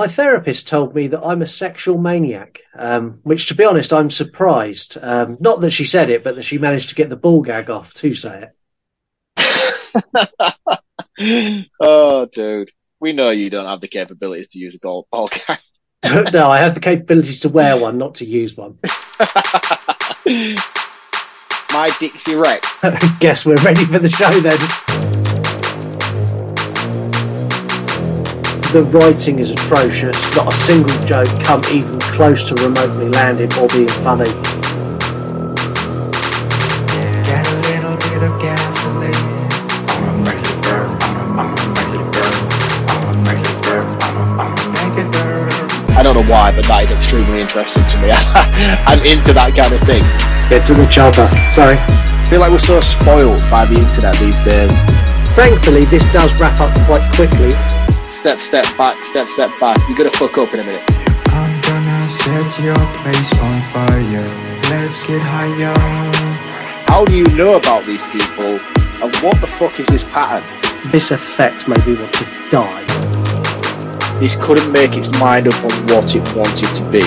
[0.00, 4.08] my therapist told me that I'm a sexual maniac, um, which, to be honest, I'm
[4.08, 4.96] surprised.
[4.96, 7.68] Um, not that she said it, but that she managed to get the ball gag
[7.68, 8.48] off to say
[9.36, 11.66] it.
[11.80, 15.58] oh, dude, we know you don't have the capabilities to use a ball, ball gag.
[16.32, 18.78] no, I have the capabilities to wear one, not to use one.
[21.74, 22.66] My Dixie Rex.
[23.18, 25.19] Guess we're ready for the show then.
[28.72, 30.14] The writing is atrocious.
[30.36, 34.30] Not a single joke come even close to remotely landing or being funny.
[45.90, 48.10] I don't know why, but that is extremely interesting to me.
[48.86, 50.04] I'm into that kind of thing.
[50.48, 51.26] Get to the chopper.
[51.50, 51.74] Sorry.
[51.76, 54.70] I feel like we're so spoiled by the internet these days.
[55.34, 57.50] Thankfully, this does wrap up quite quickly
[58.20, 59.78] step, step back, step, step back.
[59.88, 60.84] You're gonna fuck up in a minute.
[61.28, 64.28] I'm gonna set your place on fire.
[64.68, 65.72] Let's get higher.
[66.86, 68.60] How do you know about these people?
[69.02, 70.44] And what the fuck is this pattern?
[70.92, 72.84] This effect made me want to die.
[74.20, 77.00] This couldn't make its mind up on what it wanted to be.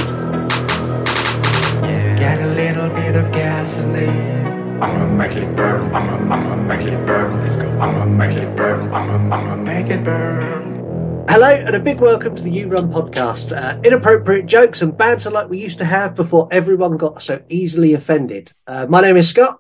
[2.18, 4.82] Get a little bit of gasoline.
[4.82, 5.94] I'ma make it burn.
[5.94, 7.40] I'ma, I'ma make it burn.
[7.40, 7.70] Let's go.
[7.80, 8.92] I'ma make it burn.
[8.92, 10.83] I'ma, I'ma make it burn.
[11.30, 13.58] Hello, and a big welcome to the You Run podcast.
[13.58, 17.94] Uh, inappropriate jokes and banter like we used to have before everyone got so easily
[17.94, 18.52] offended.
[18.68, 19.58] Uh, my name is Scott.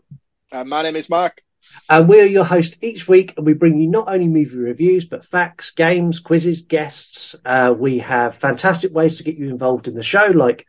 [0.51, 1.41] Uh, my name is Mark.
[1.89, 5.25] And we're your host each week, and we bring you not only movie reviews, but
[5.25, 7.33] facts, games, quizzes, guests.
[7.45, 10.67] Uh, we have fantastic ways to get you involved in the show, like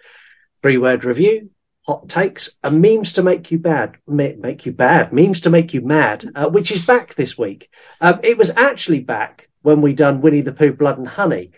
[0.62, 1.50] free word review,
[1.82, 5.80] hot takes, and memes to make you bad, make you bad, memes to make you
[5.80, 7.68] mad, uh, which is back this week.
[8.00, 11.52] Um, it was actually back when we done Winnie the Pooh, Blood and Honey.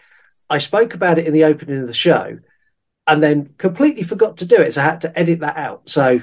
[0.49, 2.39] I spoke about it in the opening of the show
[3.05, 4.75] and then completely forgot to do it.
[4.75, 5.91] So I had to edit that out.
[5.91, 6.23] So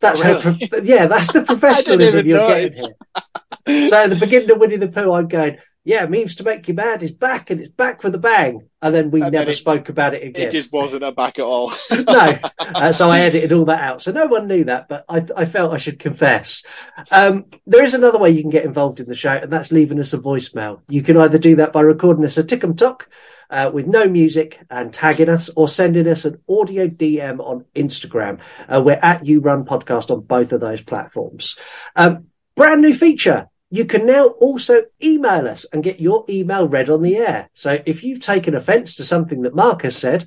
[0.00, 0.68] that's oh, really?
[0.72, 3.88] how, yeah, that's the professionalism you're getting here.
[3.90, 6.74] so at the beginning of Winnie the Pooh, I'm going, yeah, memes to make you
[6.74, 8.68] mad is back and it's back with a bang.
[8.82, 10.48] And then we and never then it, spoke about it again.
[10.48, 11.72] It just wasn't a back at all.
[11.90, 12.38] no.
[12.58, 14.02] Uh, so I edited all that out.
[14.02, 16.64] So no one knew that, but I, I felt I should confess.
[17.10, 20.00] Um, there is another way you can get involved in the show, and that's leaving
[20.00, 20.80] us a voicemail.
[20.88, 23.08] You can either do that by recording us a Tick'em Talk
[23.48, 28.40] uh, with no music and tagging us or sending us an audio DM on Instagram.
[28.68, 31.58] Uh, we're at You Run Podcast on both of those platforms.
[31.96, 36.90] Um, brand new feature you can now also email us and get your email read
[36.90, 37.48] on the air.
[37.54, 40.26] So if you've taken offense to something that Mark has said,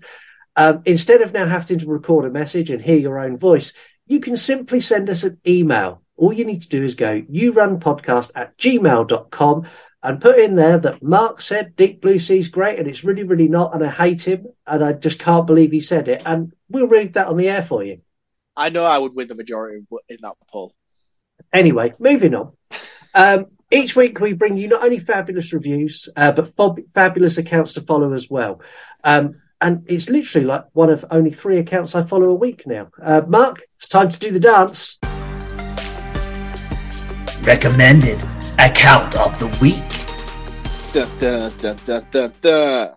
[0.55, 3.73] um, instead of now having to record a message and hear your own voice,
[4.07, 6.01] you can simply send us an email.
[6.15, 9.67] All you need to do is go, you run podcast at gmail.com
[10.03, 13.47] and put in there that Mark said Deep Blue Sea's great and it's really, really
[13.47, 13.73] not.
[13.73, 16.21] And I hate him and I just can't believe he said it.
[16.25, 18.01] And we'll read that on the air for you.
[18.55, 20.73] I know I would win the majority in that poll.
[21.51, 22.51] Anyway, moving on.
[23.13, 27.73] Um, each week we bring you not only fabulous reviews, uh, but fob- fabulous accounts
[27.73, 28.61] to follow as well.
[29.03, 32.89] Um, and it's literally like one of only three accounts I follow a week now.
[33.01, 34.99] Uh, Mark, it's time to do the dance.
[37.43, 38.21] Recommended
[38.59, 39.83] account of the week.
[40.93, 41.49] Da, da,
[42.41, 42.93] da,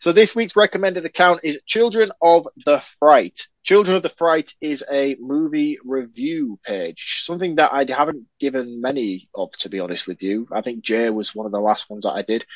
[0.00, 3.46] so this week's recommended account is Children of the Fright.
[3.64, 9.28] Children of the Fright is a movie review page, something that I haven't given many
[9.34, 10.48] of, to be honest with you.
[10.50, 12.46] I think Jay was one of the last ones that I did.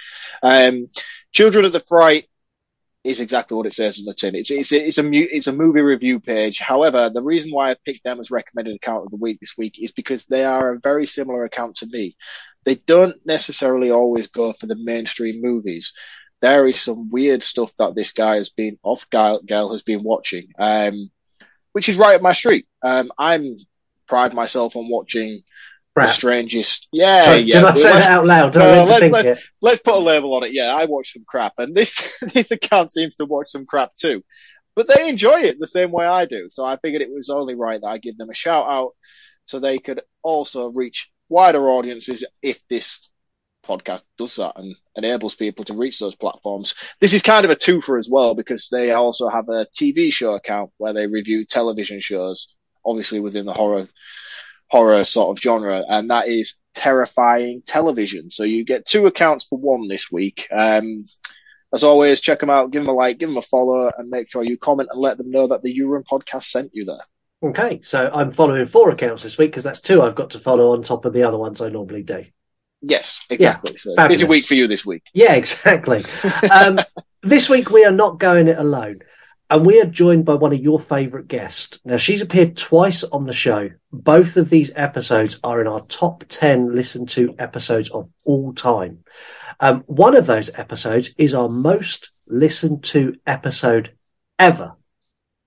[0.43, 0.89] Um,
[1.33, 2.31] Children of the Fright
[3.05, 4.35] is exactly what it says on the tin.
[4.35, 6.59] It's it's it's a it's a movie review page.
[6.59, 9.75] However, the reason why I picked them as recommended account of the week this week
[9.79, 12.17] is because they are a very similar account to me.
[12.65, 15.93] They don't necessarily always go for the mainstream movies
[16.45, 20.03] there is some weird stuff that this guy has been off Gail, Gail has been
[20.03, 21.11] watching, um,
[21.73, 22.67] which is right up my street.
[22.83, 23.57] Um, I'm
[24.07, 25.43] pride myself on watching
[25.95, 26.09] Crap.
[26.09, 26.87] the strangest.
[26.93, 27.61] Yeah, Sorry, yeah.
[27.61, 28.57] Did I say that out loud?
[28.59, 30.53] Uh, let, let, let's put a label on it.
[30.53, 34.23] Yeah, I watch some crap, and this this account seems to watch some crap too.
[34.77, 37.55] But they enjoy it the same way I do, so I figured it was only
[37.55, 38.91] right that I give them a shout out,
[39.47, 43.09] so they could also reach wider audiences if this
[43.65, 46.75] podcast does that and enables people to reach those platforms.
[47.01, 50.35] This is kind of a twofer as well because they also have a TV show
[50.35, 53.89] account where they review television shows, obviously within the horror
[54.69, 58.31] horror sort of genre, and that is terrifying television.
[58.31, 60.49] So you get two accounts for one this week.
[60.51, 60.99] Um,
[61.73, 64.31] as always, check them out, give them a like, give them a follow, and make
[64.31, 67.51] sure you comment and let them know that the You Run podcast sent you there.
[67.51, 70.73] Okay, so I'm following four accounts this week because that's two I've got to follow
[70.73, 72.25] on top of the other ones I normally do.
[72.89, 73.73] Yes, exactly.
[73.73, 75.05] Yeah, so busy week for you this week.
[75.13, 76.05] Yeah, exactly.
[76.51, 76.81] um,
[77.23, 79.01] this week we are not going it alone.
[79.51, 81.79] And we are joined by one of your favourite guests.
[81.85, 83.71] Now, she's appeared twice on the show.
[83.93, 89.05] Both of these episodes are in our top 10 listened to episodes of all time.
[89.61, 93.93] Um, one of those episodes is our most listened to episode
[94.39, 94.77] ever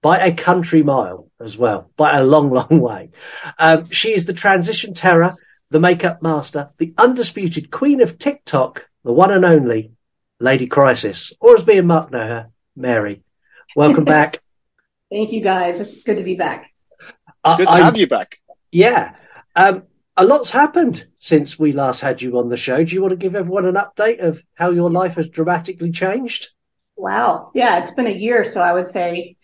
[0.01, 3.09] by a country mile as well, by a long, long way.
[3.57, 5.33] Um, she is the transition terror,
[5.69, 9.91] the makeup master, the undisputed queen of TikTok, the one and only
[10.39, 13.23] Lady Crysis, or as me and Mark know her, Mary.
[13.75, 14.41] Welcome back.
[15.11, 15.79] Thank you, guys.
[15.79, 16.71] It's good to be back.
[17.45, 18.39] Good to I- have you back.
[18.71, 19.15] Yeah.
[19.55, 19.83] Um,
[20.15, 22.83] a lot's happened since we last had you on the show.
[22.83, 26.49] Do you want to give everyone an update of how your life has dramatically changed?
[26.95, 27.51] Wow.
[27.53, 28.43] Yeah, it's been a year.
[28.43, 29.37] So I would say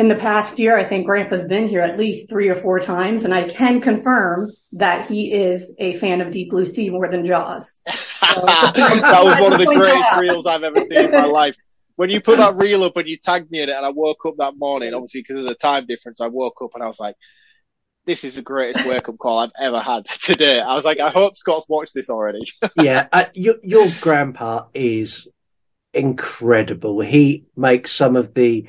[0.00, 3.26] in the past year, I think Grandpa's been here at least three or four times.
[3.26, 7.26] And I can confirm that he is a fan of Deep Blue Sea more than
[7.26, 7.76] Jaws.
[7.86, 11.54] that was one of the greatest reels I've ever seen in my life.
[11.96, 14.24] When you put that reel up and you tagged me in it, and I woke
[14.24, 16.98] up that morning, obviously because of the time difference, I woke up and I was
[16.98, 17.14] like,
[18.06, 21.10] "This is the greatest wake up call I've ever had today." I was like, "I
[21.10, 22.50] hope Scott's watched this already."
[22.80, 25.28] yeah, uh, your, your grandpa is
[25.92, 27.02] incredible.
[27.02, 28.66] He makes some of the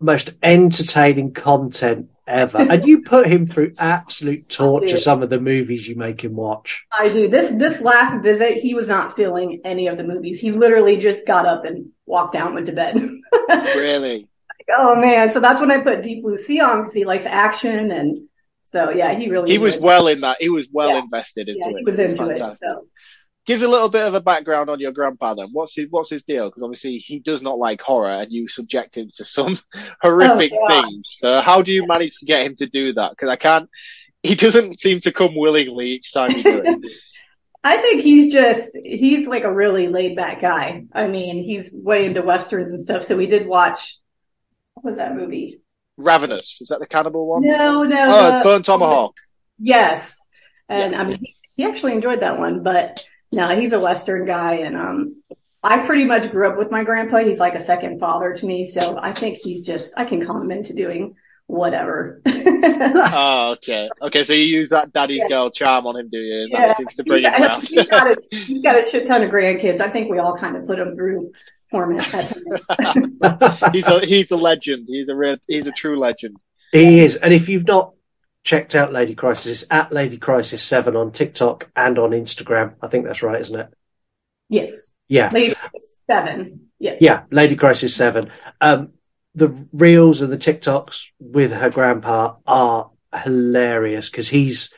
[0.00, 4.98] most entertaining content ever, and you put him through absolute torture.
[4.98, 6.84] Some of the movies you make him watch.
[6.96, 7.28] I do.
[7.28, 10.38] This this last visit, he was not feeling any of the movies.
[10.40, 12.96] He literally just got up and walked down, went to bed.
[13.74, 14.28] really?
[14.70, 15.30] oh man.
[15.30, 18.18] So that's when I put Deep Blue Sea on because he likes action and
[18.66, 19.86] so yeah, he really He was enjoyed it.
[19.86, 20.36] well in that.
[20.40, 20.98] He was well Yeah.
[20.98, 21.78] invested into yeah, it.
[21.78, 22.36] he was It's into it.
[22.38, 22.68] fantastic.
[22.68, 22.86] So
[23.48, 25.48] Give a little bit of a background on your grandpa then.
[25.52, 26.50] What's his What's his deal?
[26.50, 29.58] Because obviously he does not like horror, and you subject him to some
[30.02, 31.08] horrific Oh, things.
[31.16, 33.12] So how do you manage to get him to do that?
[33.12, 33.70] Because I can't.
[34.22, 36.92] He doesn't seem to come willingly each time you do it.
[37.64, 40.84] I think he's just he's like a really laid back guy.
[40.92, 43.02] I mean, he's way into westerns and stuff.
[43.02, 43.96] So we did watch
[44.74, 45.62] what was that movie?
[45.96, 47.42] Ravenous is that the cannibal one?
[47.42, 48.06] No, no.
[48.10, 49.14] Oh, the- Bone Tomahawk.
[49.58, 50.20] Yes.
[50.68, 51.00] And Yeah.
[51.00, 54.76] I mean he, he actually enjoyed that one, but no, he's a western guy and
[54.76, 55.22] um
[55.62, 57.18] I pretty much grew up with my grandpa.
[57.18, 60.40] He's like a second father to me, so I think he's just I can calm
[60.42, 61.14] him into doing
[61.46, 62.22] whatever.
[62.60, 63.88] Oh, okay.
[64.02, 65.28] Okay, so you use that daddy's Yeah.
[65.28, 66.42] girl charm on him, do you?
[66.42, 66.66] And Yeah.
[66.68, 67.68] that seems to bring him he's, got, round.
[67.68, 69.80] he's, got a, he's got a shit ton of grandkids.
[69.80, 71.32] I think we all kind of put him through
[71.72, 73.72] torment at times.
[73.72, 74.86] he's a he's a legend.
[74.88, 76.36] He's a real, he's a true legend.
[76.72, 77.16] He is.
[77.16, 77.92] And if you've not
[78.44, 82.74] checked out Lady Crysis, it's at Lady Crysis 7 on TikTok and on Instagram.
[82.80, 83.68] I think that's right, isn't it?
[84.48, 84.90] yes.
[85.08, 85.30] Yeah.
[85.32, 85.54] Lady
[86.08, 86.68] seven.
[86.78, 86.96] Yeah.
[87.00, 87.22] Yeah.
[87.30, 88.30] Lady Crysis 7.
[88.60, 88.92] Um,
[89.34, 94.72] the reels and the TikToks with her grandpa are hilarious because he's,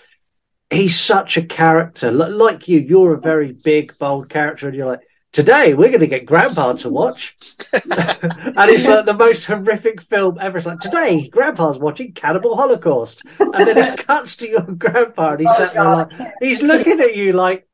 [0.71, 2.09] he's such a character.
[2.09, 5.01] L- like you, you're a very big, bold character and you're like,
[5.33, 7.37] today we're going to get grandpa to watch.
[7.73, 10.59] and it's like the most horrific film ever.
[10.59, 13.23] It's like, today grandpa's watching Cannibal Holocaust.
[13.39, 17.01] And then it cuts to your grandpa and he's Oh, sat there like, he's looking
[17.01, 17.69] at you like,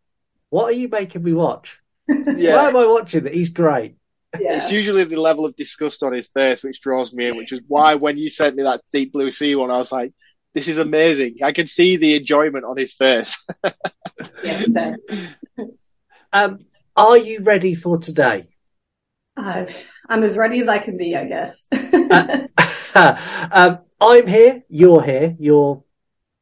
[0.50, 1.78] what are you making me watch?
[2.06, 3.34] Why am I watching that?
[3.34, 3.96] He's great.
[4.38, 4.58] Yeah.
[4.58, 7.60] It's usually the level of disgust on his face which draws me in, which is
[7.66, 10.12] why when you sent me that deep blue sea one, I was like,
[10.54, 11.36] this is amazing.
[11.42, 13.38] I can see the enjoyment on his face.
[14.42, 14.94] yeah.
[16.32, 16.60] Um,
[16.96, 18.48] are you ready for today?
[19.36, 19.66] Uh,
[20.08, 21.68] I'm as ready as I can be, I guess.
[22.94, 24.62] um, I'm here.
[24.68, 25.36] You're here.
[25.38, 25.84] You're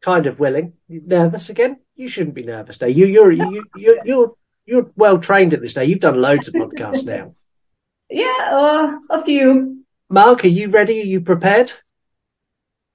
[0.03, 0.75] kind of willing.
[0.89, 1.79] You nervous again?
[1.97, 2.87] You shouldn't be nervous now.
[2.87, 4.35] You, you're you, you're you're
[4.67, 5.85] you're well trained at this day.
[5.87, 7.35] You've done loads of podcasts now.
[8.11, 9.85] yeah, uh, a few.
[10.09, 11.01] Mark, are you ready?
[11.01, 11.73] Are you prepared?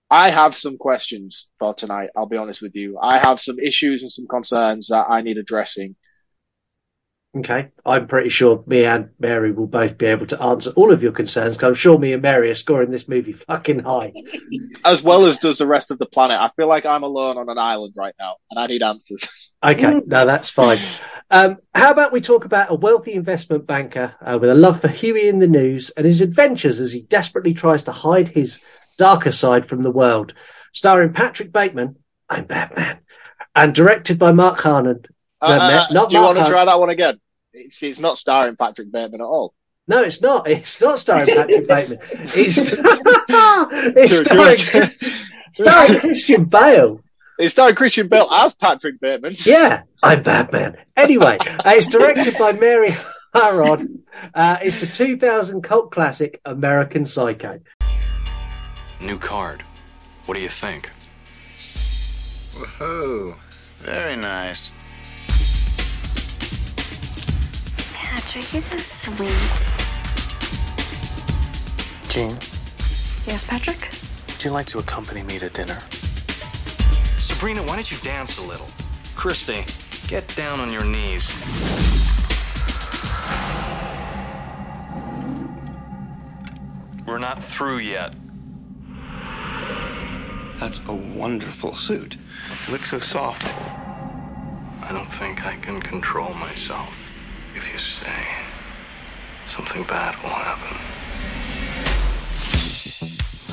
[0.10, 2.10] I have some questions for tonight.
[2.16, 2.98] I'll be honest with you.
[3.00, 5.96] I have some issues and some concerns that I need addressing.
[7.38, 11.04] Okay, I'm pretty sure me and Mary will both be able to answer all of
[11.04, 11.58] your concerns.
[11.58, 14.14] 'cause I'm sure me and Mary are scoring this movie fucking high.
[14.86, 16.40] as well as does the rest of the planet.
[16.40, 19.28] I feel like I'm alone on an island right now, and I need answers.
[19.62, 20.80] Okay, no, that's fine.
[21.30, 24.88] Um, how about we talk about a wealthy investment banker uh, with a love for
[24.88, 28.62] Huey in the news and his adventures as he desperately tries to hide his
[28.98, 30.34] darker side from the world.
[30.72, 31.98] Starring Patrick Bateman,
[32.30, 33.00] I'm Batman,
[33.54, 35.04] and directed by Mark Harnon.
[35.41, 37.19] No, Uh, ma- not do you want to try that one again?
[37.53, 39.53] It's, it's not starring Patrick Bateman at all.
[39.88, 40.50] No, it's not.
[40.50, 42.00] It's not starring Patrick Bateman.
[42.36, 44.88] It's, it's Sure, starring, sure.
[45.53, 47.01] starring Christian Bale.
[47.39, 49.36] It's starring Christian Bale as Patrick Bateman.
[49.46, 50.77] Yeah, I'm Batman.
[50.98, 52.93] Anyway, uh, it's directed by Mary
[53.34, 54.00] Harron.
[54.34, 57.60] Uh, it's the 2000 cult classic American Psycho.
[59.05, 59.62] New card.
[60.25, 60.91] What do you think?
[62.77, 63.36] Whoa,
[63.81, 64.88] very nice.
[68.20, 69.30] Patrick, you're so sweet.
[72.12, 72.32] Jean,
[73.26, 73.92] Yes, Patrick?
[74.28, 75.80] would you like to accompany me to dinner?
[77.18, 78.68] Sabrina, why don't you dance a little?
[79.16, 79.64] Christy,
[80.10, 81.30] get down on your knees.
[87.08, 88.14] We're not through yet.
[90.60, 92.18] That's a wonderful suit.
[92.68, 93.56] It looks so soft.
[94.82, 96.94] I don't think I can control myself.
[97.60, 98.25] If you stay,
[99.50, 100.78] something bad will happen.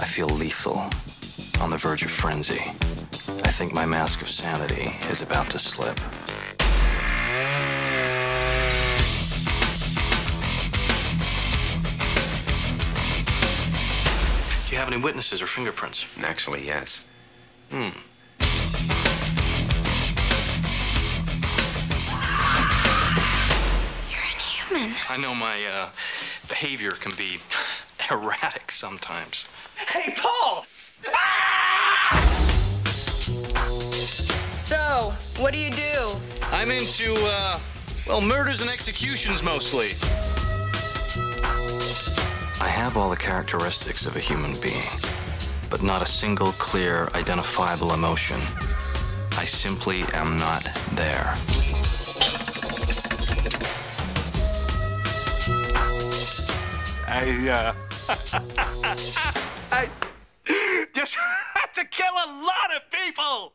[0.00, 0.78] I feel lethal,
[1.60, 2.62] on the verge of frenzy.
[3.44, 5.96] I think my mask of sanity is about to slip.
[5.96, 6.02] Do
[14.72, 16.06] you have any witnesses or fingerprints?
[16.22, 17.02] Actually, yes.
[17.70, 17.90] Hmm.
[25.16, 25.88] I know my uh,
[26.46, 27.38] behavior can be
[28.10, 29.48] erratic sometimes.
[29.88, 30.66] Hey, Paul!
[34.58, 36.10] So, what do you do?
[36.52, 37.58] I'm into, uh,
[38.06, 39.92] well, murders and executions mostly.
[42.60, 45.00] I have all the characteristics of a human being,
[45.70, 48.38] but not a single clear, identifiable emotion.
[49.38, 51.32] I simply am not there.
[57.18, 57.72] I, uh.
[59.72, 59.88] I
[60.94, 61.14] just
[61.54, 63.54] had to kill a lot of people!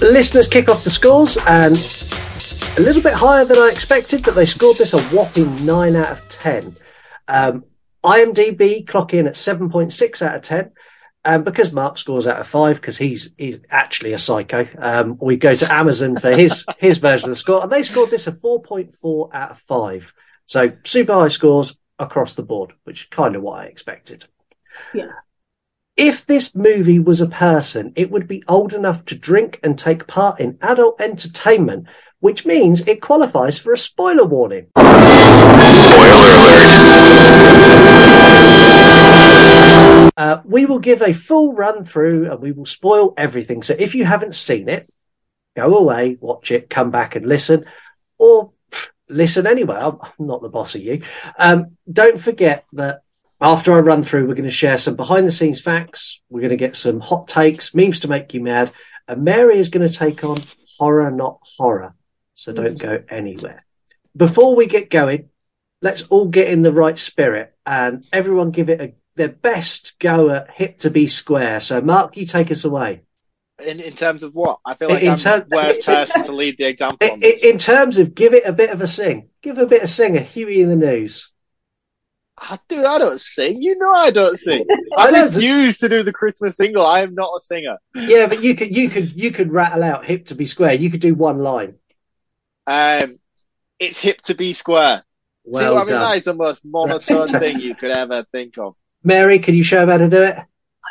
[0.00, 1.74] Listeners kick off the scores and
[2.78, 6.12] a little bit higher than I expected, but they scored this a whopping 9 out
[6.12, 6.76] of 10.
[7.26, 7.64] Um,
[8.04, 10.70] IMDb clock in at 7.6 out of 10.
[11.24, 15.36] And because Mark scores out of five, because he's he's actually a psycho, um, we
[15.36, 18.32] go to Amazon for his his version of the score, and they scored this a
[18.32, 20.12] 4.4 out of five.
[20.46, 24.24] So super high scores across the board, which is kind of what I expected.
[24.92, 25.12] Yeah.
[25.96, 30.06] If this movie was a person, it would be old enough to drink and take
[30.06, 31.86] part in adult entertainment,
[32.18, 34.68] which means it qualifies for a spoiler warning.
[40.16, 43.62] Uh, we will give a full run through and we will spoil everything.
[43.62, 44.88] So if you haven't seen it,
[45.56, 47.64] go away, watch it, come back and listen,
[48.18, 48.52] or
[49.08, 49.76] listen anyway.
[49.76, 51.02] I'm, I'm not the boss of you.
[51.38, 53.02] Um, don't forget that
[53.40, 56.20] after I run through, we're going to share some behind the scenes facts.
[56.30, 58.72] We're going to get some hot takes, memes to make you mad.
[59.08, 60.36] And Mary is going to take on
[60.78, 61.94] horror, not horror.
[62.34, 63.64] So don't go anywhere.
[64.16, 65.28] Before we get going,
[65.80, 70.30] let's all get in the right spirit and everyone give it a, their best go
[70.30, 71.60] at hip to be square.
[71.60, 73.02] So Mark, you take us away.
[73.64, 74.58] In, in terms of what?
[74.64, 77.20] I feel like In I'm ter- the worst person to lead the example In, on
[77.20, 77.44] this.
[77.44, 80.16] in terms of give it a bit of a sing, give a bit of sing,
[80.16, 81.30] a Huey in the news.
[82.38, 83.62] Ah, dude, I don't sing.
[83.62, 84.64] You know I don't sing.
[84.98, 86.84] I I refuse to do the Christmas single.
[86.84, 87.76] I am not a singer.
[87.94, 90.72] Yeah, but you could you could you could rattle out hip to be square.
[90.72, 91.74] You could do one line.
[92.66, 93.18] Um,
[93.78, 95.04] it's hip to be square.
[95.44, 96.00] Well See, I mean, done.
[96.00, 98.76] that is the most monotone thing you could ever think of.
[99.04, 100.36] Mary, can you show them how to do it?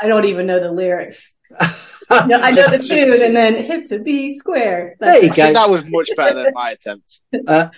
[0.01, 1.35] I don't even know the lyrics.
[1.59, 4.95] No, I know the tune and then hip to be square.
[4.99, 5.35] That's There you it.
[5.35, 5.53] Go.
[5.53, 7.21] that was much better than my attempt.
[7.47, 7.69] Uh,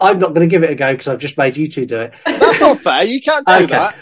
[0.00, 2.00] I'm not going to give it a go because I've just made you two do
[2.02, 2.12] it.
[2.24, 3.04] That's not fair.
[3.04, 3.66] You can't do Okay.
[3.66, 3.96] that.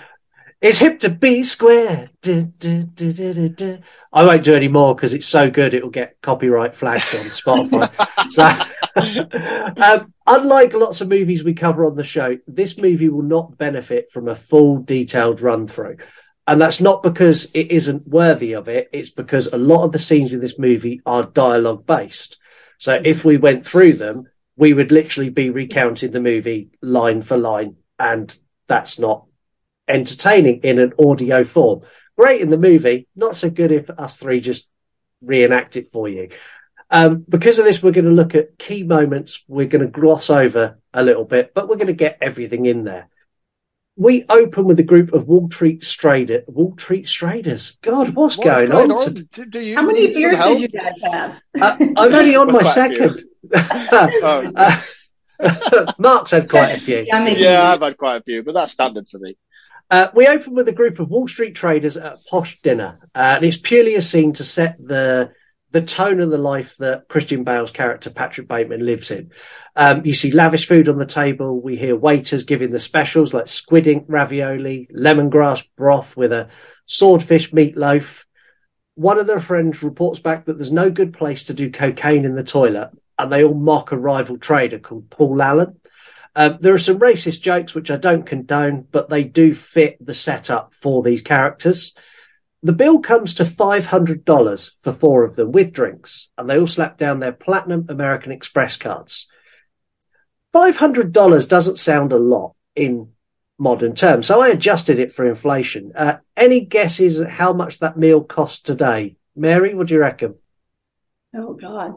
[0.62, 2.08] It's hip to be square.
[2.22, 3.78] Du, du, du, du, du, du.
[4.12, 7.90] I won't do any more because it's so good it'll get copyright flagged on Spotify.
[9.76, 13.58] so, um, unlike lots of movies we cover on the show, this movie will not
[13.58, 15.98] benefit from a full detailed run through.
[16.46, 18.88] And that's not because it isn't worthy of it.
[18.92, 22.38] It's because a lot of the scenes in this movie are dialogue based.
[22.78, 27.36] So if we went through them, we would literally be recounting the movie line for
[27.36, 27.76] line.
[27.98, 28.34] And
[28.68, 29.26] that's not
[29.88, 31.82] entertaining in an audio form.
[32.16, 34.68] Great in the movie, not so good if us three just
[35.20, 36.30] reenact it for you.
[36.90, 39.42] Um, because of this, we're going to look at key moments.
[39.48, 42.84] We're going to gloss over a little bit, but we're going to get everything in
[42.84, 43.08] there.
[43.98, 47.76] We open with a group of Wall Street Strader, Wall Street Straders.
[47.82, 48.98] God, what's, What's going, going on?
[48.98, 49.14] on?
[49.14, 51.40] to- Do, do you How many beers did you guys have?
[51.60, 52.96] Uh, I'm only on my quite a few.
[53.08, 53.24] second.
[54.22, 54.80] Oh.
[55.38, 57.04] Uh, Mark's had quite a few.
[57.06, 59.36] Yeah, I'm making Yeah, I've had quite a few, but that's standard for me.
[59.90, 63.34] Uh, we open with a group of Wall Street traders at a posh dinner, uh,
[63.36, 65.32] and it's purely a scene to set the
[65.76, 69.30] the tone of the life that Christian Bale's character Patrick Bateman lives in.
[69.74, 71.60] Um, you see lavish food on the table.
[71.60, 76.48] We hear waiters giving the specials like squid ink ravioli, lemongrass broth with a
[76.86, 78.24] swordfish meatloaf.
[78.94, 82.36] One of their friends reports back that there's no good place to do cocaine in
[82.36, 85.78] the toilet, and they all mock a rival trader called Paul Allen.
[86.34, 90.14] Um, there are some racist jokes which I don't condone, but they do fit the
[90.14, 91.94] setup for these characters.
[92.62, 96.98] The bill comes to $500 for four of them with drinks, and they all slap
[96.98, 99.28] down their platinum American Express cards.
[100.54, 103.12] $500 doesn't sound a lot in
[103.58, 105.92] modern terms, so I adjusted it for inflation.
[105.94, 109.16] Uh, any guesses at how much that meal costs today?
[109.34, 110.34] Mary, what do you reckon?
[111.34, 111.96] Oh God.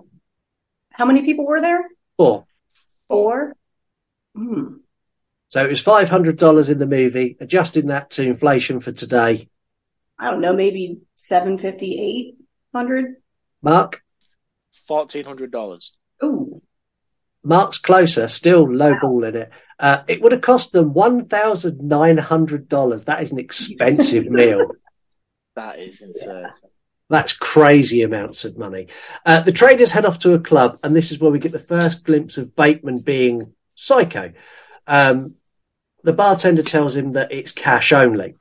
[0.92, 1.86] How many people were there?
[2.18, 2.46] Four.
[3.08, 3.56] Four.
[4.36, 4.76] Hmm.
[5.48, 9.50] So it was $500 in the movie, adjusting that to inflation for today.
[10.20, 12.36] I don't know, maybe seven fifty, eight
[12.74, 13.16] hundred.
[13.62, 14.02] Mark?
[14.88, 15.94] Fourteen hundred dollars.
[16.24, 16.62] Ooh.
[17.44, 19.52] Mark's closer, still low ball in it.
[19.80, 23.06] Uh, it would have cost them $1,900.
[23.06, 24.68] That is an expensive meal.
[25.56, 26.50] That is insane.
[27.10, 28.88] That's crazy amounts of money.
[29.26, 31.60] Uh, the traders head off to a club, and this is where we get the
[31.60, 34.34] first glimpse of Bateman being psycho.
[34.86, 35.34] Um,
[36.04, 38.36] the bartender tells him that it's cash only,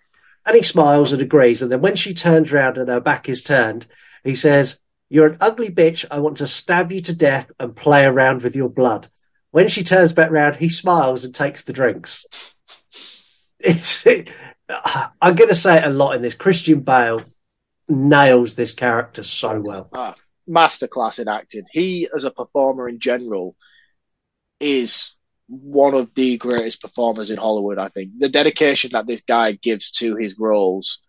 [0.48, 1.60] and he smiles and agrees.
[1.60, 3.86] And then when she turns around and her back is turned,
[4.24, 6.06] he says, You're an ugly bitch.
[6.10, 9.08] I want to stab you to death and play around with your blood.
[9.50, 12.24] When she turns back round, he smiles and takes the drinks.
[13.58, 14.30] It's, it,
[15.20, 16.34] I'm going to say it a lot in this.
[16.34, 17.22] Christian Bale
[17.86, 19.90] nails this character so well.
[19.92, 20.14] Ah,
[20.48, 21.64] masterclass in acting.
[21.72, 23.54] He, as a performer in general,
[24.60, 25.14] is
[25.48, 27.78] one of the greatest performers in Hollywood.
[27.78, 31.00] I think the dedication that this guy gives to his roles,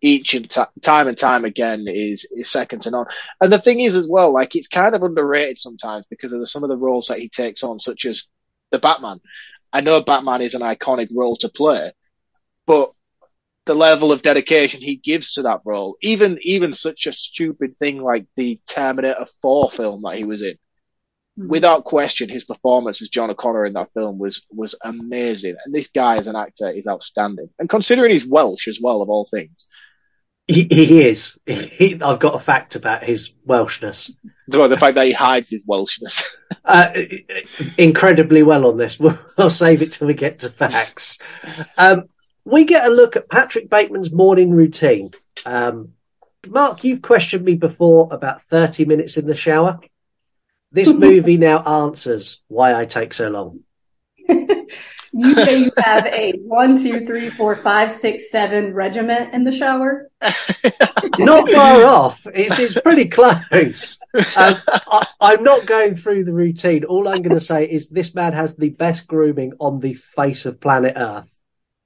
[0.00, 3.06] each and t- time and time again, is is second to none.
[3.40, 6.46] And the thing is, as well, like it's kind of underrated sometimes because of the,
[6.46, 8.26] some of the roles that he takes on, such as
[8.70, 9.20] the Batman.
[9.72, 11.92] I know Batman is an iconic role to play,
[12.66, 12.92] but
[13.66, 18.02] the level of dedication he gives to that role, even even such a stupid thing
[18.02, 20.56] like the Terminator 4 film that he was in,
[21.46, 25.56] without question, his performance as John O'Connor in that film was was amazing.
[25.64, 27.48] And this guy as an actor is outstanding.
[27.58, 29.66] And considering he's Welsh as well, of all things,
[30.46, 31.38] He, he is.
[31.46, 34.10] He, I've got a fact about his Welshness.
[34.48, 36.22] the, the fact that he hides his Welshness.
[36.62, 36.92] Uh,
[37.78, 39.00] incredibly well on this.
[39.00, 41.18] We'll, we'll save it till we get to facts.
[41.76, 42.04] Um,
[42.44, 45.10] we get a look at Patrick Bateman's morning routine.
[45.44, 45.94] Um,
[46.46, 49.80] Mark, you've questioned me before about 30 minutes in the shower.
[50.72, 53.60] This movie now answers why I take so long.
[55.12, 59.50] You say you have a one, two, three, four, five, six, seven regiment in the
[59.50, 60.08] shower.
[61.18, 62.26] Not far off.
[62.32, 63.98] It's, it's pretty close.
[64.14, 66.84] Um, I, I'm not going through the routine.
[66.84, 70.46] All I'm going to say is this man has the best grooming on the face
[70.46, 71.32] of planet Earth.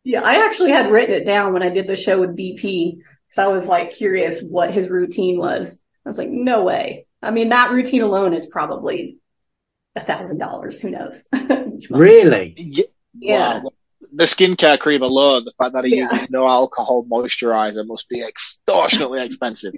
[0.04, 3.38] Yeah, I actually had written it down when I did the show with BP because
[3.38, 5.78] I was like curious what his routine was.
[6.04, 7.06] I was like, no way.
[7.24, 9.18] I mean, that routine alone is probably
[9.96, 10.80] a thousand dollars.
[10.80, 11.26] Who knows?
[11.90, 12.54] Really?
[12.56, 12.84] yeah.
[13.18, 13.62] Yeah.
[13.62, 13.70] Wow.
[14.12, 16.08] The skincare cream alone, the fact that he Yeah.
[16.12, 19.74] uses no alcohol moisturizer must be extortionately expensive.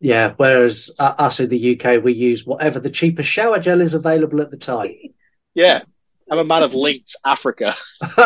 [0.00, 0.34] Yeah.
[0.36, 4.40] Whereas uh, us in the UK, we use whatever the cheapest shower gel is available
[4.40, 4.94] at the time.
[5.54, 5.82] Yeah.
[6.30, 7.74] I'm a man of Lynx, Africa.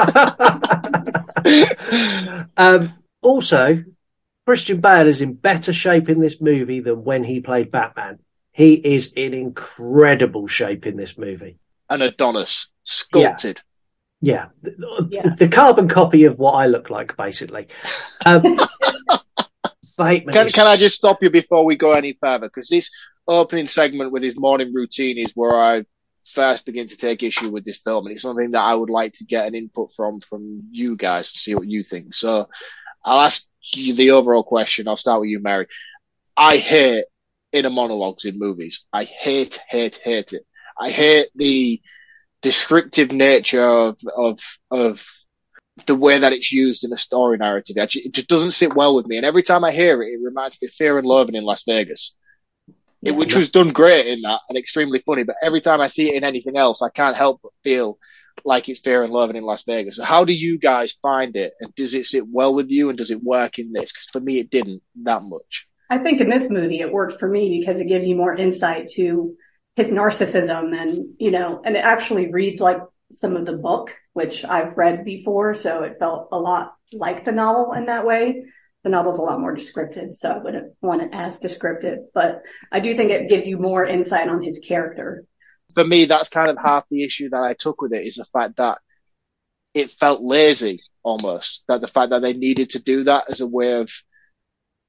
[2.56, 3.84] um, also,
[4.50, 8.18] Christian Bale is in better shape in this movie than when he played Batman.
[8.50, 11.60] He is in incredible shape in this movie.
[11.88, 13.62] An Adonis, sculpted.
[14.20, 15.28] Yeah, the, Yeah.
[15.38, 17.68] the carbon copy of what I look like, basically.
[18.26, 18.42] Um,
[19.96, 22.48] Bateman Can, is- can I just stop you before we go any further?
[22.48, 22.90] Because this
[23.28, 25.84] opening segment with his morning routine is where I
[26.24, 29.12] first begin to take issue with this film, and it's something that I would like
[29.18, 32.14] to get an input from from you guys to see what you think.
[32.14, 32.48] So
[33.04, 34.88] I'll ask you the overall question.
[34.88, 35.66] I'll start with you, Mary.
[36.36, 37.04] I hate
[37.52, 38.84] inner monologues in movies.
[38.92, 40.46] I hate, hate, hate it.
[40.78, 41.80] I hate the
[42.42, 44.38] descriptive nature of of
[44.70, 45.06] of
[45.86, 47.76] the way that it's used in a story narrative.
[47.76, 49.16] It it just doesn't sit well with me.
[49.16, 51.64] And every time I hear it, it reminds me of Fear and Loathing in Las
[51.64, 52.14] Vegas,
[53.02, 55.24] it, which was done great in that and extremely funny.
[55.24, 57.98] But every time I see it in anything else, I can't help but feel
[58.44, 59.96] like it's Fear and Loathing in Las Vegas.
[59.96, 61.52] So how do you guys find it?
[61.60, 62.88] And does it sit well with you?
[62.88, 63.92] And does it work in this?
[63.92, 65.66] Because for me, it didn't that much.
[65.88, 68.88] I think in this movie it worked for me because it gives you more insight
[68.94, 69.34] to
[69.76, 72.78] his narcissism and, you know, and it actually reads like
[73.10, 75.54] some of the book, which I've read before.
[75.54, 78.44] So it felt a lot like the novel in that way.
[78.82, 82.40] The novel's a lot more descriptive, so I wouldn't want it as descriptive, but
[82.72, 85.24] I do think it gives you more insight on his character.
[85.74, 88.24] For me, that's kind of half the issue that I took with it is the
[88.26, 88.78] fact that
[89.74, 91.64] it felt lazy almost.
[91.68, 93.90] That the fact that they needed to do that as a way of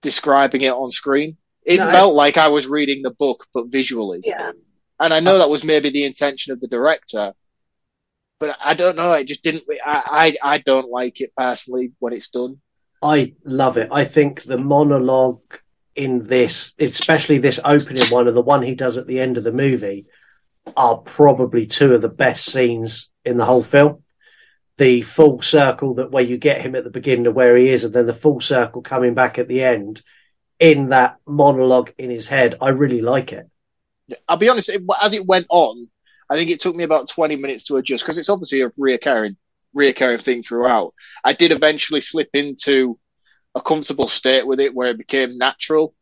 [0.02, 1.38] describing it on screen.
[1.64, 4.22] It No, I- felt like I was reading the book, but visually.
[4.24, 4.52] Yeah.
[5.00, 7.34] And I know that was maybe the intention of the director,
[8.40, 9.12] but I don't know.
[9.12, 9.64] I just didn't.
[9.86, 12.62] I I, I don't like it personally when it's done.
[13.02, 13.90] I love it.
[13.92, 15.42] I think the monologue
[15.96, 19.44] in this, especially this opening one and the one he does at the end of
[19.44, 20.06] the movie,
[20.76, 24.04] are probably two of the best scenes in the whole film.
[24.78, 27.84] The full circle that where you get him at the beginning of where he is,
[27.84, 30.02] and then the full circle coming back at the end
[30.60, 32.58] in that monologue in his head.
[32.62, 33.48] I really like it.
[34.28, 35.90] I'll be honest, it, as it went on,
[36.30, 39.36] I think it took me about 20 minutes to adjust because it's obviously a reoccurring,
[39.76, 40.94] reoccurring thing throughout.
[41.24, 42.98] I did eventually slip into
[43.54, 45.94] a comfortable state with it where it became natural.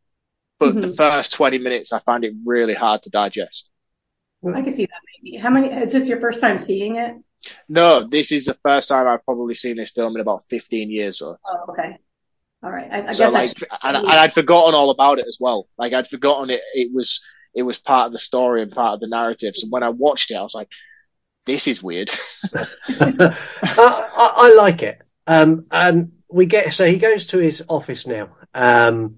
[0.59, 0.97] But the Mhm.
[0.97, 3.71] first 20 minutes, I found it really hard to digest.
[4.45, 5.37] I can see that maybe.
[5.37, 5.67] How many?
[5.69, 7.15] Is this your first time seeing it?
[7.67, 11.21] No, this is the first time I've probably seen this film in about 15 years
[11.21, 11.97] or Oh, okay.
[12.61, 12.87] All right.
[12.91, 15.67] I, I so guess like, that's and, and I'd forgotten all about it as well.
[15.77, 16.61] Like I'd forgotten it.
[16.73, 17.21] It was,
[17.53, 19.55] it was part of the story and part of the narrative.
[19.55, 20.69] So when I watched it, I was like,
[21.45, 22.11] this is weird.
[22.53, 23.35] I,
[23.77, 25.01] I, I like it.
[25.25, 29.17] Um, and we get so he goes to his office now, um,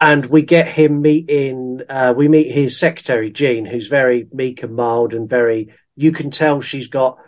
[0.00, 1.80] and we get him meeting.
[1.88, 5.72] Uh, we meet his secretary Jean, who's very meek and mild and very.
[5.96, 7.18] You can tell she's got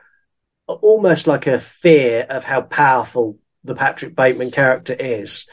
[0.67, 5.49] almost like a fear of how powerful the Patrick Bateman character is,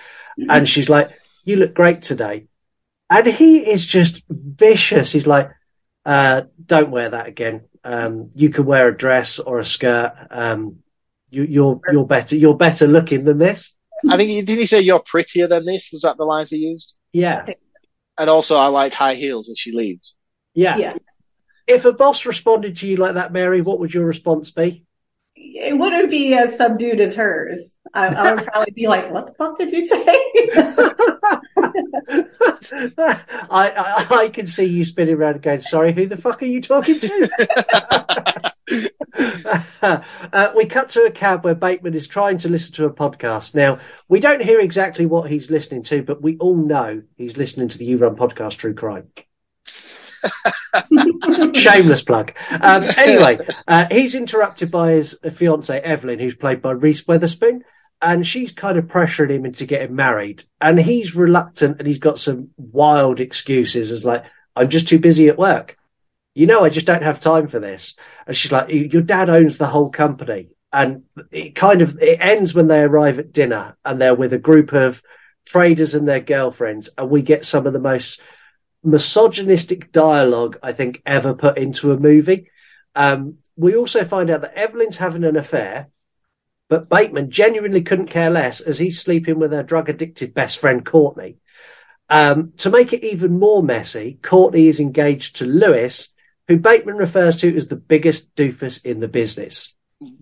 [0.50, 1.12] and she's like,
[1.44, 2.48] "You look great today,"
[3.10, 5.12] and he is just vicious.
[5.12, 5.52] He's like,
[6.06, 7.62] uh, "Don't wear that again.
[7.84, 10.14] Um, you can wear a dress or a skirt.
[10.32, 10.80] Um,
[11.30, 12.36] you, you're you're better.
[12.36, 13.74] You're better looking than this."
[14.10, 15.92] I think he didn't he say you're prettier than this?
[15.94, 16.98] Was that the lines he used?
[17.14, 17.46] Yeah,
[18.18, 20.16] And also, I like high heels as she leaves.
[20.54, 20.78] yeah.
[20.78, 20.96] yeah.
[21.66, 24.86] If a boss responded to you like that, Mary, what would your response be?
[25.36, 27.78] It wouldn't be as subdued as hers.
[27.94, 29.96] I, I would probably be like, "What the fuck did you say?"
[33.50, 36.46] I, I I can see you spinning around and going, "Sorry, who the fuck are
[36.46, 38.52] you talking to?"
[39.82, 43.56] uh, we cut to a cab where Bateman is trying to listen to a podcast.
[43.56, 47.68] Now we don't hear exactly what he's listening to, but we all know he's listening
[47.70, 49.08] to the You Run podcast, True Crime.
[51.54, 52.34] Shameless plug.
[52.50, 57.64] Um, anyway, uh, he's interrupted by his fiancee Evelyn, who's played by Reese Witherspoon,
[58.02, 60.44] and she's kind of pressuring him into getting married.
[60.60, 65.30] And he's reluctant, and he's got some wild excuses, as like, "I'm just too busy
[65.30, 65.78] at work.
[66.36, 67.96] You know, I just don't have time for this."
[68.28, 72.54] And she's like, "Your dad owns the whole company." And it kind of it ends
[72.54, 75.02] when they arrive at dinner, and they're with a group of
[75.46, 78.22] traders and their girlfriends, and we get some of the most
[78.84, 82.50] misogynistic dialogue I think ever put into a movie.
[82.96, 85.88] Um, we also find out that Evelyn's having an affair,
[86.70, 90.86] but Bateman genuinely couldn't care less as he's sleeping with her drug addicted best friend
[90.86, 91.38] Courtney.
[92.10, 96.10] Um, to make it even more messy, Courtney is engaged to Lewis,
[96.48, 99.76] who Bateman refers to as the biggest doofus in the business.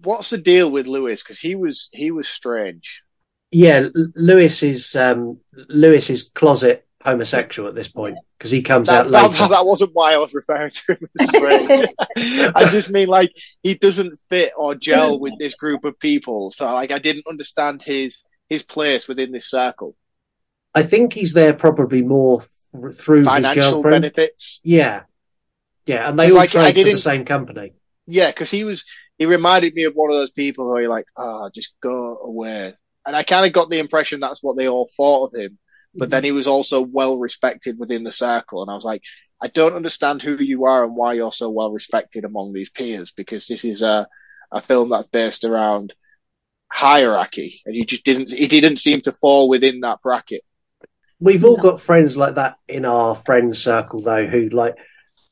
[0.03, 1.23] What's the deal with Lewis?
[1.23, 3.03] Because he was he was strange.
[3.49, 9.05] Yeah, Lewis is um, Lewis is closet homosexual at this point because he comes That,
[9.07, 9.47] out that, later.
[9.49, 11.89] that wasn't why I was referring to him as strange.
[12.55, 13.31] I just mean like
[13.63, 16.51] he doesn't fit or gel with this group of people.
[16.51, 19.95] So like I didn't understand his his place within this circle.
[20.73, 24.01] I think he's there probably more th- through his Financial girlfriend.
[24.03, 24.61] benefits.
[24.63, 25.01] Yeah,
[25.85, 27.73] yeah, and they all like, I trade for the same company.
[28.07, 28.85] Yeah, because he was
[29.17, 32.73] he reminded me of one of those people who are like, ah, just go away.
[33.05, 35.57] And I kind of got the impression that's what they all thought of him.
[35.93, 39.01] But then he was also well respected within the circle, and I was like,
[39.41, 43.11] I don't understand who you are and why you're so well respected among these peers
[43.11, 44.07] because this is a
[44.51, 45.93] a film that's based around
[46.71, 50.43] hierarchy, and he just didn't he didn't seem to fall within that bracket.
[51.19, 54.75] We've all got friends like that in our friend circle, though, who like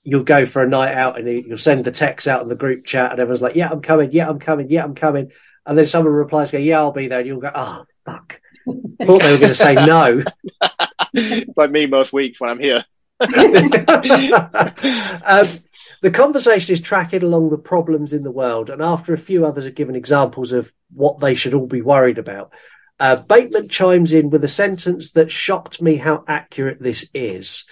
[0.03, 2.55] you'll go for a night out and you- you'll send the text out in the
[2.55, 4.11] group chat, and everyone's like, "Yeah, I'm coming.
[4.11, 4.69] Yeah, I'm coming.
[4.69, 5.31] Yeah, I'm coming."
[5.65, 8.39] And then someone replies, "Go, yeah, I'll be there." And you'll go, "Oh, fuck."
[9.05, 10.23] Thought they were going to say no.
[11.13, 12.83] It's like me most weeks when I'm here.
[13.21, 13.29] um,
[16.01, 19.65] the conversation is tracking along the problems in the world, and after a few others
[19.65, 22.53] have given examples of what they should all be worried about,
[22.99, 27.65] uh, Bateman chimes in with a sentence that shocked me how accurate this is.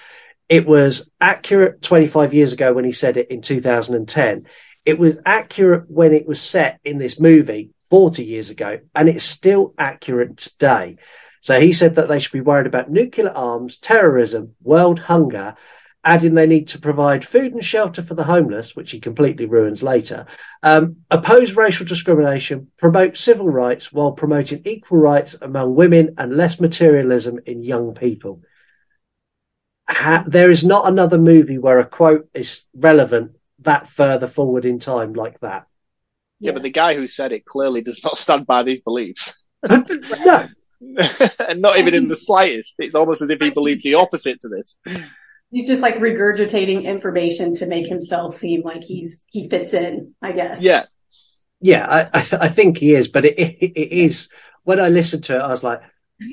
[0.50, 4.48] It was accurate 25 years ago when he said it in 2010.
[4.86, 9.24] It was accurate when it was set in this movie 40 years ago, and it's
[9.24, 10.98] still accurate today.
[11.42, 15.56] So he said that they should be worried about nuclear arms, terrorism, world hunger,
[16.04, 19.84] adding they need to provide food and shelter for the homeless, which he completely ruins
[19.84, 20.26] later,
[20.64, 26.60] um, oppose racial discrimination, promote civil rights while promoting equal rights among women and less
[26.60, 28.42] materialism in young people.
[29.90, 34.80] ha- there is not another movie where a quote is relevant that further forward in
[34.80, 35.66] time like that.
[36.40, 39.34] Yeah, but the guy who said it clearly does not stand by these beliefs.
[39.70, 40.48] no,
[41.40, 42.76] and not even in the slightest.
[42.80, 44.78] It's almost as if he believes the opposite to this.
[45.52, 50.34] He's just like regurgitating information to make himself seem like he's he fits in, I
[50.34, 50.62] guess.
[50.62, 50.86] Yeah.
[51.62, 54.30] yeah, I, I, I think he is, but it, it, it is.
[54.64, 55.82] When I listened to it, I was like,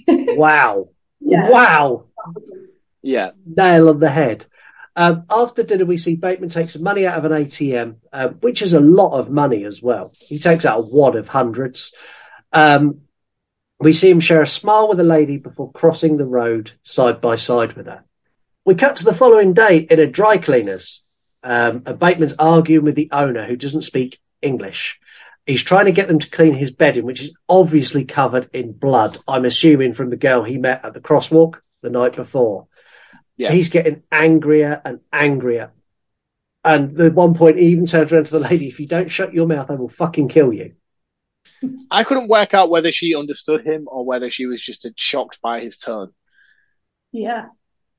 [0.09, 0.89] "Wow,
[1.21, 1.49] Yeah.
[1.49, 2.07] wow,
[3.03, 3.31] Yeah.
[3.47, 4.47] nail on the head."
[4.97, 8.63] Um, after dinner, we see Bateman take some money out of an ATM, um, which
[8.63, 10.13] is a lot of money as well.
[10.19, 11.93] He takes out a wad of hundreds.
[12.53, 13.01] Um,
[13.81, 17.37] we see him share a smile with a lady before crossing the road side by
[17.37, 18.05] side with her.
[18.65, 21.05] We cut to the following day in a dry cleaner's.
[21.43, 24.99] Um, and Bateman's arguing with the owner who doesn't speak English.
[25.45, 29.19] He's trying to get them to clean his bedding, which is obviously covered in blood.
[29.29, 32.69] I'm assuming from the girl he met at the crosswalk the night before.
[33.37, 33.53] Yeah.
[33.53, 35.73] He's getting angrier and angrier.
[36.63, 39.35] And at one point, he even turns around to the lady, if you don't shut
[39.35, 40.75] your mouth, I will fucking kill you.
[41.91, 45.61] I couldn't work out whether she understood him or whether she was just shocked by
[45.61, 46.13] his tone.
[47.13, 47.47] Yeah.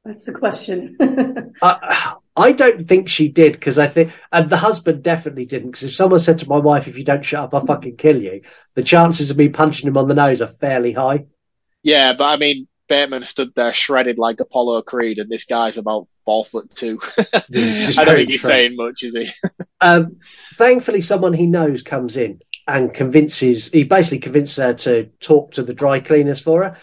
[0.06, 0.98] That's the question.
[1.64, 5.72] I, I don't think she did because I think, and the husband definitely didn't.
[5.72, 8.22] Because if someone said to my wife, "If you don't shut up, I'll fucking kill
[8.22, 8.42] you,"
[8.76, 11.26] the chances of me punching him on the nose are fairly high.
[11.82, 16.08] Yeah, but I mean, Bateman stood there shredded like Apollo Creed, and this guy's about
[16.24, 17.00] four foot two.
[17.50, 18.50] This is just I don't think he's true.
[18.50, 19.30] saying much, is he?
[19.82, 20.18] Um,
[20.58, 23.72] thankfully, someone he knows comes in and convinces.
[23.72, 26.78] He basically convinces her to talk to the dry cleaners for her.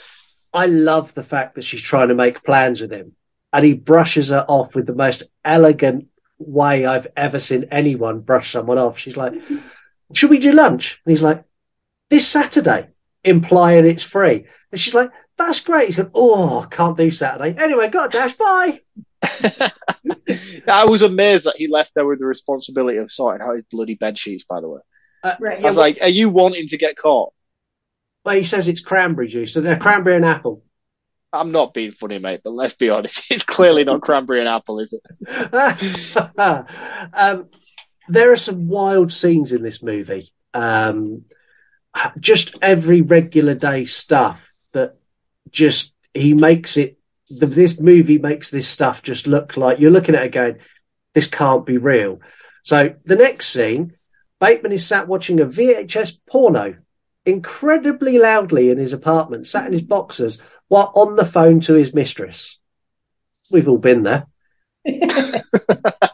[0.52, 3.16] I love the fact that she's trying to make plans with him,
[3.52, 8.52] and he brushes her off with the most elegant way I've ever seen anyone brush
[8.52, 8.98] someone off.
[8.98, 9.32] She's like,
[10.12, 11.42] "Should we do lunch?" And he's like,
[12.10, 12.88] "This Saturday,"
[13.24, 14.46] implying it's free.
[14.70, 15.10] And she's like,
[15.46, 18.34] "That's great." He's going, "Oh, can't do Saturday." Anyway, got a dash.
[18.34, 18.80] Bye.
[20.66, 23.94] I was amazed that he left there with the responsibility of sorting out his bloody
[23.94, 24.44] bed sheets.
[24.44, 24.80] By the way,
[25.40, 25.64] right.
[25.64, 27.32] I was like, "Are you wanting to get caught?"
[28.24, 30.62] Well, he says it's cranberry juice, so they're cranberry and apple.
[31.32, 34.80] I'm not being funny, mate, but let's be honest, it's clearly not cranberry and apple,
[34.80, 35.02] is it?
[37.14, 37.48] um,
[38.08, 40.32] there are some wild scenes in this movie.
[40.54, 41.24] Um,
[42.18, 44.51] just every regular day stuff that
[45.52, 46.98] just he makes it.
[47.30, 50.58] The, this movie makes this stuff just look like you're looking at it going,
[51.14, 52.20] this can't be real.
[52.62, 53.94] So the next scene,
[54.38, 56.76] Bateman is sat watching a VHS porno
[57.24, 61.94] incredibly loudly in his apartment, sat in his boxers while on the phone to his
[61.94, 62.58] mistress.
[63.50, 64.26] We've all been there.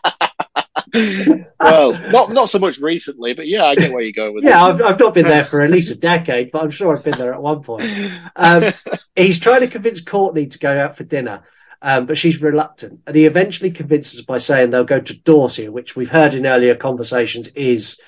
[1.61, 4.73] well, not not so much recently, but yeah, I get where you're going with Yeah,
[4.73, 4.81] this.
[4.81, 7.19] I've, I've not been there for at least a decade, but I'm sure I've been
[7.19, 7.91] there at one point.
[8.37, 8.65] Um,
[9.17, 11.43] he's trying to convince Courtney to go out for dinner,
[11.83, 13.01] um, but she's reluctant.
[13.07, 16.75] And he eventually convinces by saying they'll go to Dorsia, which we've heard in earlier
[16.75, 18.01] conversations is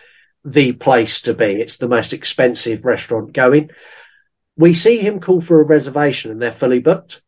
[0.44, 1.44] the place to be.
[1.44, 3.70] It's the most expensive restaurant going.
[4.56, 7.22] We see him call for a reservation and they're fully booked.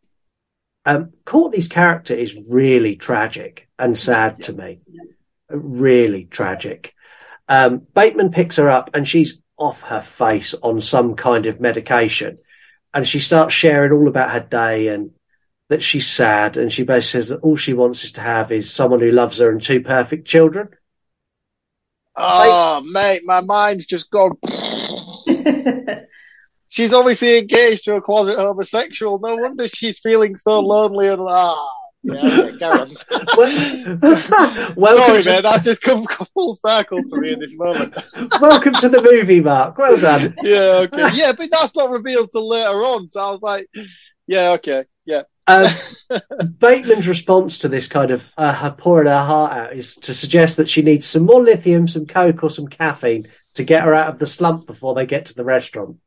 [0.85, 4.81] Um, Courtney's character is really tragic and sad to me.
[5.53, 6.95] Really tragic.
[7.49, 12.39] Um, Bateman picks her up and she's off her face on some kind of medication.
[12.95, 15.13] And she starts sharing all about her day and
[15.69, 16.57] that she's sad.
[16.57, 19.39] And she basically says that all she wants is to have is someone who loves
[19.39, 20.69] her and two perfect children.
[22.15, 24.37] Oh, mate, my mind's just gone.
[26.73, 29.19] She's obviously engaged to a closet homosexual.
[29.19, 31.69] No wonder she's feeling so lonely and ah.
[32.03, 32.91] Yeah, okay, carry on.
[33.37, 37.95] Well, welcome, Sorry, to, man, that's just come full circle for me in this moment.
[38.41, 39.79] welcome to the movie, Mark.
[39.79, 40.35] Well done.
[40.43, 41.11] Yeah, okay.
[41.15, 43.09] Yeah, but that's not revealed till later on.
[43.09, 43.69] So I was like,
[44.27, 45.23] yeah, okay, yeah.
[45.47, 45.73] Um,
[46.59, 50.57] Bateman's response to this kind of uh, her pouring her heart out is to suggest
[50.57, 54.09] that she needs some more lithium, some coke, or some caffeine to get her out
[54.09, 55.99] of the slump before they get to the restaurant.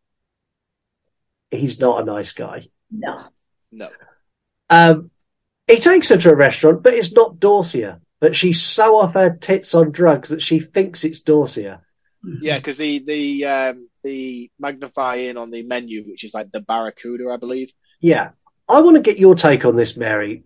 [1.52, 2.68] He's not a nice guy.
[2.92, 3.28] no.
[3.72, 3.90] No.
[4.70, 5.12] Um,
[5.68, 8.00] he takes her to a restaurant, but it's not Dorsia.
[8.20, 11.80] But she's so off her tits on drugs that she thinks it's Dorsia.
[12.42, 17.34] Yeah, because the the um the magnifying on the menu, which is like the Barcadia,
[17.34, 17.72] I believe.
[18.00, 18.32] Yeah.
[18.68, 20.44] I want to get your take on this, Mary.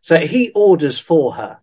[0.00, 1.58] So he orders for her.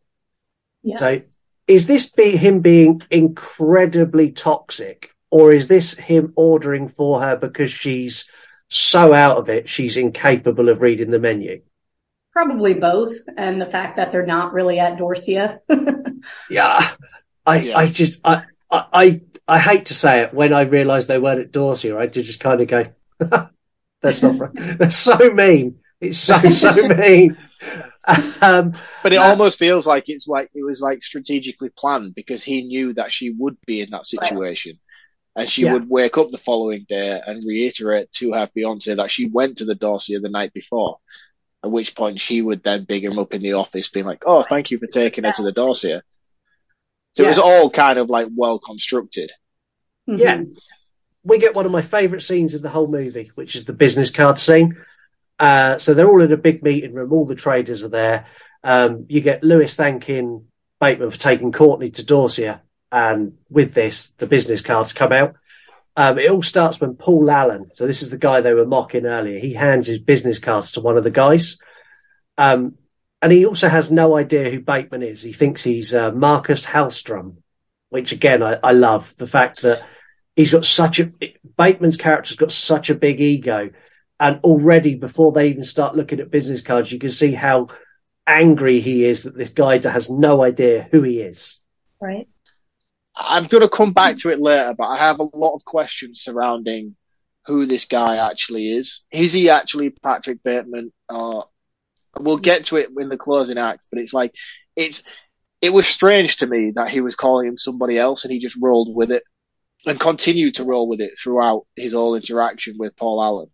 [0.81, 0.97] Yeah.
[0.97, 1.21] So
[1.67, 7.71] is this be him being incredibly toxic, or is this him ordering for her because
[7.71, 8.29] she's
[8.69, 11.61] so out of it she's incapable of reading the menu?
[12.33, 15.59] Probably both, and the fact that they're not really at Dorsia.
[16.47, 16.95] Yeah.
[17.45, 17.75] I Yeah.
[17.75, 21.41] I just I, I I I hate to say it when I realised they weren't
[21.41, 22.85] at Dorsia, I did just kind of go,
[24.01, 24.51] That's not right.
[24.79, 25.79] That's so mean.
[26.01, 27.37] It's so so mean.
[28.41, 32.43] um, But it Uh, almost feels like it's like it was like strategically planned because
[32.43, 34.79] he knew that she would be in that situation.
[35.35, 35.73] And she Yeah.
[35.73, 39.65] would wake up the following day and reiterate to her fiance that she went to
[39.65, 40.99] the Dorsia the night before.
[41.63, 44.43] At which point she would then big him up in the office, being like, "Oh,
[44.43, 46.01] thank you for taking her to the Dorsia."
[47.13, 49.31] So it was all kind of like well constructed.
[50.09, 50.19] Mhm.
[50.19, 50.41] Yeah.
[51.25, 54.09] we get one of my favourite scenes in the whole movie, which is the business
[54.09, 54.75] card scene.
[55.39, 57.13] Uh, so they're all in a big meeting room.
[57.13, 58.25] All the traders are there.
[58.61, 60.47] Um, you get Lewis thanking
[60.81, 62.59] Bateman for taking Courtney to Dorsia,
[62.91, 65.35] and with this, the business cards come out.
[65.95, 69.05] Um, it all starts when Paul Allen, so this is the guy they were mocking
[69.05, 71.59] earlier, he hands his business cards to one of the guys.
[72.37, 72.75] Um,
[73.21, 75.21] and he also has no idea who Bateman is.
[75.21, 77.37] He thinks he's uh, Marcus Hallstrom,
[77.89, 79.83] which again, I, I love the fact that
[80.35, 81.11] he's got such a
[81.57, 83.69] Bateman's character's got such a big ego,
[84.19, 87.67] and already before they even start looking at business cards, you can see how
[88.25, 91.59] angry he is that this guy has no idea who he is.
[92.01, 92.27] Right.
[93.15, 96.21] I'm going to come back to it later, but I have a lot of questions
[96.21, 96.95] surrounding
[97.45, 99.03] who this guy actually is.
[99.11, 100.91] Is he actually Patrick Bateman?
[101.09, 101.45] Or
[102.19, 104.33] we'll get to it in the closing act, but it's like
[104.75, 105.03] it's
[105.61, 108.57] it was strange to me that he was calling him somebody else, and he just
[108.61, 109.23] rolled with it
[109.85, 113.47] and continued to roll with it throughout his whole interaction with Paul Allen.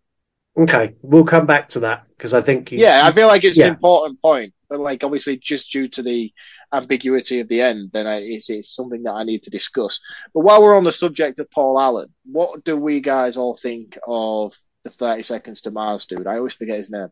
[0.56, 3.56] Okay, we'll come back to that because I think you, Yeah, I feel like it's
[3.58, 3.66] Yeah.
[3.66, 6.32] an important point, but like obviously just due to the
[6.72, 10.00] ambiguity of the end, then I, it's, it's something that I need to discuss.
[10.32, 13.98] But while we're on the subject of Paul Allen, what do we guys all think
[14.06, 14.54] of
[14.84, 16.26] the Thirty Seconds to Mars dude?
[16.26, 17.08] I always forget his name,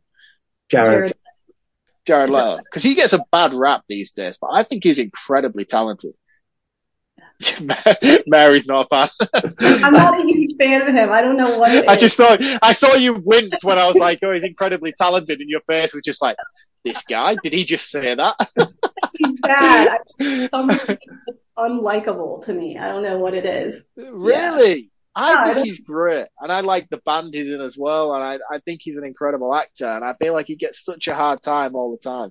[0.68, 0.86] Jared.
[0.86, 1.14] Jared.
[2.06, 5.66] Jared Leto, because he gets a bad rap these days, but I think he's incredibly
[5.66, 6.16] talented.
[8.26, 9.08] Mary's not a fan.
[9.60, 11.10] I'm not a huge fan of him.
[11.10, 11.88] I don't know what it is.
[11.88, 15.40] I just saw I saw you wince when I was like, "Oh, he's incredibly talented,"
[15.40, 16.36] and your face was just like,
[16.84, 17.36] "This guy?
[17.42, 18.34] Did he just say that?"
[19.16, 19.98] he's bad.
[20.18, 20.52] Just
[21.56, 22.78] unlikable to me.
[22.78, 23.84] I don't know what it is.
[23.96, 24.90] Really?
[25.14, 28.14] I Yeah, I think he's great, and I like the band he's in as well,
[28.14, 31.08] and I, I think he's an incredible actor, and I feel like he gets such
[31.08, 32.30] a hard time all the time.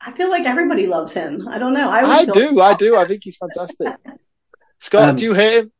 [0.00, 1.48] I feel like everybody loves him.
[1.48, 1.90] I don't know.
[1.90, 3.88] I, I, always feel do, I do, I think he's fantastic.
[4.80, 5.72] Scott, Um, do you hate him?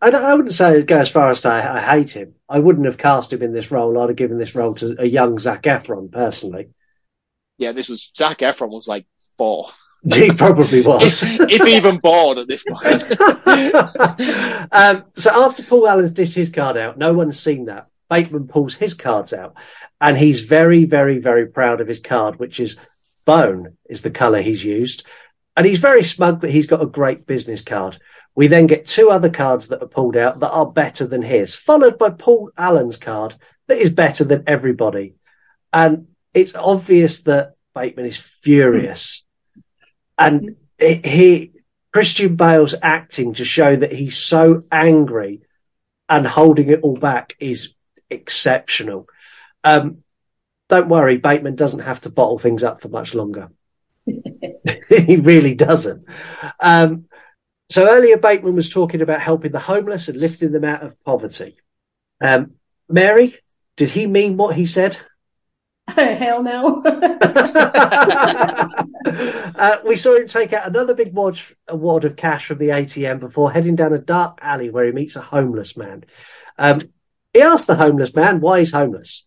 [0.00, 2.34] I, don't- I wouldn't say go as far as to I, I hate him.
[2.48, 4.00] I wouldn't have cast him in this role.
[4.00, 6.70] I'd have given this role to a young Zac Efron personally.
[7.58, 9.68] Yeah, this was Zac Efron was like four,
[10.12, 11.22] He probably was.
[11.24, 13.02] if, if even born at this point.
[14.72, 17.86] um, so after Paul Allen's dished his card out, no one's seen that.
[18.08, 19.54] Bateman pulls his cards out,
[20.00, 22.76] and he's very, very, very proud of his card, which is
[23.28, 25.04] bone, is the colour he's used.
[25.54, 27.98] And he's very smug that he's got a great business card.
[28.34, 31.54] We then get two other cards that are pulled out that are better than his,
[31.54, 33.34] followed by Paul Allen's card
[33.66, 35.16] that is better than everybody.
[35.74, 39.26] And it's obvious that Bateman is furious.
[40.16, 41.52] And he, he
[41.92, 45.42] Christian Bale's acting to show that he's so angry
[46.08, 47.74] and holding it all back is
[48.08, 49.06] exceptional.
[49.64, 50.02] Um,
[50.68, 53.48] don't worry, Bateman doesn't have to bottle things up for much longer.
[54.06, 56.04] he really doesn't.
[56.60, 57.06] Um,
[57.70, 61.58] so earlier, Bateman was talking about helping the homeless and lifting them out of poverty.
[62.20, 62.52] Um,
[62.88, 63.36] Mary,
[63.76, 64.98] did he mean what he said?
[65.88, 66.82] Hell no.
[66.84, 66.98] uh,
[69.86, 73.52] we saw him take out another big wad, wad of cash from the ATM before
[73.52, 76.04] heading down a dark alley where he meets a homeless man.
[76.58, 76.82] Um,
[77.32, 79.26] he asked the homeless man why he's homeless.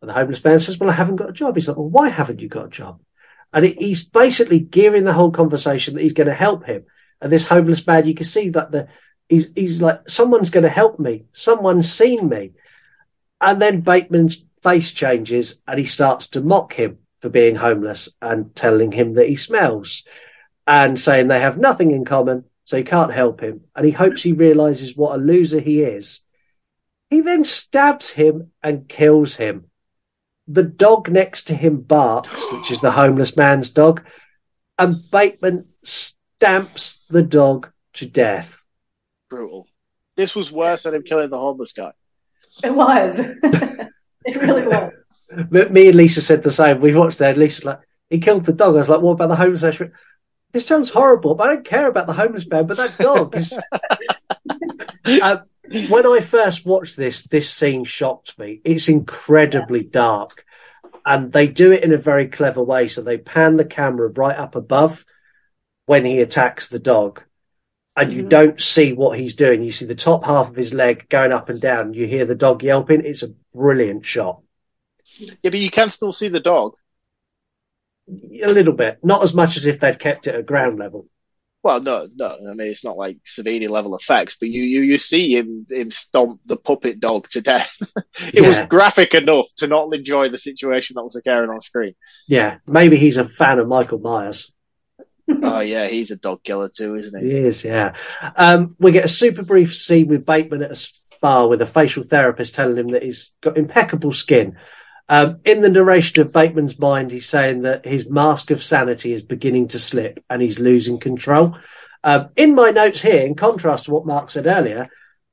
[0.00, 1.54] And the homeless man says, Well, I haven't got a job.
[1.54, 3.00] He's like, Well, why haven't you got a job?
[3.52, 6.84] And it, he's basically gearing the whole conversation that he's going to help him.
[7.20, 8.88] And this homeless man, you can see that the
[9.28, 11.24] he's he's like, Someone's going to help me.
[11.32, 12.52] Someone's seen me.
[13.40, 18.54] And then Bateman's face changes and he starts to mock him for being homeless and
[18.54, 20.04] telling him that he smells
[20.66, 23.62] and saying they have nothing in common, so he can't help him.
[23.74, 26.20] And he hopes he realizes what a loser he is.
[27.08, 29.69] He then stabs him and kills him.
[30.52, 34.02] The dog next to him barks, which is the homeless man's dog,
[34.78, 38.60] and Bateman stamps the dog to death.
[39.28, 39.68] Brutal.
[40.16, 41.92] This was worse than him killing the homeless guy.
[42.64, 43.20] it was.
[43.42, 44.92] it really was.
[45.30, 46.80] M- Me and Lisa said the same.
[46.80, 47.30] We watched that.
[47.30, 47.78] And Lisa's like,
[48.08, 48.74] he killed the dog.
[48.74, 49.72] I was like, what about the homeless man?
[49.72, 49.94] She went,
[50.50, 52.66] This sounds horrible, but I don't care about the homeless man.
[52.66, 53.56] But that dog is.
[55.22, 55.38] uh,
[55.88, 58.60] when I first watched this, this scene shocked me.
[58.64, 60.44] It's incredibly dark,
[61.06, 62.88] and they do it in a very clever way.
[62.88, 65.04] So they pan the camera right up above
[65.86, 67.22] when he attacks the dog,
[67.96, 68.28] and you Mhm.
[68.28, 69.62] don't see what he's doing.
[69.62, 71.94] You see the top half of his leg going up and down.
[71.94, 73.04] You hear the dog yelping.
[73.04, 74.42] It's a brilliant shot.
[75.18, 76.74] Yeah, but you can still see the dog.
[78.42, 81.06] a little bit, not as much as if they'd kept it at ground level.
[81.62, 82.26] Well, no, no.
[82.26, 85.90] I mean, it's not like Savini level effects, but you, you, you see him, him
[85.90, 87.76] stomp the puppet dog to death.
[88.32, 91.94] it was graphic enough to not enjoy the situation that was occurring on screen.
[92.26, 94.50] Yeah, maybe he's a fan of Michael Myers.
[95.42, 97.30] oh yeah, he's a dog killer too, isn't he?
[97.30, 97.94] He is, yeah.
[98.36, 102.02] Um, we get a super brief scene with Bateman at a spa with a facial
[102.02, 104.56] therapist telling him that he's got impeccable skin.
[105.10, 109.22] Um, in the narration of Bateman's mind, he's saying that his mask of sanity is
[109.22, 111.56] beginning to slip and he's losing control.
[112.04, 114.88] Um, in my notes here, in contrast to what Mark said earlier,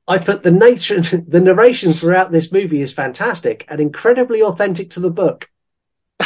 [0.08, 5.00] I put the nature, the narration throughout this movie is fantastic and incredibly authentic to
[5.00, 5.48] the book.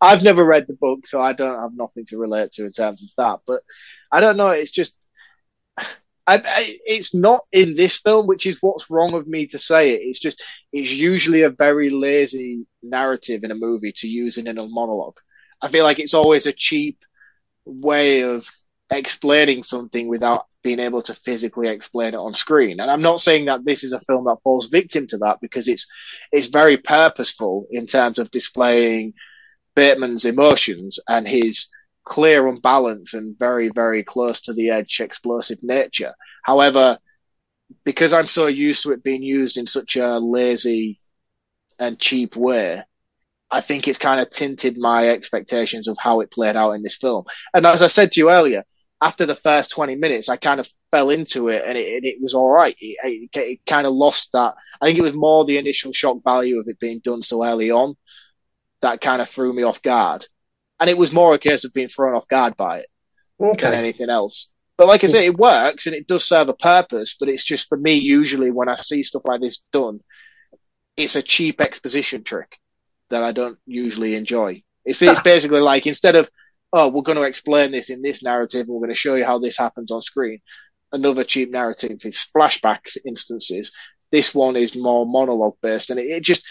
[0.00, 3.00] I've never read the book, so I don't have nothing to relate to in terms
[3.00, 3.40] of that.
[3.46, 3.62] But
[4.10, 4.50] I don't know.
[4.50, 4.95] It's just,
[6.26, 9.92] I, I, it's not in this film, which is what's wrong of me to say
[9.92, 10.02] it.
[10.02, 14.54] It's just, it's usually a very lazy narrative in a movie to use in a
[14.54, 15.18] monologue.
[15.62, 16.98] I feel like it's always a cheap
[17.64, 18.48] way of
[18.90, 22.80] explaining something without being able to physically explain it on screen.
[22.80, 25.68] And I'm not saying that this is a film that falls victim to that because
[25.68, 25.86] it's
[26.32, 29.14] it's very purposeful in terms of displaying
[29.74, 31.66] Bateman's emotions and his
[32.06, 36.14] clear unbalance and very, very close to the edge explosive nature.
[36.44, 36.98] However,
[37.84, 40.98] because I'm so used to it being used in such a lazy
[41.78, 42.84] and cheap way,
[43.50, 46.96] I think it's kind of tinted my expectations of how it played out in this
[46.96, 47.24] film.
[47.52, 48.64] And as I said to you earlier,
[49.02, 52.34] after the first 20 minutes, I kind of fell into it and it, it was
[52.34, 52.76] all right.
[52.80, 54.54] It, it, it kind of lost that.
[54.80, 57.70] I think it was more the initial shock value of it being done so early
[57.70, 57.96] on
[58.82, 60.26] that kind of threw me off guard.
[60.78, 62.86] And it was more a case of being thrown off guard by it
[63.38, 64.50] than anything else.
[64.76, 67.68] But like I say, it works and it does serve a purpose, but it's just
[67.68, 70.00] for me, usually when I see stuff like this done,
[70.96, 72.58] it's a cheap exposition trick
[73.10, 74.62] that I don't usually enjoy.
[74.84, 76.30] It's, it's basically like instead of,
[76.72, 79.38] oh, we're going to explain this in this narrative, we're going to show you how
[79.38, 80.40] this happens on screen.
[80.92, 83.72] Another cheap narrative is flashback instances.
[84.12, 86.44] This one is more monologue based, and it, it just,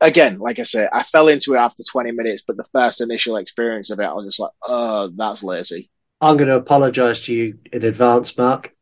[0.00, 3.36] again, like I say, I fell into it after 20 minutes, but the first initial
[3.36, 5.90] experience of it, I was just like, oh, that's lazy.
[6.20, 8.72] I'm going to apologise to you in advance, Mark,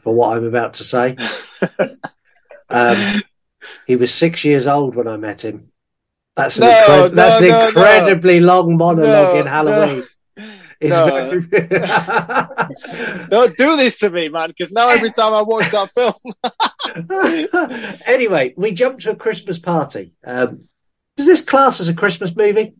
[0.00, 1.16] for what I'm about to say.
[2.68, 3.22] Um,
[3.86, 5.70] he was six years old when I met him.
[6.34, 10.04] That's an, No, incred- no, that's an no, incredibly long monologue No, in Halloween.
[10.80, 11.06] It's No.
[11.06, 11.42] very-
[13.28, 16.14] Don't do this to me, man, because now every time I watch that film,
[18.06, 20.12] anyway, we jump to a Christmas party.
[20.26, 20.68] Um,
[21.16, 22.74] does this class as a Christmas movie?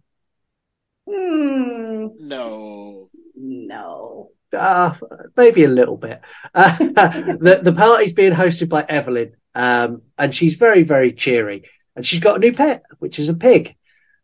[1.08, 3.08] Hmm, no.
[3.34, 4.30] no.
[4.52, 4.94] Uh,
[5.36, 6.20] maybe a little bit.
[6.54, 12.06] Uh, the the party's being hosted by Evelyn, um, and she's very very cheery, and
[12.06, 13.74] she's got a new pet, which is a pig.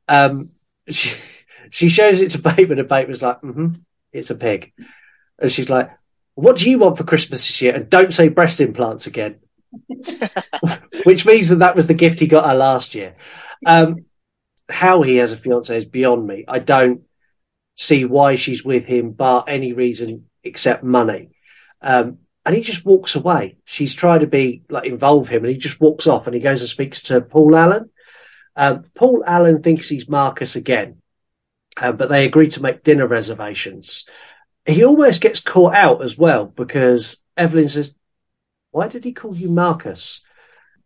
[0.09, 0.51] Um,
[0.89, 1.13] she
[1.73, 3.69] she shows it to Bateman, and Bateman's like, mm-hmm,
[4.13, 4.75] "It's a pig,"
[5.39, 5.91] and she's like,
[6.35, 9.37] "What do you want for Christmas this year?" And don't say breast implants again,
[11.05, 13.17] which means that that was the gift he got her last year.
[13.65, 14.05] Um,
[14.69, 16.45] how he has a fiance is beyond me.
[16.47, 17.05] I don't
[17.75, 21.31] see why she's with him, bar any reason except money.
[21.81, 23.57] Um, and he just walks away.
[23.65, 26.27] She's trying to be like involve him, and he just walks off.
[26.27, 27.89] And he goes and speaks to Paul Allen.
[28.57, 31.02] Um, Paul Allen thinks he's Marcus again,
[31.77, 34.07] uh, but they agree to make dinner reservations.
[34.67, 37.95] He almost gets caught out as well because Evelyn says,
[38.71, 40.23] "Why did he call you Marcus?"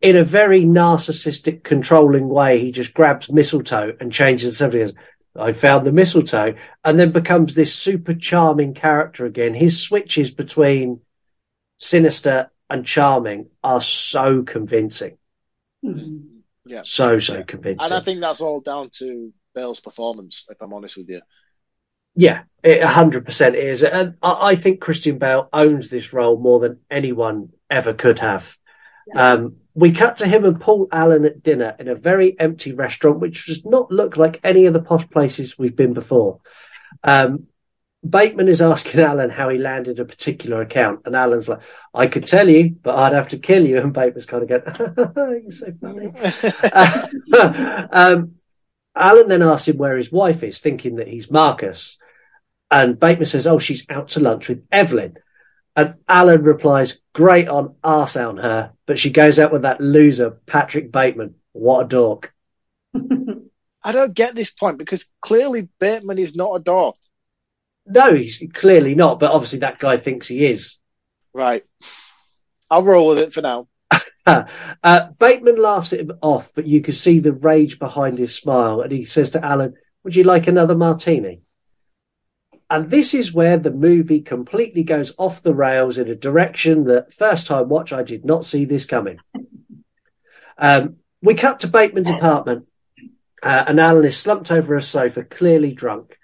[0.01, 4.95] In a very narcissistic, controlling way, he just grabs mistletoe and changes the subject.
[5.35, 9.55] I found the mistletoe, and then becomes this super charming character again.
[9.55, 11.01] His switches between
[11.79, 15.19] sinister and charming are so convincing,
[15.83, 16.19] Hmm.
[16.65, 16.83] Yeah.
[16.85, 17.43] so so Yeah.
[17.43, 17.85] convincing.
[17.85, 21.23] And I think that's all down to Bale's performance, if I'm honest with you.
[22.15, 26.61] Yeah, it hundred percent is, and I, I think Christian Bale owns this role more
[26.61, 28.57] than anyone ever could have.
[29.15, 33.21] Um, we cut to him and Paul Allen at dinner in a very empty restaurant,
[33.21, 36.41] which does not look like any of the posh places we've been before.
[37.05, 37.47] Um,
[38.09, 41.61] Bateman is asking Alan how he landed a particular account, and Alan's like,
[41.95, 45.43] "I could tell you, but I'd have to kill you." And Bateman's kind of going,
[45.43, 46.13] "You're so funny."
[47.93, 48.37] um,
[48.97, 51.99] Alan then asks him where his wife is, thinking that he's Marcus.
[52.71, 55.17] And Bateman says, Oh, she's out to lunch with Evelyn.
[55.77, 60.31] And Alan replies, Great on arse on her, but she goes out with that loser,
[60.47, 61.35] Patrick Bateman.
[61.53, 62.35] What a dork.
[62.95, 66.97] I don't get this point because clearly Bateman is not a dork.
[67.87, 70.79] No, he's clearly not, but obviously that guy thinks he is.
[71.33, 71.65] Right.
[72.69, 73.69] I'll roll with it for now.
[74.83, 78.81] Uh, Bateman laughs at him off, but you can see the rage behind his smile.
[78.81, 79.75] And he says to Alan,
[80.05, 81.43] Would you like another martini?
[82.69, 87.15] And this is where the movie completely goes off the rails in a direction that
[87.15, 89.19] first time watch, I did not see this coming.
[90.59, 92.67] Um, we cut to Bateman's apartment,
[93.43, 96.17] uh, and Alan is slumped over a sofa, clearly drunk.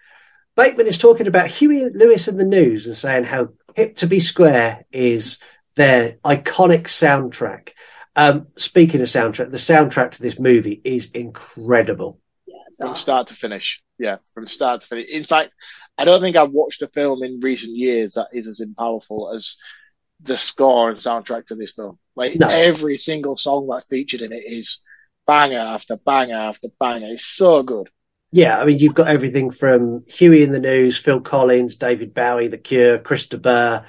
[0.56, 4.20] Bateman is talking about Huey Lewis and the News and saying how Hip to Be
[4.20, 5.38] Square is
[5.74, 7.70] their iconic soundtrack.
[8.14, 12.20] Um, speaking of soundtrack, the soundtrack to this movie is incredible.
[12.46, 13.82] Yeah, from start to finish.
[13.98, 15.08] Yeah, from start to finish.
[15.10, 15.54] In fact,
[15.96, 19.56] I don't think I've watched a film in recent years that is as powerful as
[20.20, 21.98] the score and soundtrack to this film.
[22.14, 22.46] Like No.
[22.48, 24.80] every single song that's featured in it is
[25.26, 27.08] banger after banger after banger.
[27.08, 27.88] It's so good.
[28.30, 32.48] Yeah, I mean, you've got everything from Huey in the News, Phil Collins, David Bowie,
[32.48, 33.84] The Cure, Chris de Burgh,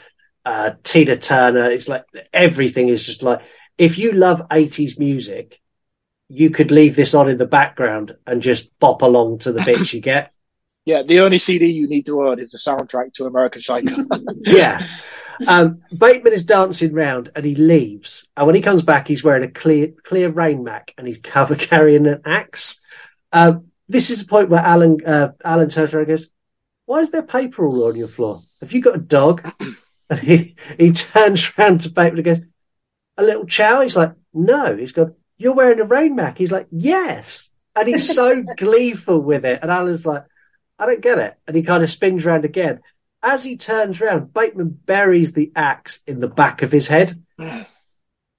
[0.46, 1.72] uh, Tina Turner.
[1.72, 2.04] It's like
[2.34, 3.42] everything is just like,
[3.78, 5.62] if you love 80s music,
[6.30, 9.94] you could leave this on in the background and just bop along to the bits
[9.94, 10.32] you get.
[10.86, 14.04] Yeah, the only CD you need to own is the soundtrack to American Psycho.
[14.42, 14.86] yeah.
[15.48, 18.28] Um, Bateman is dancing round and he leaves.
[18.36, 21.56] And when he comes back, he's wearing a clear, clear rain mac and he's cover
[21.70, 22.82] carrying an axe.
[23.32, 26.28] Um, this is the point where Alan, uh, Alan turns around and goes,
[26.86, 28.42] why is there paper all on your floor?
[28.60, 29.50] Have you got a dog?
[30.10, 32.46] And he, he turns round to Bateman and goes,
[33.18, 33.82] a little chow?
[33.82, 34.76] He's like, no.
[34.76, 36.38] He's gone, you're wearing a rain mac.
[36.38, 37.52] He's like, yes.
[37.76, 39.60] And he's so gleeful with it.
[39.62, 40.24] And Alan's like,
[40.80, 41.36] I don't get it.
[41.48, 42.82] And he kind of spins around again.
[43.22, 47.68] As he turns around, Bateman buries the axe in the back of his head and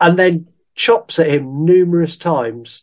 [0.00, 2.82] then chops at him numerous times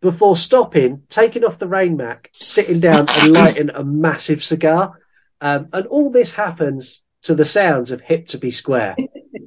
[0.00, 4.98] before stopping, taking off the rain mac, sitting down and lighting a massive cigar.
[5.40, 8.96] Um, and all this happens to the sounds of Hip to Be Square.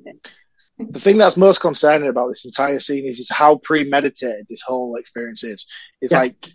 [0.80, 4.96] the thing that's most concerning about this entire scene is, is how premeditated this whole
[4.96, 5.66] experience is.
[6.02, 6.20] It's Yeah.
[6.20, 6.52] like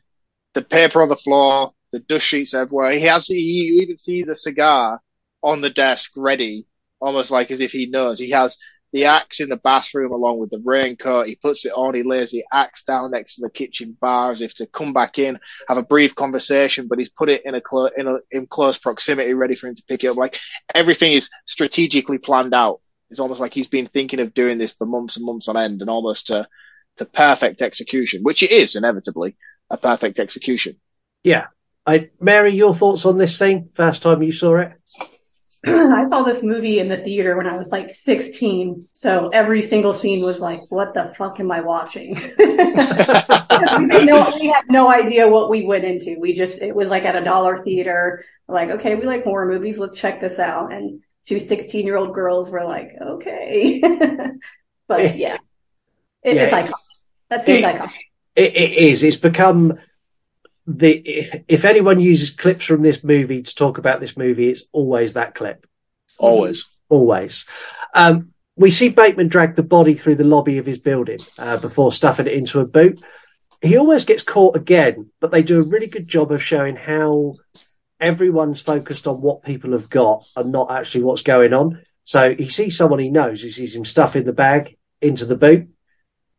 [0.55, 2.93] the paper on the floor, the dust sheets everywhere.
[2.93, 5.01] He has, you even see the cigar
[5.43, 6.67] on the desk ready,
[7.01, 8.19] almost like as if he knows.
[8.19, 8.59] He has
[8.93, 11.27] the axe in the bathroom along with the raincoat.
[11.27, 11.95] He puts it on.
[11.95, 15.19] He lays the axe down next to the kitchen bar as if to come back
[15.19, 15.39] in,
[15.69, 18.79] have a brief conversation, but he's put it in a, clo- in a, in close
[18.79, 20.17] proximity, ready for him to pick it up.
[20.17, 20.39] Like
[20.75, 22.81] everything is strategically planned out.
[23.11, 25.81] It's almost like he's been thinking of doing this for months and months on end
[25.81, 26.47] and almost to,
[26.99, 29.37] to perfect execution, which it is inevitably
[29.71, 30.77] a perfect execution.
[31.23, 31.47] Yeah.
[31.87, 33.71] I, Mary, your thoughts on this scene?
[33.75, 34.73] First time you saw it?
[35.67, 38.89] I saw this movie in the theater when I was like 16.
[38.93, 42.15] So every single scene was like, what the fuck am I watching?
[42.39, 46.17] we, had no, we had no idea what we went into.
[46.21, 48.25] We just, it was like at a dollar theater.
[48.47, 49.79] Like, okay, we like horror movies.
[49.79, 50.73] Let's check this out.
[50.73, 53.81] And two 16 year old girls were like, okay.
[54.89, 55.37] but yeah,
[56.23, 56.63] it, it's Yeah.
[56.67, 56.73] iconic.
[57.29, 57.91] That seems It- iconic.
[58.35, 59.03] It, it is.
[59.03, 59.79] It's become
[60.67, 61.43] the.
[61.49, 65.35] If anyone uses clips from this movie to talk about this movie, it's always that
[65.35, 65.67] clip.
[66.19, 66.65] Always.
[66.89, 67.47] Always.
[67.95, 71.93] Um, we see Bateman drag the body through the lobby of his building uh, before
[71.93, 73.03] stuffing it into a boot.
[73.61, 77.35] He almost gets caught again, but they do a really good job of showing how
[78.01, 81.83] everyone's focused on what people have got and not actually what's going on.
[82.05, 85.69] So he sees someone he knows, he sees him stuffing the bag into the boot.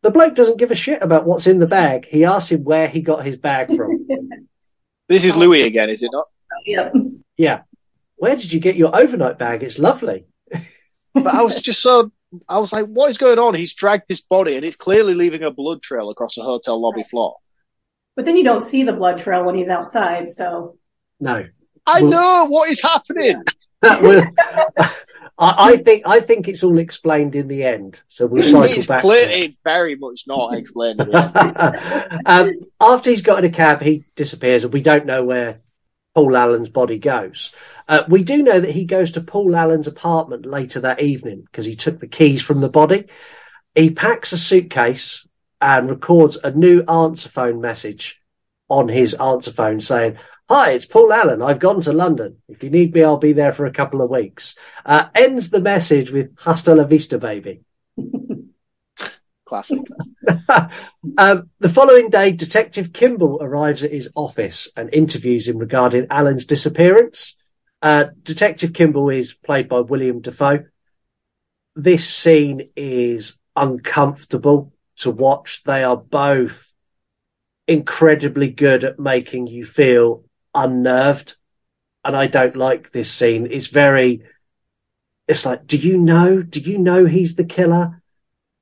[0.01, 2.07] The bloke doesn't give a shit about what's in the bag.
[2.07, 4.07] He asks him where he got his bag from.
[5.09, 6.27] This is Louis again, is it not?
[6.67, 6.93] Yep.
[7.35, 7.61] yeah.
[8.17, 9.63] Where did you get your overnight bag?
[9.63, 10.25] It's lovely.
[11.15, 12.11] But I was just so,
[12.47, 13.55] I was like, what is going on?
[13.55, 17.01] He's dragged this body and it's clearly leaving a blood trail across the hotel lobby
[17.01, 17.37] floor.
[18.15, 20.29] But then you don't see the blood trail when he's outside.
[20.29, 20.77] So
[21.19, 21.45] No.
[21.85, 23.43] I Well- know what is happening.
[23.83, 28.01] I, I think I think it's all explained in the end.
[28.07, 29.01] So we'll cycle It's back.
[29.01, 30.99] clear, it's very much not explained.
[32.25, 32.49] um,
[32.81, 35.61] after he's got in a cab, he disappears, and we don't know where
[36.13, 37.53] Paul Allen's body goes.
[37.87, 41.65] Uh, we do know that he goes to Paul Allen's apartment later that evening because
[41.65, 43.05] he took the keys from the body.
[43.75, 45.25] He packs a suitcase
[45.61, 48.21] and records a new answer phone message
[48.67, 50.17] on his answer phone saying,
[50.51, 51.43] Hi, it's Paul Allen.
[51.43, 52.37] I've gone to London.
[52.47, 54.55] If you need me, I'll be there for a couple of weeks.
[54.83, 57.61] Uh, ends the message with Hasta la vista, baby.
[59.45, 59.77] Classic.
[61.19, 66.45] um, the following day, Detective Kimball arrives at his office and interviews him regarding Allen's
[66.45, 67.37] disappearance.
[67.83, 70.65] Uh, Detective Kimball is played by William Dafoe.
[71.75, 75.61] This scene is uncomfortable to watch.
[75.61, 76.73] They are both
[77.67, 80.23] incredibly good at making you feel
[80.53, 81.35] unnerved.
[82.03, 83.47] And I don't like this scene.
[83.51, 84.23] It's very,
[85.27, 86.41] it's like, do you know?
[86.41, 87.99] Do you know he's the killer?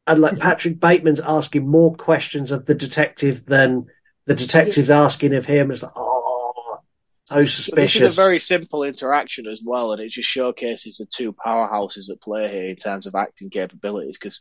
[0.08, 3.88] and like Patrick Bateman's asking more questions of the detective than
[4.26, 5.70] the detective's asking of him.
[5.70, 6.80] It's like, oh,
[7.26, 8.02] So But this suspicious.
[8.14, 12.22] is a very simple interaction as well, and it just showcases the two powerhouses that
[12.22, 14.18] play here in terms of acting capabilities.
[14.18, 14.40] Because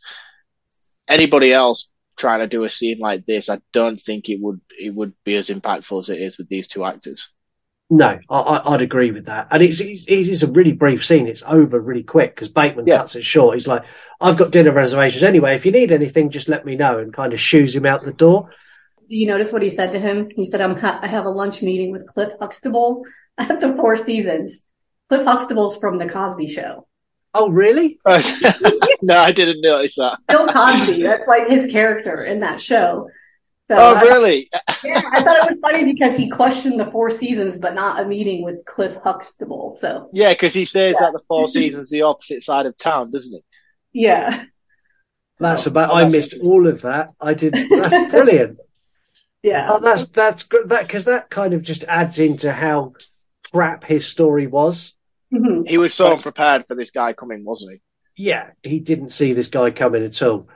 [1.07, 4.95] anybody else trying to do a scene like this, I don't think it would it
[4.95, 7.29] would be as impactful as it is with these two actors.
[7.89, 9.47] No, I, I, I'd agree with that.
[9.49, 11.27] And it's, it's, it's a really brief scene.
[11.27, 12.97] It's over really quick because Bateman Yeah.
[12.97, 13.55] cuts it short.
[13.55, 13.83] He's like,
[14.19, 15.55] I've got dinner reservations anyway.
[15.55, 18.11] If you need anything, just let me know and kind of shoos him out the
[18.11, 18.49] door.
[19.07, 20.29] Do you notice what he said to him?
[20.35, 23.03] He said, I'm, ha- I have a lunch meeting with Cliff Huxtable
[23.37, 24.61] at the Four Seasons.
[25.07, 26.85] Cliff Huxtable's from The Cosby Show.
[27.33, 27.99] Oh, really?
[28.05, 30.19] no, I didn't notice that.
[30.27, 33.09] Bill Cosby, that's like his character in that show.
[33.67, 34.49] So Oh, I, really?
[34.83, 38.05] yeah, I thought it was funny because he questioned the Four Seasons, but not a
[38.07, 39.75] meeting with Cliff Huxtable.
[39.79, 43.33] So Yeah, because he says that the Four Seasons the opposite side of town, doesn't
[43.91, 44.01] he?
[44.03, 44.45] yeah,
[45.39, 47.09] That's Oh, about, oh, I missed all of that.
[47.19, 47.53] I did.
[47.69, 48.59] That's brilliant.
[49.43, 49.67] yeah.
[49.71, 50.69] Oh, that's, that's good.
[50.69, 52.93] That, cause that kind of just adds into how
[53.53, 54.93] crap his story was.
[55.33, 55.67] Mhm.
[55.67, 57.81] He was so unprepared for this guy coming, wasn't he?
[58.19, 60.47] yeah, he didn't see this guy coming at all.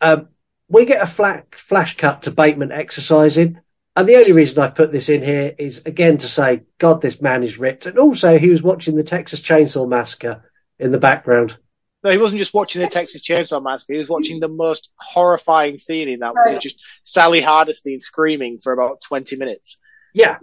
[0.00, 0.28] Um,
[0.68, 3.60] we get a flat flash cut to Bateman exercising.
[3.94, 7.22] And the only reason I've put this in here is again to say, God, this
[7.22, 7.86] man is ripped.
[7.86, 11.56] And also, he was watching the Texas Chainsaw Massacre in the background.
[12.04, 13.94] No, he wasn't just watching the Texas Chainsaw Massacre.
[13.94, 18.58] He was watching the most horrifying scene in that, which is just Sally Hardesty screaming
[18.62, 19.78] for about twenty minutes
[20.12, 20.36] Yeah.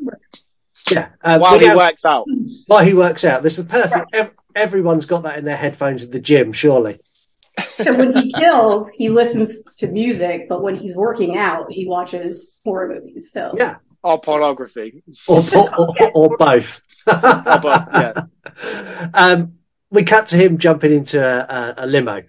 [0.92, 1.10] Yeah.
[1.24, 2.26] Um, while he have- works out.
[2.68, 3.44] while he works out.
[3.44, 4.10] This is perfect.
[4.14, 7.00] Ev- everyone's got that in their headphones at the gym, surely.
[7.82, 12.54] So when he kills, he listens to music, but when he's working out, he watches
[12.64, 13.32] horror movies.
[13.32, 13.78] So Yeah.
[14.04, 15.04] Or pornography.
[15.28, 16.82] Or, or, or, or both.
[17.08, 18.26] Or both, yeah.
[19.14, 19.54] um,
[19.90, 22.24] we cut to him jumping into a, a, a limo.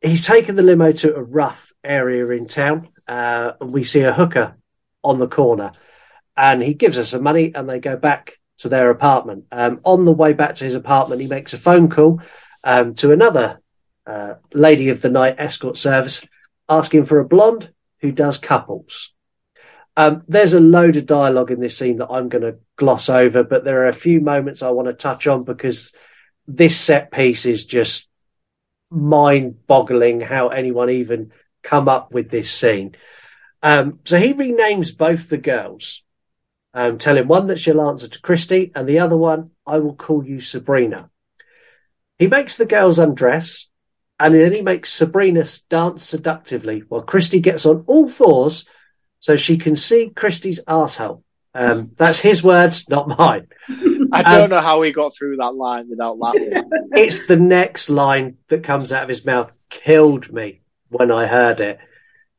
[0.00, 4.12] He's taken the limo to a rough area in town, uh, and we see a
[4.12, 4.56] hooker
[5.04, 5.72] on the corner.
[6.36, 9.44] And he gives her some money, and they go back to their apartment.
[9.52, 12.20] Um, on the way back to his apartment, he makes a phone call
[12.64, 13.60] um, to another
[14.06, 16.26] uh, lady of the night escort service,
[16.68, 19.12] asking for a blonde who does couples.
[19.96, 23.44] Um, there's a load of dialogue in this scene that I'm going to gloss over,
[23.44, 25.92] but there are a few moments I want to touch on because
[26.46, 28.08] this set piece is just
[28.90, 31.32] mind boggling how anyone even
[31.62, 32.94] come up with this scene.
[33.62, 36.02] Um, so he renames both the girls,
[36.74, 40.24] um, telling one that she'll answer to Christy and the other one, I will call
[40.24, 41.10] you Sabrina.
[42.18, 43.68] He makes the girls undress
[44.24, 48.68] and then he makes Sabrina dance seductively while Christy gets on all fours
[49.20, 51.22] so she can see Christy's asshole.
[51.54, 53.46] Um, that's his words, not mine.
[54.12, 56.50] I Um, don't know how he got through that line without laughing.
[56.92, 61.60] It's the next line that comes out of his mouth killed me when I heard
[61.60, 61.78] it.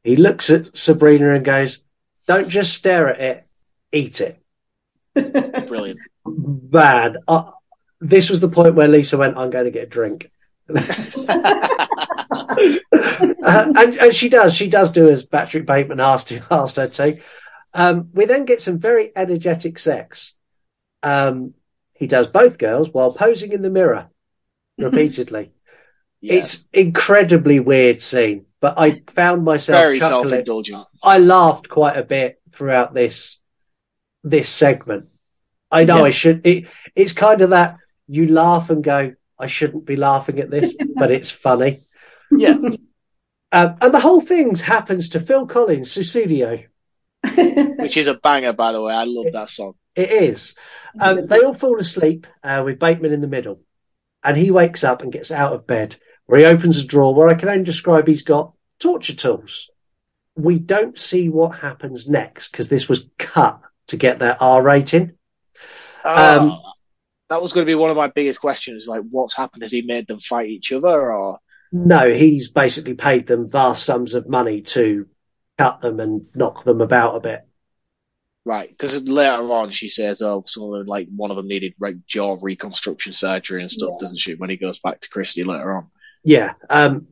[0.03, 1.79] He looks at Sabrina and goes,
[2.27, 3.47] Don't just stare at it,
[3.91, 4.39] eat it.
[5.15, 5.99] Brilliant.
[6.25, 7.17] Bad.
[7.27, 7.51] Uh,
[8.01, 10.29] this was the point where Lisa went, I'm going to get a drink.
[10.75, 10.79] Uh,
[13.75, 14.53] and, and she does.
[14.53, 17.19] She does do as Patrick Bateman asked, asked her to.
[17.73, 20.33] Um, we then get some very energetic sex.
[21.01, 21.53] Um,
[21.93, 24.07] he does both girls while posing in the mirror
[24.77, 25.51] repeatedly.
[26.21, 26.35] Yeah.
[26.35, 30.29] It's incredibly weird scene, but I found myself very chuckling.
[30.29, 30.85] self-indulgent.
[31.03, 33.39] I laughed quite a bit throughout this
[34.23, 35.07] this segment.
[35.69, 36.03] I know Yeah.
[36.03, 36.45] I should.
[36.47, 39.13] It, it's kind of that you laugh and go,
[39.43, 41.81] I shouldn't be laughing at this, but it's funny.
[42.31, 42.57] Yeah.
[43.51, 46.65] Um, and the whole thing happens to Phil Collins, Sussudio.
[47.35, 48.93] Which is a banger, by the way.
[48.93, 49.73] I love that song.
[49.95, 50.55] It is.
[50.99, 53.59] Um, they all fall asleep uh, with Bateman in the middle,
[54.23, 57.27] and he wakes up and gets out of bed, where he opens a drawer where
[57.27, 59.69] I can only describe he's got torture tools.
[60.35, 65.11] We don't see what happens next because this was cut to get their R rating.
[66.03, 66.72] Um, Oh,
[67.33, 68.87] that was going to be one of my biggest questions.
[68.87, 69.63] Like, what's happened?
[69.63, 71.39] Has he made them fight each other, or
[71.71, 75.07] No, he's basically paid them vast sums of money to
[75.57, 77.41] cut them and knock them about a bit.
[78.45, 78.69] right?
[78.69, 83.13] Because later on, she says, "Oh, someone like one of them needed like jaw reconstruction
[83.13, 84.35] surgery and stuff," doesn't she?
[84.35, 85.87] When he goes back to Christy later on.
[86.23, 86.53] Yeah.
[86.69, 87.07] Um,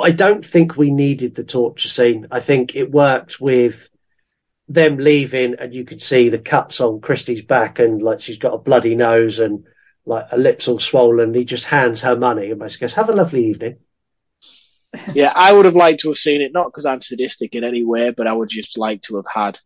[0.00, 2.28] I don't think we needed the torture scene.
[2.30, 3.89] I think it worked with
[4.70, 8.54] them leaving and you could see the cuts on Christie's back and like she's got
[8.54, 9.64] a bloody nose and
[10.06, 11.34] like her lips all swollen.
[11.34, 13.78] He just hands her money and basically goes, have a lovely evening.
[15.12, 17.84] yeah, I would have liked to have seen it, not because I'm sadistic in any
[17.84, 19.58] way, but I would just like to have had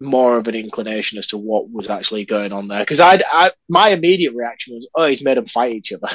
[0.00, 2.80] more of an inclination as to what was actually going on there.
[2.80, 6.08] Because I, I, my immediate reaction was, "Oh, he's made them fight each other."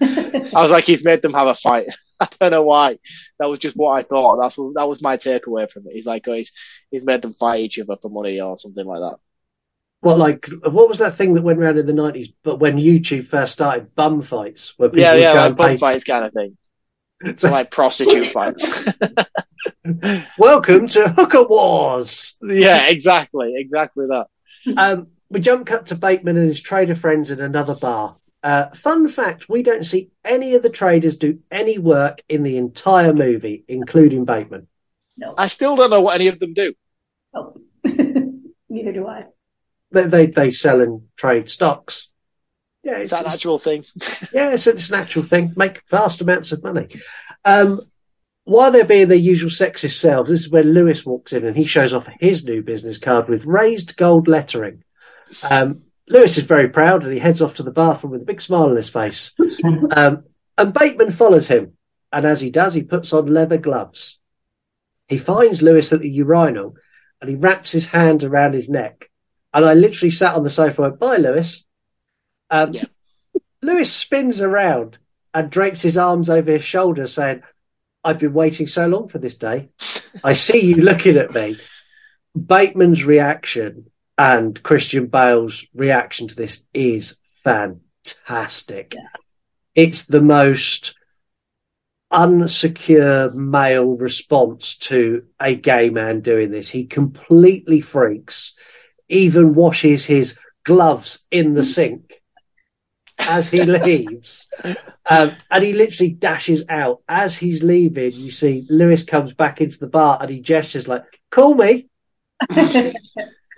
[0.00, 1.86] I was like, "He's made them have a fight."
[2.20, 2.98] I don't know why.
[3.38, 4.38] That was just what I thought.
[4.40, 5.92] That's what, that was my takeaway from it.
[5.92, 6.52] He's like, "Oh, he's
[6.90, 9.18] he's made them fight each other for money or something like that."
[10.00, 12.30] What like what was that thing that went around in the nineties?
[12.42, 16.04] But when YouTube first started, bum fights where people Yeah, yeah, like bum pay- fights
[16.04, 16.56] kind of thing.
[17.24, 18.62] So, So like prostitute fights.
[20.38, 22.36] welcome to Hooker Wars.
[22.42, 24.26] yeah, exactly, exactly that.
[24.76, 28.16] Um, we jump cut to Bateman and his trader friends in another bar.
[28.42, 32.58] Uh, fun fact: we don't see any of the traders do any work in the
[32.58, 34.68] entire movie, including Bateman.
[35.16, 35.34] No.
[35.36, 36.74] I still don't know what any of them do.
[37.34, 37.56] Oh.
[38.68, 39.26] Neither do I.
[39.90, 42.10] They they, they sell and trade stocks.
[42.82, 43.84] Yeah, Is it's, that an actual thing?
[44.32, 45.52] yeah, it's, it's an actual thing.
[45.56, 46.88] Make vast amounts of money.
[47.44, 47.80] Um,
[48.44, 51.64] while they're being their usual sexist selves, this is where Lewis walks in and he
[51.64, 54.84] shows off his new business card with raised gold lettering.
[55.42, 58.40] Um, Lewis is very proud and he heads off to the bathroom with a big
[58.40, 59.34] smile on his face.
[59.96, 60.24] Um,
[60.58, 61.72] and Bateman follows him.
[62.12, 64.18] And as he does, he puts on leather gloves.
[65.08, 66.76] He finds Lewis at the urinal
[67.20, 69.10] and he wraps his hand around his neck.
[69.54, 71.64] And I literally sat on the sofa and went, Bye, Lewis.
[72.50, 72.84] Um, Yeah.
[73.62, 74.98] Lewis spins around
[75.32, 77.42] and drapes his arms over his shoulders, saying,
[78.04, 79.70] I've been waiting so long for this day.
[80.22, 81.58] I see you looking at me.
[82.36, 88.94] Bateman's reaction and Christian Bale's reaction to this is fantastic.
[89.74, 90.96] It's the most
[92.12, 96.68] unsecure male response to a gay man doing this.
[96.68, 98.56] He completely freaks,
[99.08, 102.20] even washes his gloves in the sink
[103.18, 104.48] as he leaves.
[105.08, 107.02] Um, and he literally dashes out.
[107.08, 111.04] As he's leaving, you see Lewis comes back into the bar and he gestures like,
[111.30, 111.88] call me.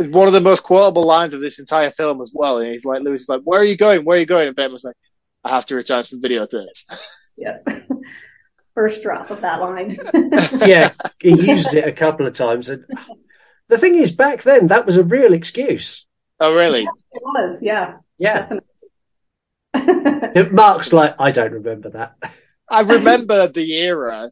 [0.00, 2.58] It's one of the most quotable lines of this entire film as well.
[2.58, 4.04] And he's like, Lewis is like, where are you going?
[4.04, 4.46] Where are you going?
[4.46, 4.94] And Ben was like,
[5.42, 6.84] I have to return some videotapes.
[7.36, 7.58] Yeah.
[8.78, 9.96] First drop of that line.
[10.64, 12.68] Yeah, he uses it a couple of times.
[12.68, 12.84] And
[13.66, 16.06] the thing is, back then, that was a real excuse.
[16.38, 16.84] oh, really?
[16.84, 17.96] It was, yeah.
[18.18, 18.60] Yeah.
[19.74, 20.50] Definitely.
[20.52, 22.14] Mark's like, I don't remember that.
[22.68, 24.30] I remember the era.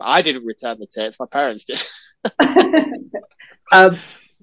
[0.00, 1.18] I didn't return the tapes.
[1.20, 1.84] My parents did.
[3.70, 3.98] Um,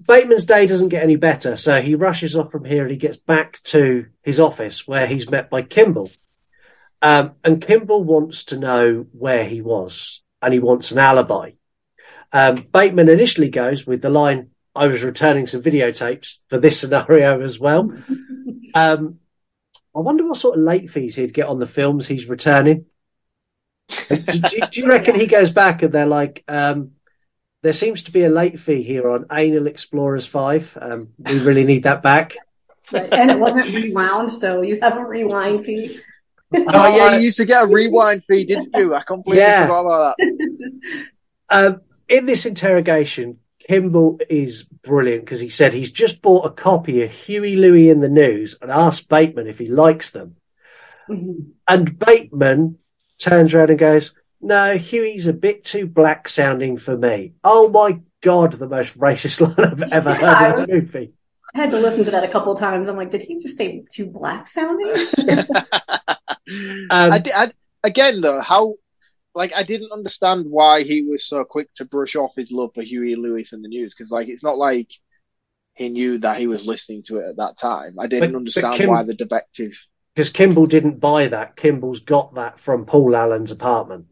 [0.06, 3.16] Bateman's day doesn't get any better, so he rushes off from here and he gets
[3.16, 6.12] back to his office where he's met by Kimball.
[7.04, 11.50] Um, and Kimball wants to know where he was and he wants an alibi.
[12.32, 17.42] Um, Bateman initially goes with the line, I was returning some videotapes for this scenario
[17.42, 17.92] as well.
[18.76, 19.20] Um,
[19.94, 22.86] I wonder what sort of late fees he'd get on the films he's returning.
[24.08, 26.90] do, do- do you reckon he goes back and they're like, um,
[27.62, 30.76] there seems to be a late fee here on Anal Explorers 5.
[30.80, 32.36] Um, we really need that back.
[32.90, 33.14] Right.
[33.14, 36.00] And it wasn't rewound, so you have a rewind fee.
[36.72, 38.94] Oh, yeah, you used to get a rewind fee, didn't you?
[38.94, 39.62] I completely Yeah.
[39.62, 41.08] forgot about that.
[41.50, 47.02] Um, in this interrogation, Kimball is brilliant because he said he's just bought a copy
[47.02, 50.36] of Huey Louie in the News and asked Bateman if he likes them.
[51.08, 51.52] Mhm.
[51.68, 52.78] And Bateman
[53.18, 57.34] turns around and goes, No, Huey's a bit too black sounding for me.
[57.44, 61.12] Oh my God, the most racist line I've ever Yeah, heard in a movie.
[61.54, 62.88] I had to listen to that a couple of times.
[62.88, 65.06] I'm like, did he just say too black sounding?
[66.48, 68.74] Um, I, I, again, though, how
[69.34, 72.82] like I didn't understand why he was so quick to brush off his love for
[72.82, 74.90] Huey Lewis and the news because, like, it's not like
[75.74, 77.96] he knew that he was listening to it at that time.
[77.98, 79.72] I didn't But- but understand Kim- why the defective.
[80.14, 81.56] Because Kimball didn't buy that.
[81.56, 84.06] Kimball's got that from Paul Allen's apartment.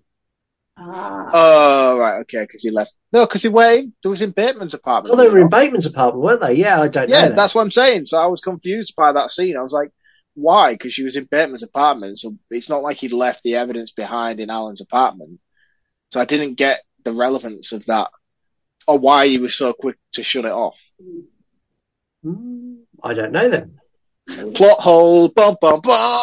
[0.77, 2.95] Ah, Oh, right, okay, because he left.
[3.13, 3.93] No, because he went.
[4.05, 5.15] It was in Bateman's apartment.
[5.15, 5.49] Oh, they were in?
[5.49, 6.55] Bateman's apartment, weren't they?
[6.55, 7.15] Yeah, I don't know.
[7.15, 7.37] Yeah, that.
[7.37, 8.07] that's what I'm saying.
[8.07, 9.57] So I was confused by that scene.
[9.57, 9.91] I was like,
[10.35, 10.73] why?
[10.73, 12.19] Because she was in Bateman's apartment.
[12.19, 15.41] So it's not like he'd left the evidence behind in Alan's apartment.
[16.11, 18.11] So I didn't get the relevance of that
[18.87, 20.81] or why he was so quick to shut it off.
[22.23, 23.79] Hmm, I don't know then.
[24.55, 26.23] Plot hole, bum, bum, bum.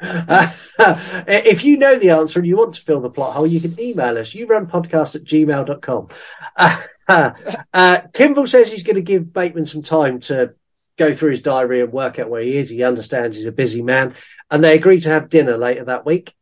[0.00, 0.52] Uh,
[1.28, 3.78] if you know the answer and you want to fill the plot hole, you can
[3.78, 4.34] email us.
[4.34, 6.08] You run podcast at gmail.com.
[7.08, 7.34] Uh,
[7.72, 10.54] uh, Kimball says he's going to give Bateman some time to
[10.96, 12.70] go through his diary and work out where he is.
[12.70, 14.14] He understands he's a busy man.
[14.50, 16.34] And they agree to have dinner later that week.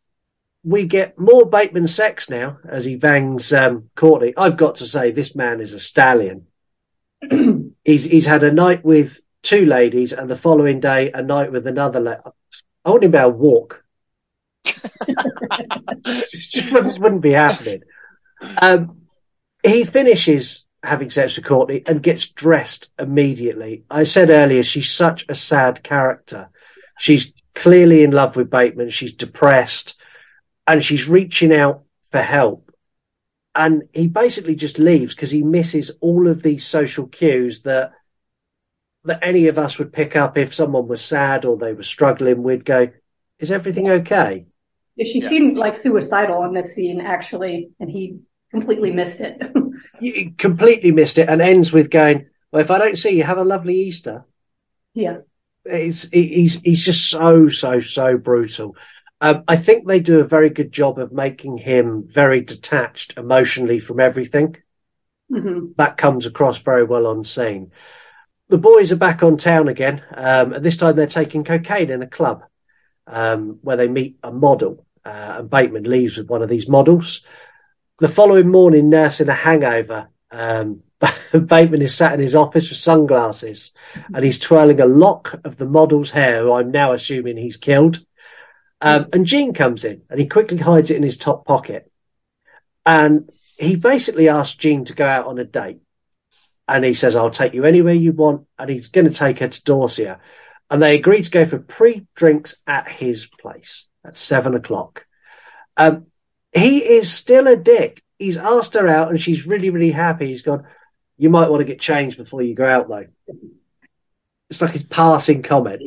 [0.62, 4.32] We get more Bateman sex now as he bangs um, Courtney.
[4.36, 6.46] I've got to say, this man is a stallion.
[7.84, 11.66] he's he's had a night with two ladies and the following day a night with
[11.66, 12.00] another.
[12.00, 12.32] La-
[12.84, 13.84] I be able to walk.
[14.64, 17.82] it wouldn't, wouldn't be happening.
[18.58, 19.02] Um,
[19.62, 23.84] he finishes having sex with Courtney and gets dressed immediately.
[23.90, 26.48] I said earlier, she's such a sad character.
[26.98, 28.90] She's clearly in love with Bateman.
[28.90, 29.96] She's depressed
[30.66, 32.70] and she's reaching out for help.
[33.54, 37.92] And he basically just leaves because he misses all of these social cues that
[39.06, 42.42] that any of us would pick up if someone was sad or they were struggling.
[42.42, 42.88] We'd go,
[43.38, 44.46] "Is everything okay?"
[44.98, 45.28] She Yeah.
[45.28, 48.20] seemed like suicidal in this scene, actually, and he
[48.54, 49.42] completely missed it.
[50.00, 53.38] You completely missed it, and ends with going, "Well, if I don't see you, have
[53.38, 54.24] a lovely Easter."
[54.94, 55.18] yeah.
[55.64, 58.76] It's, he's he's just so so so brutal.
[59.20, 63.78] Um, I think they do a very good job of making him very detached emotionally
[63.78, 64.56] from everything.
[65.28, 67.72] hmm That comes across very well on scene.
[68.48, 72.02] The boys are back on town again, um, and this time they're taking cocaine in
[72.02, 72.44] a club
[73.06, 77.24] um, where they meet a model, uh, and Bateman leaves with one of these models.
[78.00, 80.82] The following morning, nursing a hangover, um,
[81.32, 83.72] Bateman is sat in his office with sunglasses,
[84.12, 88.04] and he's twirling a lock of the model's hair, who I'm now assuming he's killed.
[88.80, 91.88] Um, and Jean comes in, and he quickly hides it in his top pocket.
[92.84, 95.78] And he basically asks Jean to go out on a date.
[96.66, 98.46] And he says, I'll take you anywhere you want.
[98.58, 100.18] And he's going to take her to Dorsia.
[100.68, 105.06] And they agree to go for pre drinks at his place at seven o'clock.
[105.76, 106.06] Um,
[106.54, 108.02] he is still a dick.
[108.18, 110.28] He's asked her out and she's really, really happy.
[110.28, 110.64] He's gone,
[111.18, 113.06] You might want to get changed before you go out, though.
[114.50, 115.82] It's like his passing comment.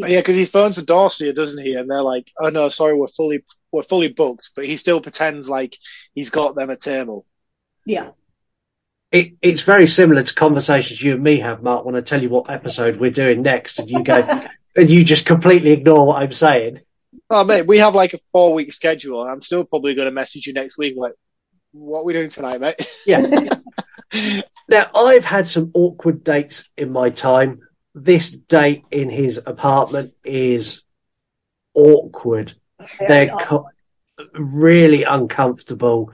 [0.00, 1.74] Oh, yeah, because he phones the Dorsia, doesn't he?
[1.74, 3.42] And they're like, "Oh no, sorry, we're fully
[3.72, 5.76] we're fully booked," but he still pretends like
[6.14, 7.26] he's got them a table.
[7.84, 8.10] Yeah.
[9.10, 12.28] It, it's very similar to conversations you and me have, Mark, when I tell you
[12.28, 14.46] what episode we're doing next, and you go,
[14.76, 16.80] and you just completely ignore what I'm saying.
[17.30, 20.12] Oh mate, we have like a four week schedule, and I'm still probably going to
[20.12, 21.12] message you next week, like,
[21.72, 23.58] "What are we doing tonight, mate?" Yeah.
[24.68, 27.60] now, I've had some awkward dates in my time.
[27.94, 30.82] This date in his apartment is
[31.74, 32.54] awkward.
[32.98, 33.68] They're co-
[34.32, 36.12] really uncomfortable.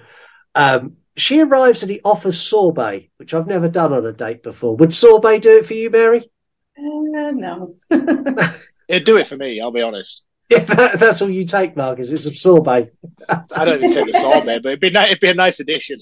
[0.54, 4.76] Um, she arrives and he offers sorbet, which I've never done on a date before.
[4.76, 6.30] Would sorbet do it for you, Mary?
[6.76, 7.76] Uh, no.
[8.88, 9.60] It'd do it for me.
[9.60, 10.23] I'll be honest.
[10.51, 12.92] If that, that's all you take, Marcus, it's a sorbet.
[13.28, 15.99] I don't even take the sorbet, but it'd be it'd be a nice addition.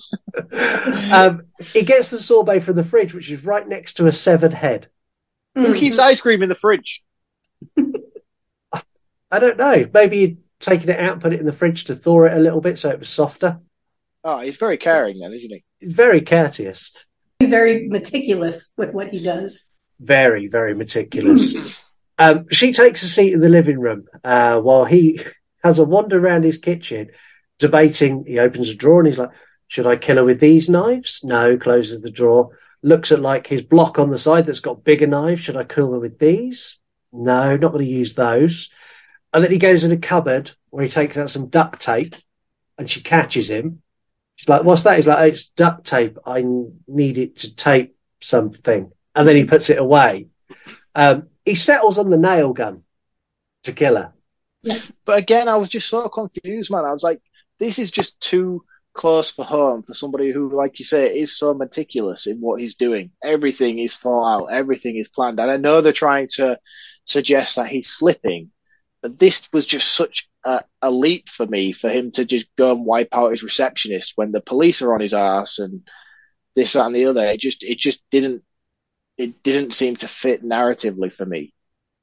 [1.12, 4.54] um, he gets the sorbet from the fridge, which is right next to a severed
[4.54, 4.88] head.
[5.54, 7.04] Who keeps ice cream in the fridge?
[9.30, 9.86] I don't know.
[9.92, 12.60] Maybe he'd taken it out put it in the fridge to thaw it a little
[12.60, 13.58] bit so it was softer.
[14.24, 15.64] Oh, he's very caring then, isn't he?
[15.82, 16.92] Very courteous.
[17.40, 19.64] He's very meticulous with what he does.
[19.98, 21.56] Very, very meticulous.
[22.18, 25.20] um, she takes a seat in the living room uh, while he
[25.64, 27.10] has a wander around his kitchen,
[27.58, 28.24] debating.
[28.26, 29.30] He opens a drawer and he's like,
[29.68, 31.20] Should I kill her with these knives?
[31.24, 32.58] No, closes the drawer.
[32.82, 35.40] Looks at like his block on the side that's got bigger knives.
[35.40, 36.78] Should I kill her with these?
[37.12, 38.70] No, not going to use those.
[39.32, 42.16] And then he goes in a cupboard where he takes out some duct tape
[42.76, 43.82] and she catches him.
[44.36, 44.96] She's like, What's that?
[44.96, 46.18] He's like, "Oh, It's duct tape.
[46.26, 46.44] I
[46.88, 48.92] need it to tape something.
[49.14, 50.26] And then he puts it away.
[50.94, 52.82] Um, he settles on the nail gun
[53.64, 54.12] to kill her.
[55.04, 56.84] But again, I was just so confused, man.
[56.84, 57.20] I was like,
[57.58, 58.64] this is just too
[58.94, 62.76] close for home for somebody who, like you say, is so meticulous in what he's
[62.76, 63.10] doing.
[63.22, 65.40] Everything is thought out, everything is planned.
[65.40, 66.58] And I know they're trying to
[67.04, 68.50] suggest that he's slipping,
[69.00, 72.72] but this was just such a, a leap for me for him to just go
[72.72, 75.82] and wipe out his receptionist when the police are on his ass and
[76.54, 77.24] this, that, and the other.
[77.24, 78.44] It just, it just didn't,
[79.16, 81.52] it didn't seem to fit narratively for me.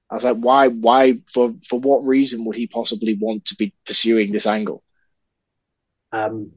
[0.09, 3.73] I was like, why, why, for, for what reason would he possibly want to be
[3.85, 4.83] pursuing this angle?
[6.11, 6.51] Um,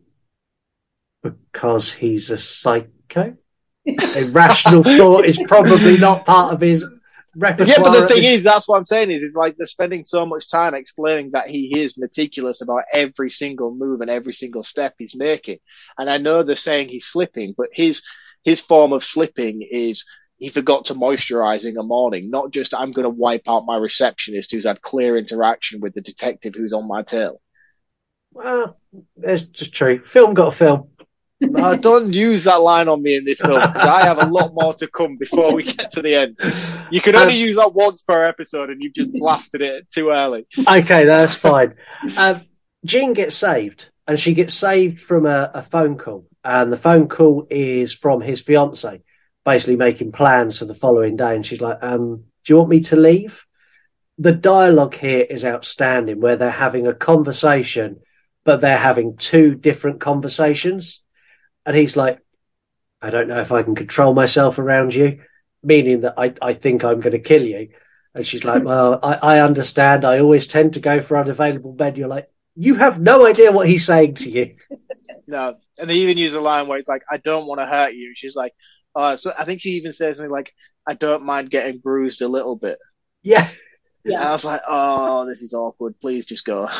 [1.22, 3.36] because he's a psycho.
[4.16, 6.86] a rational thought is probably not part of his
[7.36, 7.68] repertoire.
[7.68, 10.24] Yeah, but the thing is, that's what I'm saying is, it's like they're spending so
[10.24, 14.94] much time explaining that he is meticulous about every single move and every single step
[14.98, 15.58] he's making.
[15.98, 18.02] And I know they're saying he's slipping, but his,
[18.44, 20.04] his form of slipping is
[20.42, 23.76] he forgot to moisturize in the morning, not just I'm going to wipe out my
[23.76, 27.40] receptionist who's had clear interaction with the detective who's on my tail.
[28.32, 28.76] well,
[29.16, 30.02] that's just true.
[30.04, 30.88] Film got a film.
[31.40, 34.52] No, don't use that line on me in this film because I have a lot
[34.52, 36.38] more to come before we get to the end.
[36.90, 40.10] You can only Um, use that once per episode, and you've just blasted it too
[40.10, 40.46] early.
[40.58, 41.74] Okay, that's fine.
[42.16, 42.42] Um,
[42.84, 47.08] Jean gets saved, and she gets saved from a, a phone call, and the phone
[47.08, 49.02] call is from his fiance,
[49.44, 51.34] basically making plans for the following day.
[51.34, 53.46] And she's like, um, "Do you want me to leave?"
[54.18, 58.00] The dialogue here is outstanding, where they're having a conversation,
[58.44, 61.02] but they're having two different conversations,
[61.66, 62.20] and he's like,
[63.00, 65.20] "I don't know if I can control myself around you,"
[65.62, 67.68] meaning that I, I think I'm going to kill you.
[68.14, 70.04] And she's like, Well, I, I understand.
[70.04, 71.96] I always tend to go for unavailable men.
[71.96, 74.56] You're like, You have no idea what he's saying to you.
[75.24, 77.94] No, and they even use a line where it's like, "I don't want to hurt
[77.94, 78.52] you." She's like,
[78.94, 80.54] Uh, so I think she even says something like,
[80.86, 82.78] "I don't mind getting bruised a little bit."
[83.22, 83.48] Yeah.
[84.04, 85.98] And I was like, "Oh, this is awkward.
[86.00, 86.68] Please just go."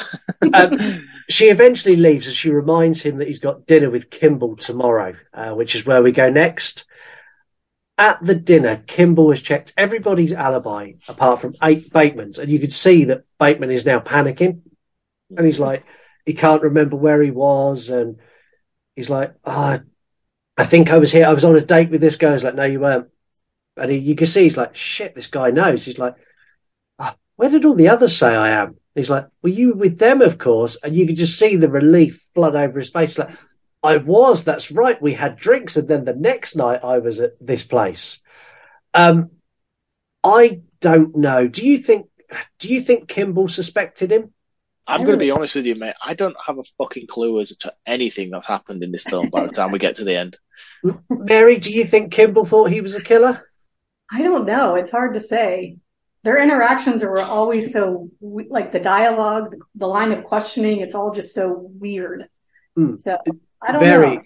[0.55, 5.15] Um, she eventually leaves and she reminds him that he's got dinner with Kimball tomorrow,
[5.33, 6.85] uh, which is where we go next.
[7.97, 12.71] At the dinner, Kimball has checked everybody's alibi apart from eight Bateman's, and you can
[12.71, 14.63] see that Bateman is now panicking.
[15.35, 15.85] And he's like,
[16.27, 18.19] he can't remember where he was, and
[18.97, 19.81] he's like, oh,
[20.57, 21.27] I think I was here.
[21.27, 22.33] I was on a date with this guy.
[22.33, 23.09] He's like, no, you weren't.
[23.77, 25.85] And he, you can see he's like, shit, this guy knows.
[25.85, 26.15] He's like,
[26.99, 28.77] "Ah, where did all the others say I am?
[28.95, 30.77] He's like, well, you were with them, of course.
[30.83, 33.17] And you could just see the relief flood over his face.
[33.17, 33.35] Like,
[33.83, 35.01] I was, that's right.
[35.01, 35.77] We had drinks.
[35.77, 38.21] And then the next night I was at this place.
[38.93, 39.31] Um,
[40.23, 41.49] I don't know.
[41.49, 42.09] Do you think,
[42.59, 44.33] do you think Kimball suspected him?
[44.87, 45.95] I'm going to be honest with you, mate.
[46.05, 49.47] I don't have a fucking clue as to anything that's happened in this film by
[49.47, 50.37] the time we get to the end.
[51.09, 53.49] Mary, do you think Kimball thought he was a killer?
[54.11, 54.75] I don't know.
[54.75, 55.79] It's hard to say.
[56.25, 60.81] Their interactions were always so like the dialogue, the, the line of questioning.
[60.81, 62.29] It's all just so weird.
[62.77, 62.97] Hmm.
[62.97, 63.19] So
[63.61, 63.89] I don't know.
[63.89, 64.23] very, know.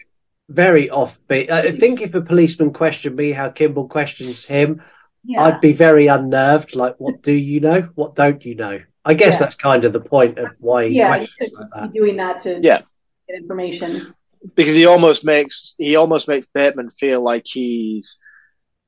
[0.48, 1.50] very offbeat.
[1.50, 4.82] I think if a policeman questioned me how Kimball questions him,
[5.24, 5.42] Yeah.
[5.44, 6.74] I'd be very unnerved.
[6.74, 7.88] Like, what do you know?
[7.94, 8.80] What don't you know?
[9.06, 9.38] I guess Yeah.
[9.40, 12.40] that's kind of the point of why he yeah, you could like be doing that
[12.40, 12.82] to Yeah.
[13.28, 14.14] get information.
[14.54, 18.18] because he almost makes he almost makes Bateman feel like he's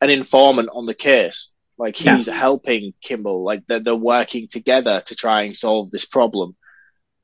[0.01, 5.15] an informant on the case, like he's helping Kimball, like they're, they're working together to
[5.15, 6.57] try and solve this problem,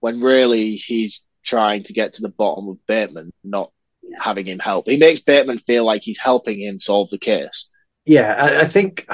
[0.01, 3.71] when really he's trying to get to the bottom of Bateman, not
[4.03, 4.19] Yeah.
[4.21, 4.89] having him help.
[4.89, 7.69] He makes Bateman feel like he's helping him solve the case.
[8.05, 9.07] Yeah, I, I think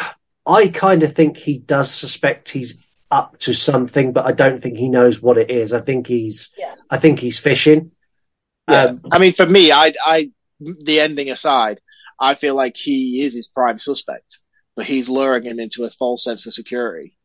[0.46, 2.72] I kind of think he does suspect he's
[3.10, 5.72] up to something, but I don't think he knows what it is.
[5.72, 6.74] I think he's, Yeah.
[6.90, 7.92] I think he's fishing.
[8.68, 8.84] Yeah.
[8.84, 10.30] Um, I mean, for me, I, I,
[10.60, 11.80] the ending aside,
[12.20, 14.40] I feel like he is his prime suspect,
[14.76, 17.16] but he's luring him into a false sense of security.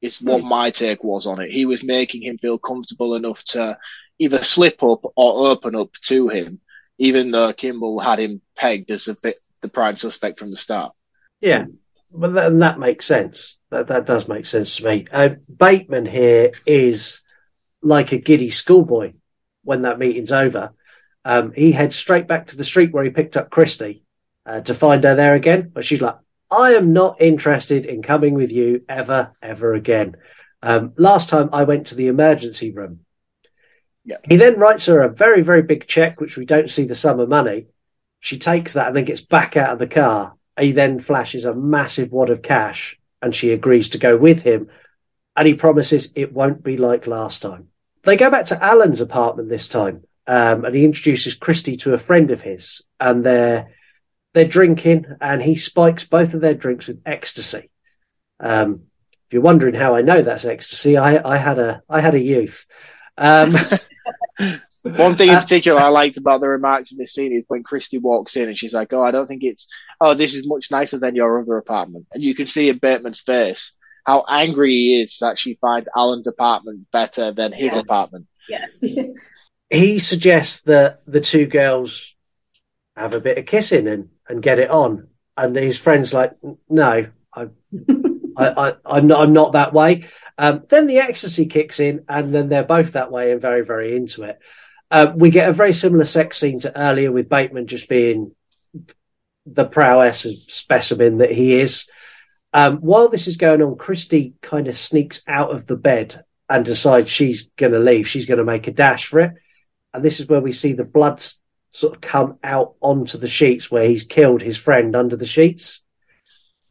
[0.00, 1.50] It's what my take was on it.
[1.50, 3.78] He was making him feel comfortable enough to
[4.18, 6.60] either slip up or open up to him,
[6.98, 10.92] even though Kimball had him pegged as the, the prime suspect from the start.
[11.40, 11.64] Yeah,
[12.10, 13.58] well, that, that makes sense.
[13.70, 15.06] That that does make sense to me.
[15.10, 17.20] Uh, Bateman here is
[17.82, 19.14] like a giddy schoolboy
[19.62, 20.72] when that meeting's over.
[21.24, 24.04] Um, he heads straight back to the street where he picked up Christy
[24.44, 25.70] uh, to find her there again.
[25.72, 26.16] But she's like,
[26.50, 30.16] "I am not interested in coming with you ever, ever again."
[30.62, 33.00] Um, last time I went to the emergency room.
[34.04, 34.18] Yeah.
[34.24, 37.18] He then writes her a very, very big check, which we don't see the sum
[37.18, 37.66] of money.
[38.20, 40.34] She takes that and then gets back out of the car.
[40.58, 44.68] He then flashes a massive wad of cash and she agrees to go with him.
[45.34, 47.68] And he promises it won't be like last time.
[48.04, 50.04] They go back to Alan's apartment this time.
[50.26, 53.72] Um, and he introduces Christy to a friend of his and they're,
[54.34, 57.70] they're drinking and he spikes both of their drinks with ecstasy.
[58.40, 58.82] Um,
[59.26, 62.20] if you're wondering how I know that's ecstasy, I, I had a, I had a
[62.20, 62.66] youth.
[63.18, 63.50] Um,
[64.82, 67.64] One thing in Uh, particular I liked about the remarks in this scene is when
[67.64, 69.68] Christy walks in and she's like, "Oh, I don't think it's.
[70.00, 73.20] Oh, this is much nicer than your other apartment." And you can see in Bateman's
[73.20, 77.80] face how angry he is that she finds Alan's apartment better than his Yeah.
[77.80, 78.26] apartment.
[78.48, 78.82] Yes.
[79.70, 82.14] he suggests that the two girls
[82.96, 85.08] have a bit of kissing and, and get it on.
[85.36, 86.32] And his friend's like,
[86.68, 87.48] no, I,
[88.38, 90.06] I, I, I'm not, I'm not that way.
[90.38, 93.96] Um, then the ecstasy kicks in and then they're both that way and very, very
[93.96, 94.38] into it.
[94.90, 98.32] Uh, we get a very similar sex scene to earlier with Bateman just being
[99.46, 101.88] the prowess specimen that he is.
[102.52, 106.64] Um, while this is going on, Christy kind of sneaks out of the bed and
[106.64, 108.08] decides she's going to leave.
[108.08, 109.32] She's going to make a dash for it.
[109.92, 111.24] And this is where we see the blood
[111.70, 115.82] sort of come out onto the sheets where he's killed his friend under the sheets.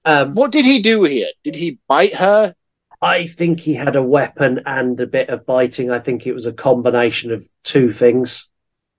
[0.04, 1.28] Um, What did he do here?
[1.44, 2.56] Did he bite her?
[3.02, 5.92] I think he had a weapon and a bit of biting.
[5.92, 8.50] I think it was a combination of two things.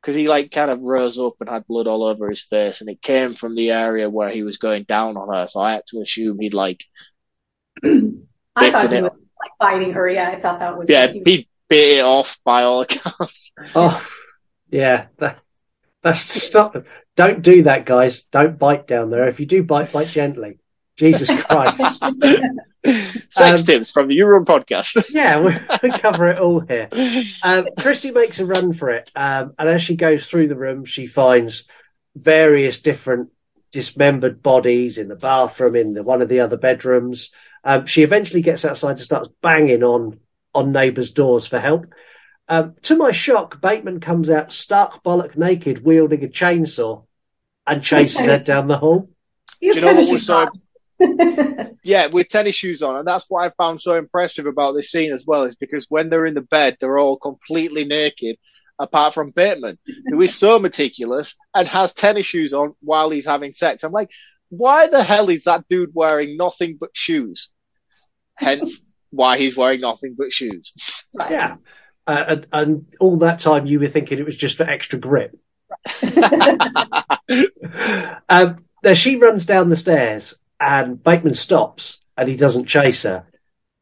[0.07, 2.89] Because he like kind of rose up and had blood all over his face, and
[2.89, 5.49] it came from the area where he was going down on her.
[5.49, 6.85] So I had to assume he'd like,
[7.85, 7.91] I
[8.71, 9.03] thought he it.
[9.03, 10.09] was like biting her.
[10.09, 13.51] Yeah, I thought that was yeah, he- he bit it off by all accounts.
[13.75, 14.07] Oh,
[14.71, 15.07] yeah.
[15.19, 15.41] That,
[16.03, 16.77] that's stop.
[16.77, 16.85] not.
[17.17, 18.23] Don't do that, guys.
[18.31, 19.27] Don't bite down there.
[19.27, 20.61] If you do bite, bite gently.
[20.97, 22.05] Jesus Christ.
[23.31, 25.05] Sex Um, tips from the You Run podcast.
[25.11, 26.89] yeah, we, we cover it all here.
[27.43, 30.85] Um, Christy makes a run for it, um, and as she goes through the room,
[30.85, 31.67] she finds
[32.15, 33.31] various different
[33.73, 37.31] dismembered bodies in the bathroom, in the, one of the other bedrooms.
[37.65, 40.21] Um, she eventually gets outside and starts banging on
[40.55, 41.87] on neighbours' doors for help.
[42.49, 47.05] Um, to my shock, Bateman comes out stark bollock naked, wielding a chainsaw.
[47.67, 49.11] and chases her down the hall.
[49.61, 50.49] He has Do you know tennis what was shoes so on.
[51.87, 55.13] Yeah, with tennis shoes on, and that's what I found so impressive about this scene
[55.13, 58.39] as well, is because when they're in the bed, they're all completely naked,
[58.77, 59.79] apart from Bateman,
[60.09, 63.85] who is so meticulous and has tennis shoes on while he's having sex.
[63.85, 64.11] I'm like,
[64.49, 67.51] why the hell is that dude wearing nothing but shoes?
[68.35, 68.81] Hence,
[69.11, 70.73] why he's wearing nothing but shoes.
[71.15, 71.55] Yeah.
[72.05, 75.39] Uh, and, and all that time you were thinking it was just for extra grip.
[78.29, 83.27] um, now she runs down the stairs and Bateman stops and he doesn't chase her.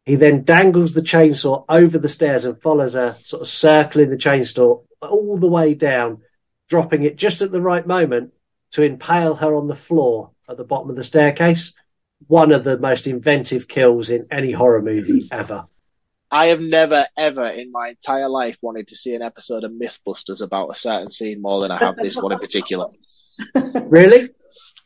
[0.04, 4.16] He then dangles the chainsaw over the stairs and follows her, sort of circling the
[4.16, 6.22] chainsaw all the way down,
[6.68, 8.32] dropping it just at the right moment
[8.72, 11.72] to impale her on the floor at the bottom of the staircase.
[12.26, 15.66] One of the most inventive kills in any horror movie ever.
[16.30, 20.42] I have never, ever in my entire life wanted to see an episode of Mythbusters
[20.42, 22.86] about a certain scene more than I have this one in particular.
[23.54, 24.30] Really?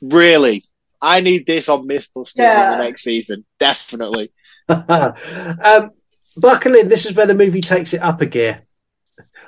[0.01, 0.64] Really.
[1.01, 3.44] I need this on Mythbusters in the next season.
[3.59, 4.32] Definitely.
[4.68, 5.90] um,
[6.36, 6.88] buckle in.
[6.88, 8.62] This is where the movie takes it up a gear.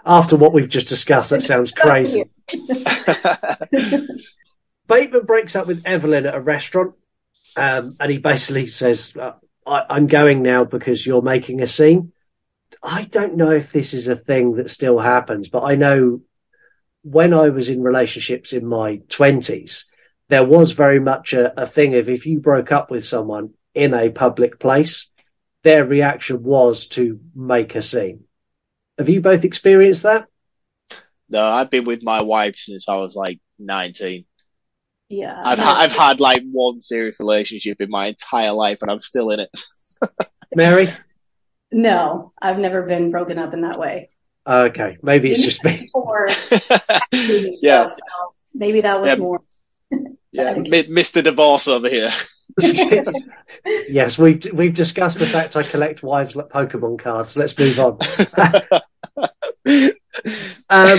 [0.05, 2.24] After what we've just discussed, that sounds crazy.
[4.88, 6.94] Bateman breaks up with Evelyn at a restaurant,
[7.57, 9.32] um, and he basically says, uh,
[9.66, 12.12] I, "I'm going now because you're making a scene."
[12.82, 16.22] I don't know if this is a thing that still happens, but I know
[17.03, 19.89] when I was in relationships in my twenties,
[20.31, 23.95] there was very much a, a thing of if you broke up with someone in
[23.95, 25.11] a public place,
[25.62, 28.24] their reaction was to make a scene.
[28.99, 30.26] Have you both experienced that?
[31.28, 34.24] no, I've been with my wife since I was like 19.
[35.09, 35.41] yeah.
[35.45, 39.31] I've, ha- I've had like one serious relationship in my entire life and I'm still
[39.31, 39.51] in it.
[40.57, 40.89] Mary?
[41.70, 44.11] no, I've never been broken up in that way.
[44.47, 45.83] Okay, maybe it's just me.
[45.83, 46.28] Before
[47.12, 49.16] yeah, stuff, so maybe that was Yeah.
[49.16, 49.41] more.
[50.33, 50.55] Yeah.
[50.55, 51.22] Mi- Mr.
[51.22, 52.12] Divorce over here.
[53.89, 57.37] yes, we've we've discussed the fact I collect wives like Pokemon cards.
[57.37, 57.99] Let's move on.
[60.68, 60.99] Um,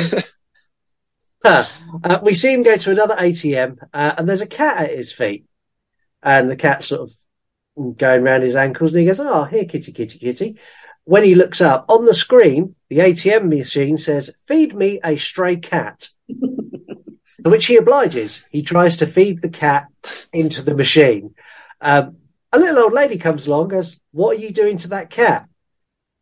[1.46, 1.66] huh.
[2.04, 5.14] uh, we see him go to another ATM, uh, and there's a cat at his
[5.14, 5.46] feet,
[6.22, 9.92] and the cat's sort of going around his ankles, and he goes, "Oh, here, kitty,
[9.92, 10.60] kitty, kitty."
[11.04, 15.58] When he looks up on the screen, the ATM machine says, "Feed me a stray
[15.58, 16.10] cat."
[17.44, 18.44] to which he obliges.
[18.52, 19.88] He tries to feed the cat
[20.32, 21.36] into the machine.
[21.80, 22.18] Um,
[22.52, 25.48] a little old lady comes along, and goes, "What are you doing to that cat?"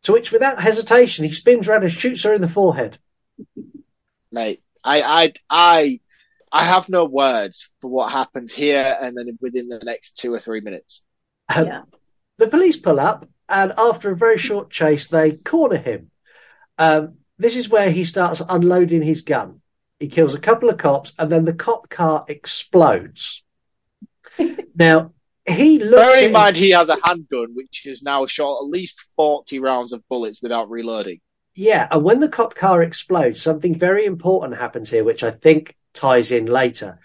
[0.04, 2.98] To which, without hesitation, he spins around and shoots her in the forehead.
[4.32, 6.00] Mate, I, I, I,
[6.50, 10.38] I have no words for what happens here and then within the next two or
[10.38, 11.02] three minutes.
[11.48, 11.82] Um, Yeah.
[12.38, 16.10] The police pull up, and after a very short chase, they corner him.
[16.78, 19.60] Um, this is where he starts unloading his gun.
[20.00, 23.44] He kills a couple of cops, and then the cop car explodes.
[24.74, 25.12] now,
[25.46, 25.96] he looks.
[25.96, 29.60] Bear at in mind he has a handgun which has now shot at least 40
[29.60, 31.20] rounds of bullets without reloading.
[31.54, 35.76] Yeah, and when the cop car explodes, something very important happens here, which I think
[35.92, 36.98] ties in later.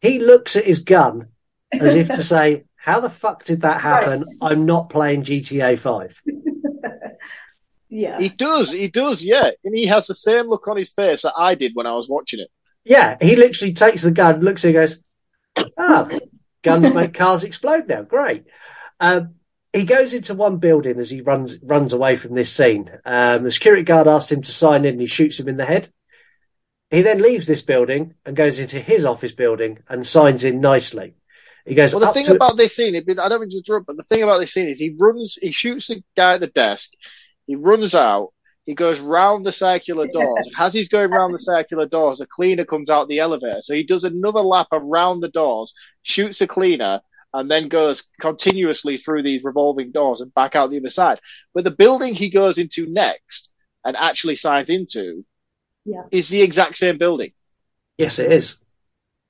[0.00, 1.28] He looks at his gun
[1.72, 4.24] as if to say, How the fuck did that happen?
[4.40, 6.22] I'm not playing GTA 5.
[7.90, 8.18] Yeah.
[8.18, 9.50] He does, he does, yeah.
[9.64, 12.08] And he has the same look on his face that I did when I was
[12.08, 12.48] watching it.
[12.84, 14.86] Yeah, he literally takes the gun, looks at it, and
[15.56, 16.08] goes, Ah,
[16.62, 18.02] guns make cars explode now.
[18.02, 18.44] Great.
[19.00, 19.34] Um,
[19.72, 22.90] he goes into one building as he runs runs away from this scene.
[23.04, 25.66] Um, the security guard asks him to sign in and he shoots him in the
[25.66, 25.92] head.
[26.90, 31.14] He then leaves this building and goes into his office building and signs in nicely.
[31.66, 33.86] He goes Well, the thing to about this scene, it- I don't mean to interrupt,
[33.86, 36.46] but the thing about this scene is he runs, he shoots the guy at the
[36.48, 36.90] desk,
[37.50, 38.28] he runs out,
[38.64, 42.26] he goes round the circular doors, and as he's going round the circular doors, the
[42.26, 43.60] cleaner comes out the elevator.
[43.60, 47.00] So he does another lap around the doors, shoots a cleaner,
[47.34, 51.18] and then goes continuously through these revolving doors and back out the other side.
[51.52, 53.50] But the building he goes into next
[53.84, 55.24] and actually signs into
[55.84, 56.02] Yeah.
[56.12, 57.32] is the exact same building.
[57.98, 58.58] yes, it is.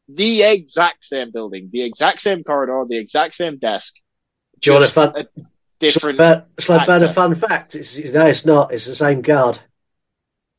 [0.09, 3.95] The exact same building, the exact same corridor, the exact same desk.
[4.61, 5.13] Do you want a just fun?
[5.17, 5.27] a
[5.81, 6.19] different.
[6.19, 7.75] But shall I burn a fun fact?
[7.75, 8.73] It's, no, it's not.
[8.73, 9.59] It's the same guard.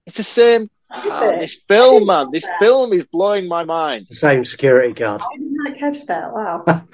[0.05, 0.63] It's the same.
[0.63, 1.39] Is it?
[1.39, 2.59] this film, I man, this that.
[2.59, 3.99] film is blowing my mind.
[3.99, 5.21] It's the same security guard.
[5.21, 6.33] I did not catch that.
[6.33, 6.85] Wow.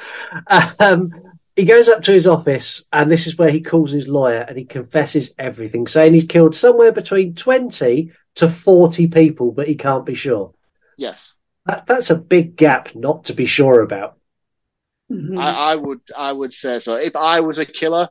[0.80, 1.12] um,
[1.56, 4.56] he goes up to his office, and this is where he calls his lawyer and
[4.56, 10.06] he confesses everything, saying he's killed somewhere between 20 to 40 people, but he can't
[10.06, 10.54] be sure.
[10.98, 11.34] Yes,
[11.66, 14.18] That, that's a big gap not to be sure about.
[15.12, 15.40] Mhm.
[15.40, 16.96] I, I would, I would say so.
[16.96, 18.10] If I was a killer,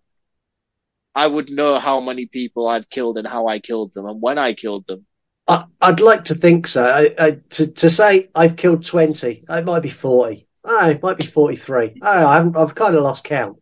[1.17, 4.37] I would know how many people I've killed and how I killed them and when
[4.37, 5.07] I killed them.
[5.49, 6.87] I, I'd like to think so.
[6.87, 10.47] I, I, to, to say I've killed 20, it might be 40.
[10.65, 12.01] Oh, it might be 43.
[12.03, 12.27] I know.
[12.27, 13.57] I haven't, I've kind of lost count.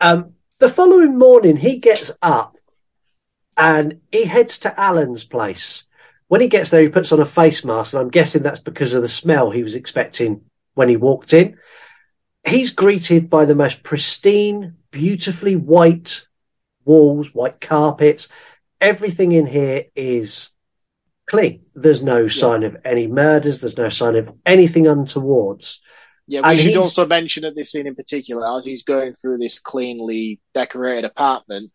[0.00, 2.56] Um, the following morning, he gets up
[3.56, 5.84] and he heads to Alan's place.
[6.26, 8.94] When he gets there, he puts on a face mask, and I'm guessing that's because
[8.94, 10.42] of the smell he was expecting
[10.74, 11.56] when he walked in.
[12.44, 16.26] He's greeted by the most pristine, beautifully white
[16.84, 18.28] walls, white carpets.
[18.80, 20.50] Everything in here is
[21.28, 21.62] clean.
[21.74, 23.60] There's no sign of any murders.
[23.60, 25.80] There's no sign of anything untowards.
[26.26, 29.38] Yeah, we And should also mention at this scene in particular, as he's going through
[29.38, 31.72] this cleanly decorated apartment,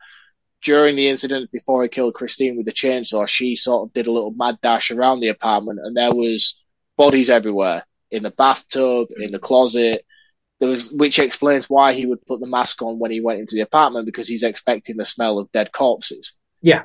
[0.64, 4.12] during the incident before he killed Christine with the chainsaw, she sort of did a
[4.12, 6.60] little mad dash around the apartment and there was
[6.98, 7.86] bodies everywhere.
[8.12, 10.06] In the bathtub, in the closet.
[10.60, 13.56] There was which explains why he would put the mask on when he went into
[13.56, 16.34] the apartment because he's expecting the smell of dead corpses.
[16.62, 16.84] Yeah.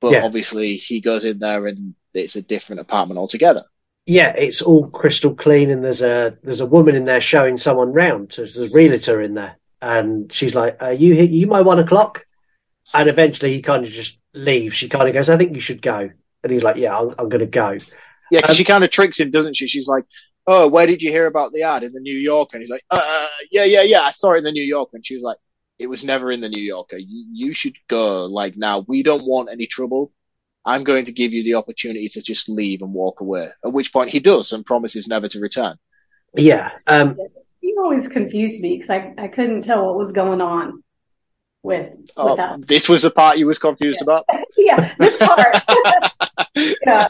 [0.00, 0.24] But Yeah.
[0.24, 3.64] obviously he goes in there and it's a different apartment altogether.
[4.06, 7.92] Yeah, it's all crystal clean, and there's a there's a woman in there showing someone
[7.92, 8.32] round.
[8.32, 11.24] So There's a realtor in there, and she's like, "Are you here?
[11.24, 12.24] You my one o'clock?"
[12.94, 14.74] And eventually, he kind of just leaves.
[14.74, 16.08] She kind of goes, "I think you should go,"
[16.42, 17.78] and he's like, "Yeah, I'm, I'm going to go."
[18.30, 19.66] Yeah, 'cause Um, she kind of tricks him, doesn't she?
[19.68, 20.04] She's like,
[20.48, 22.84] "Oh, where did you hear about the ad in the New Yorker?" And he's like,
[22.90, 25.36] "Uh, yeah, yeah, yeah, I saw it in the New Yorker." And she was like,
[25.78, 26.96] "It was never in the New Yorker.
[26.98, 28.24] You, you should go.
[28.26, 30.12] Like now, we don't want any trouble.
[30.64, 33.92] I'm going to give you the opportunity to just leave and walk away." At which
[33.92, 35.76] point he does and promises never to return.
[36.34, 37.18] Yeah, um,
[37.60, 40.82] He always confused me because I, I couldn't tell what was going on
[41.62, 42.66] with, with Oh, that.
[42.66, 44.24] this was the part you was confused about.
[44.56, 45.56] Yeah, this part.
[46.86, 47.08] yeah,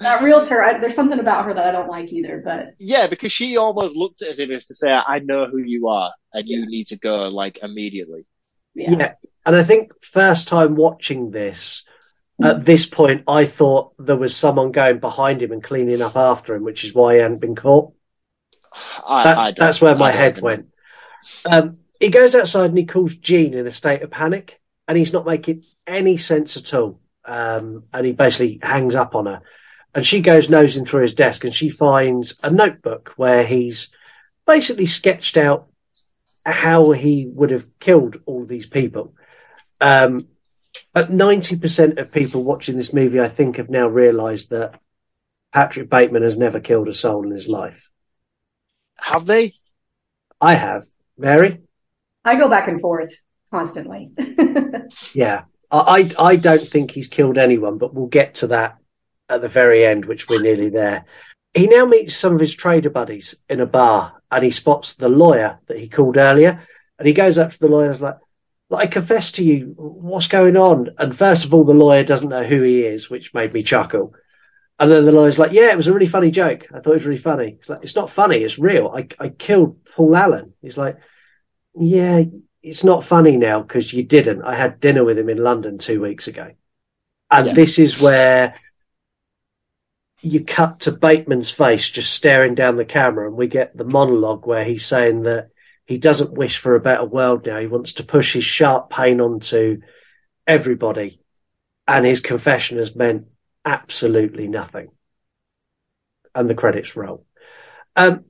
[0.00, 3.32] that realtor, I, there's something about her that I don't like either, but Yeah, because
[3.32, 6.66] she almost looked at him as to say, "I know who you are, and you
[6.66, 8.26] need to go like immediately."
[8.74, 8.90] yeah.
[8.90, 9.12] yeah,
[9.44, 11.84] and I think first time watching this.
[12.40, 16.54] At this point, I thought there was someone going behind him and cleaning up after
[16.54, 17.92] him, which is why he hadn't been caught.
[19.04, 20.66] I, That- I that's where my I head went.
[21.44, 25.12] Um, he goes outside and he calls Jean in a state of panic, and he's
[25.12, 27.00] not making any sense at all.
[27.24, 29.42] Um, and he basically hangs up on her,
[29.98, 33.88] and she goes nosing through his desk, and she finds a notebook where he's
[34.46, 35.66] basically sketched out
[36.46, 39.12] how he would have killed all these people.
[39.80, 40.28] Um,
[40.92, 44.78] but ninety percent of people watching this movie, I think, have now realised that
[45.52, 47.90] Patrick Bateman has never killed a soul in his life.
[48.98, 49.54] Have they?
[50.40, 51.62] I have, Mary.
[52.24, 53.12] I go back and forth
[53.50, 54.12] constantly.
[55.12, 55.42] Yeah,
[55.72, 58.78] I, I I don't think he's killed anyone, but we'll get to that
[59.28, 61.04] at the very end, which we're nearly there.
[61.54, 65.08] He now meets some of his trader buddies in a bar, and he spots the
[65.08, 66.66] lawyer that he called earlier,
[66.98, 68.16] and he goes up to the lawyer and is like,
[68.70, 72.28] "Like, I confess to you, what's going on?" And first of all, the lawyer doesn't
[72.28, 74.14] know who he is, which made me chuckle.
[74.78, 76.66] And then the lawyer's like, "Yeah, it was a really funny joke.
[76.72, 78.38] I thought it was really funny." It's like, "It's not funny.
[78.38, 78.88] It's real.
[78.94, 80.98] I I killed Paul Allen." He's like,
[81.74, 82.22] "Yeah,
[82.62, 84.42] it's not funny now because you didn't.
[84.42, 86.52] I had dinner with him in London two weeks ago.
[87.30, 87.54] And Yeah.
[87.54, 88.54] this is where
[90.20, 94.46] you cut to Bateman's face just staring down the camera, and we get the monologue
[94.46, 95.50] where he's saying that
[95.86, 97.58] he doesn't wish for a better world now.
[97.58, 99.80] He wants to push his sharp pain onto
[100.46, 101.20] everybody.
[101.86, 103.26] And his confession has meant
[103.64, 104.88] absolutely nothing.
[106.34, 107.24] And the credits roll.
[107.96, 108.24] Um,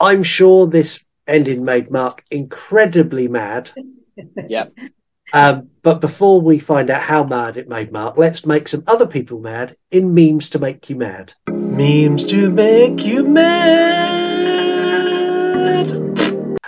[0.00, 3.70] I'm sure this ending made Mark incredibly mad.
[4.48, 4.66] Yeah.
[5.32, 9.06] Um, but before we find out how mad it made Mark, let's make some other
[9.06, 11.34] people mad in memes to make you mad.
[11.48, 14.08] Memes to make you mad.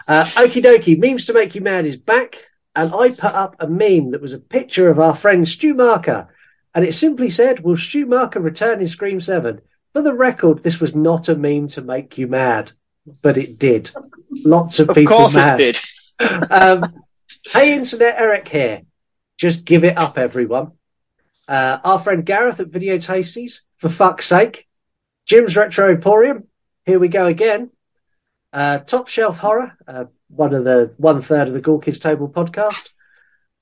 [0.07, 2.39] Uh, Okie dokie, memes to make you mad is back,
[2.75, 6.27] and I put up a meme that was a picture of our friend Stu Macher,
[6.75, 9.61] and it simply said, "Will Stu Macher return in Scream 7?
[9.93, 12.73] For the record, this was not a meme to make you mad,
[13.23, 13.91] but it did.
[14.45, 15.61] Lots of, Of people course mad.
[15.61, 15.81] it
[16.19, 16.53] did.
[16.53, 17.03] um,
[17.47, 18.83] hey, Internet Eric here.
[19.39, 20.73] Just give it up, everyone.
[21.49, 24.69] Uh, our friend Gareth at Video Tasties, for fuck's sake.
[25.27, 26.45] Jim's Retro Emporium,
[26.87, 27.71] here we go again.
[28.53, 32.29] Uh, Top Shelf Horror, uh, one of the one third of the Ghoul Kids Table
[32.29, 32.91] podcast.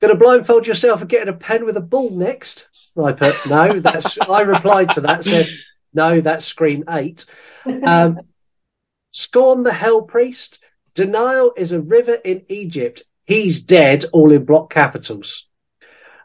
[0.00, 2.68] Going to blindfold yourself and get a pen with a ball next.
[3.02, 3.80] I put no.
[3.80, 5.24] That's I replied to that.
[5.24, 5.48] Said
[5.92, 6.20] no.
[6.20, 7.26] That's Scream Eight.
[7.66, 8.20] Um,
[9.10, 10.60] Scorn the Hell Priest.
[10.94, 13.02] Denial is a river in Egypt.
[13.28, 15.46] He's dead, all in block capitals.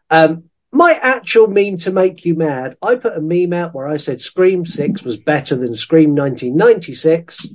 [0.10, 3.98] Um, my actual meme to make you mad, I put a meme out where I
[3.98, 7.50] said Scream 6 was better than Scream 1996.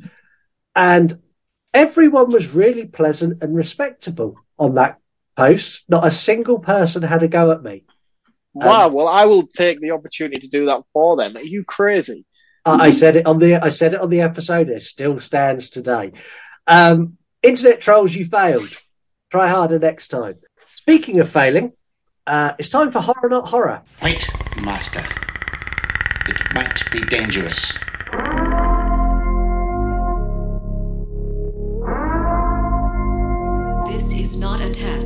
[0.76, 1.22] And
[1.72, 4.98] everyone was really pleasant and respectable on that
[5.34, 5.84] post.
[5.88, 7.86] Not a single person had a go at me.
[8.52, 8.88] Wow.
[8.88, 11.38] Well, I will take the opportunity to do that for them.
[11.38, 12.26] Are you crazy?
[12.66, 14.68] I I said it on the I said it on the episode.
[14.68, 16.12] It still stands today.
[16.66, 18.76] Um, internet trolls, you failed.
[19.30, 20.36] Try harder next time.
[20.74, 21.72] Speaking of failing,
[22.26, 23.82] uh, it's time for horror not horror.
[24.02, 24.26] Wait,
[24.62, 25.04] Master.
[26.28, 27.74] It might be dangerous.
[33.86, 34.97] This is not a test.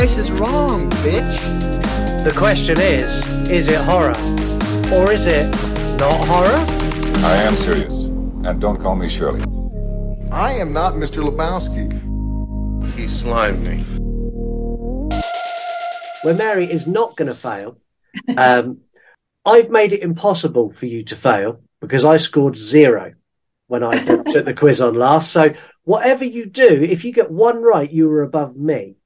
[0.00, 2.24] Price is wrong, bitch.
[2.24, 3.10] The question is:
[3.50, 4.16] Is it horror,
[4.94, 5.44] or is it
[5.98, 6.64] not horror?
[7.22, 8.04] I am serious.
[8.44, 9.44] And don't call me Shirley.
[10.32, 11.22] I am not Mr.
[11.22, 11.92] Lebowski.
[12.94, 13.84] He slimed me.
[16.22, 17.76] Where Mary is not going to fail.
[18.38, 18.78] Um,
[19.44, 23.12] I've made it impossible for you to fail because I scored zero
[23.66, 25.30] when I did- took the quiz on last.
[25.30, 25.52] So
[25.84, 28.96] whatever you do, if you get one right, you were above me.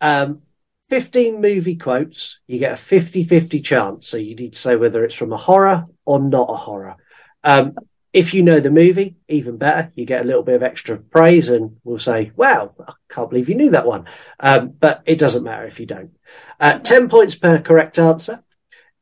[0.00, 0.42] Um,
[0.90, 4.08] 15 movie quotes, you get a 50-50 chance.
[4.08, 6.96] So you need to say whether it's from a horror or not a horror.
[7.42, 7.74] Um,
[8.12, 9.90] if you know the movie, even better.
[9.96, 13.48] You get a little bit of extra praise and we'll say, wow, I can't believe
[13.48, 14.04] you knew that one.
[14.38, 16.12] Um, but it doesn't matter if you don't.
[16.60, 18.42] Uh, 10 points per correct answer.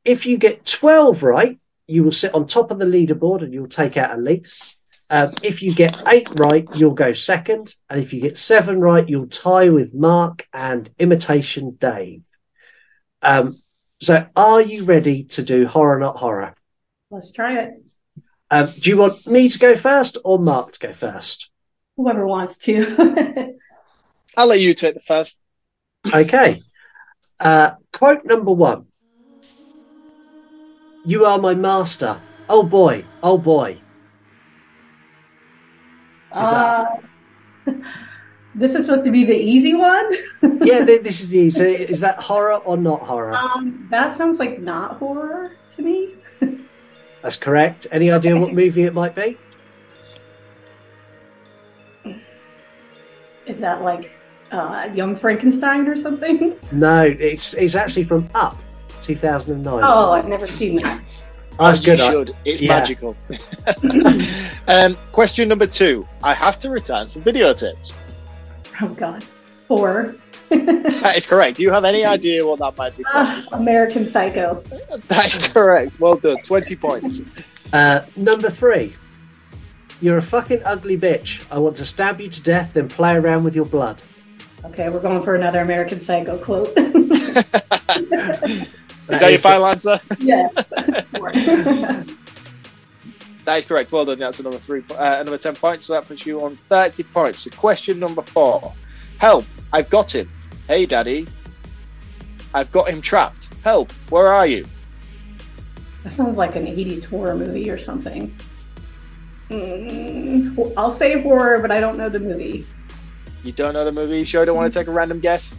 [0.02, 3.68] If you get 12 right, you will sit on top of the leaderboard and you'll
[3.68, 4.76] take out a lease.
[5.12, 7.74] Um, if you get eight right, you'll go second.
[7.90, 12.22] And if you get seven right, you'll tie with Mark and Imitation Dave.
[13.20, 13.60] Um,
[14.00, 16.54] so are you ready to do horror, not horror?
[17.10, 17.74] Let's try it.
[18.50, 21.50] Um, do you want me to go first or Mark to go first?
[21.98, 23.54] Whoever wants to.
[24.38, 25.38] I'll let you take the first.
[26.10, 26.62] Okay.
[27.38, 28.86] Uh, quote number one.
[31.04, 32.18] You are my master.
[32.48, 33.04] Oh boy.
[33.22, 33.78] Oh boy.
[36.32, 36.84] Uh,
[38.54, 40.10] this is supposed to be the easy one.
[40.62, 41.74] Yeah, this is easy.
[41.74, 43.34] Is that horror or not horror?
[43.34, 46.14] um, that sounds like not horror to me.
[47.22, 47.88] That's correct.
[47.90, 49.36] Any idea what movie it might be?
[53.46, 54.12] Is that like
[54.52, 56.56] uh, Young Frankenstein or something?
[56.70, 58.56] No, it's it's actually from Up,
[59.02, 59.80] 2009.
[59.82, 61.02] Oh, I've never seen that.
[61.58, 62.00] That's good.
[62.00, 62.36] I- should.
[62.44, 62.68] It's yeah.
[62.68, 63.16] magical.
[64.68, 66.06] um, question number two.
[66.22, 67.94] I have to return some video videotapes.
[68.80, 69.24] Oh God,
[69.68, 70.16] horror.
[70.52, 71.56] That is correct.
[71.56, 73.04] Do you have any idea what that might be?
[73.06, 74.62] Ah, American Psycho.
[75.08, 75.98] That is correct.
[75.98, 76.36] Well done.
[76.42, 77.22] 20 points.
[77.72, 78.92] Uh, number three.
[80.02, 81.42] You're a fucking ugly bitch.
[81.50, 83.96] I want to stab you to death, then play around with your blood.
[84.64, 86.76] Okay, we're going for another American Psycho quote.
[89.10, 90.00] Is that your is the- final answer?
[90.18, 90.48] yeah.
[93.44, 93.90] That is correct.
[93.90, 94.20] Well done.
[94.20, 95.86] That's another three, uh, another ten points.
[95.86, 97.40] So that puts you on thirty points.
[97.40, 98.72] So question number four.
[99.18, 99.44] Help!
[99.72, 100.30] I've got him.
[100.68, 101.26] Hey, Daddy.
[102.54, 103.48] I've got him trapped.
[103.64, 103.90] Help!
[104.10, 104.64] Where are you?
[106.04, 108.32] That sounds like an 80s horror movie or something.
[109.50, 112.66] Mm, I'll say horror, but I don't know the movie.
[113.44, 114.18] You don't know the movie.
[114.18, 115.56] You sure don't want to take a random guess?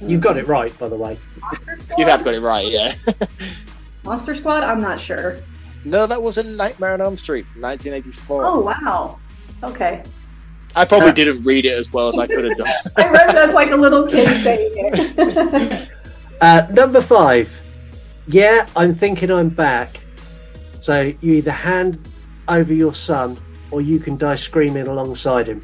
[0.00, 1.18] You got it right, by the way.
[1.98, 2.66] You have got it right.
[2.66, 2.94] Yeah.
[4.04, 4.62] Monster Squad?
[4.64, 5.36] I'm not sure.
[5.84, 8.44] no, that was a Nightmare on Elm Street 1984.
[8.46, 9.18] Oh, wow.
[9.62, 10.02] Okay.
[10.74, 12.68] I probably Uh, didn't read it as well as I could have done.
[12.96, 15.90] I read that as like a little kid saying it.
[16.40, 17.50] Uh, number five.
[18.28, 19.96] Yeah, I'm thinking I'm back.
[20.80, 21.98] So you either hand
[22.48, 23.36] over your son
[23.70, 25.60] or you can die screaming alongside him.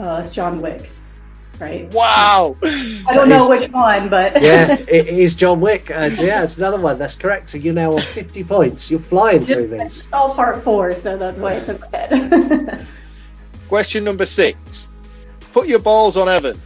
[0.00, 0.90] uh, it's John Wick,
[1.60, 1.92] right?
[1.92, 2.56] wow.
[2.62, 5.90] I don't know which one, but Yeah, it is John Wick.
[5.90, 6.98] Uh, yeah, it's another one.
[6.98, 7.50] That's correct.
[7.50, 8.90] So you're now on 50 points.
[8.90, 10.04] You're flying through this.
[10.04, 12.86] it's all part four, so that's why it's in my head.
[13.68, 14.90] Question number six.
[15.52, 16.60] Put your balls on Evan.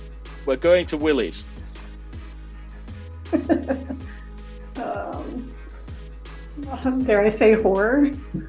[0.47, 1.45] We're going to Willie's.
[4.77, 5.49] um,
[7.05, 8.11] dare I say horror?
[8.11, 8.49] The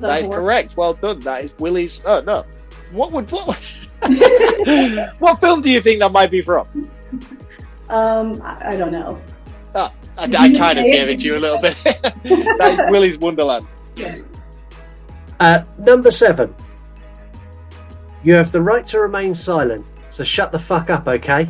[0.00, 0.76] That is horror- correct.
[0.76, 1.20] Well done.
[1.20, 2.00] That is Willie's.
[2.04, 2.44] Oh no.
[2.92, 3.58] What would what?
[5.18, 6.66] what film do you think that might be from?
[7.88, 9.20] Um, I, I don't know.
[9.74, 11.76] Ah, I, I kind of gave it to you a little bit.
[11.84, 13.66] that is Willie's Wonderland.
[15.40, 16.54] Uh, number seven.
[18.22, 21.46] You have the right to remain silent, so shut the fuck up, okay?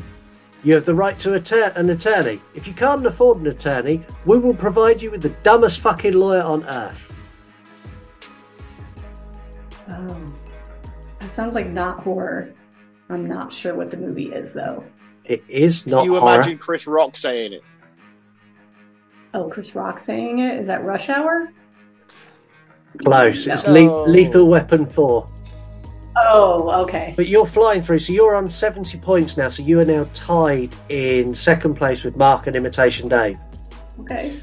[0.65, 2.41] You have the right to atter- an attorney.
[2.55, 6.43] If you can't afford an attorney, we will provide you with the dumbest fucking lawyer
[6.43, 7.13] on earth.
[9.87, 10.35] Um,
[11.25, 12.53] that sounds like not horror.
[13.09, 14.85] I'm not sure what the movie is though.
[15.25, 16.35] It is not Can you horror.
[16.35, 17.63] imagine Chris Rock saying it?
[19.33, 20.59] Oh, Chris Rock saying it.
[20.59, 21.51] Is that Rush Hour?
[23.05, 23.47] Close.
[23.47, 23.73] It's No.
[23.73, 25.27] le- Lethal Weapon 4.
[26.17, 27.13] Oh, okay.
[27.17, 30.73] But you're flying through, so you're on 70 points now, so you are now tied
[30.91, 33.37] in second place with Mark and Imitation Dave.
[34.01, 34.41] Okay.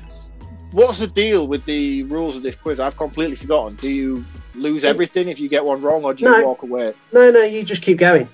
[0.72, 2.80] What's the deal with the rules of this quiz?
[2.82, 3.76] I've completely forgotten.
[3.76, 4.26] Do you
[4.56, 6.42] lose everything if you get one wrong, or do you No.
[6.46, 6.94] walk away?
[7.12, 8.28] No, no, you just keep going.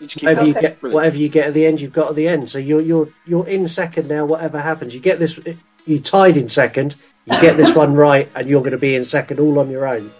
[0.00, 0.94] You just keep Whatever you get, Brilliant.
[0.94, 2.50] whatever you get at the end, you've got at the end.
[2.50, 4.24] So you're you're you're in second now.
[4.24, 5.38] Whatever happens, you get this.
[5.86, 6.96] You tied in second.
[7.26, 9.86] You get this one right, and you're going to be in second all on your
[9.86, 10.12] own.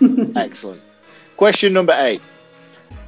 [0.36, 0.80] Excellent.
[1.36, 2.22] Question number eight.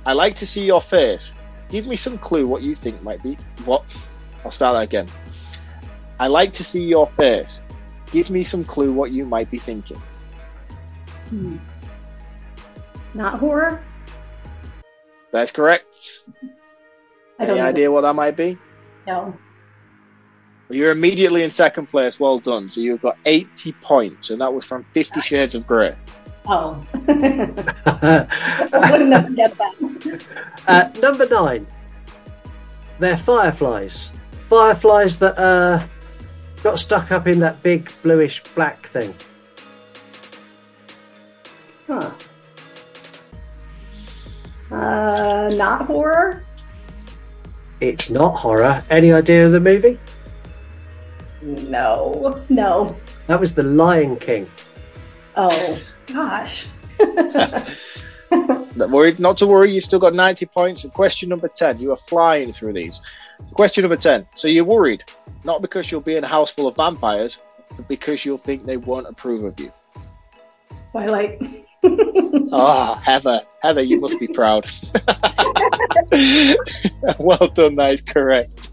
[0.05, 1.35] I like to see your face.
[1.69, 3.35] Give me some clue what you think might be.
[3.65, 3.85] What?
[4.44, 5.09] I'll start that again.
[6.19, 7.62] I like to see your face.
[8.12, 10.01] Give me some clue what you might be thinking.
[11.28, 11.57] Hmm.
[13.15, 13.82] Not horror?
[15.32, 16.23] That's correct.
[17.39, 17.66] I don't Any know.
[17.66, 18.59] idea what that might be?
[19.07, 19.37] No.
[20.69, 22.20] Well, you're immediately in second place.
[22.20, 22.70] Well done.
[22.70, 25.97] So you've got 80 points, and that was from Fifty Shades of Grey.
[26.47, 26.81] Oh.
[27.09, 29.74] I would never get that.
[30.66, 31.66] Uh, number nine.
[32.99, 34.11] They're fireflies.
[34.49, 35.85] Fireflies that uh,
[36.62, 39.15] got stuck up in that big bluish black thing.
[41.87, 42.11] Huh.
[44.70, 46.42] Uh, not horror?
[47.80, 48.82] It's not horror.
[48.90, 49.98] Any idea of the movie?
[51.42, 52.42] No.
[52.48, 52.94] No.
[53.26, 54.48] That was The Lion King.
[55.36, 56.66] Oh, gosh.
[58.76, 60.84] Not worried, not to worry, you still got 90 points.
[60.84, 63.01] And question number 10, you are flying through these.
[63.52, 65.02] Question number 10, so you're worried,
[65.44, 67.40] not because you'll be in a house full of vampires,
[67.76, 69.72] but because you'll think they won't approve of you.
[70.92, 71.42] Twilight.
[72.52, 74.66] Ah, Heather, Heather, you must be proud.
[77.19, 78.70] well done, that is correct.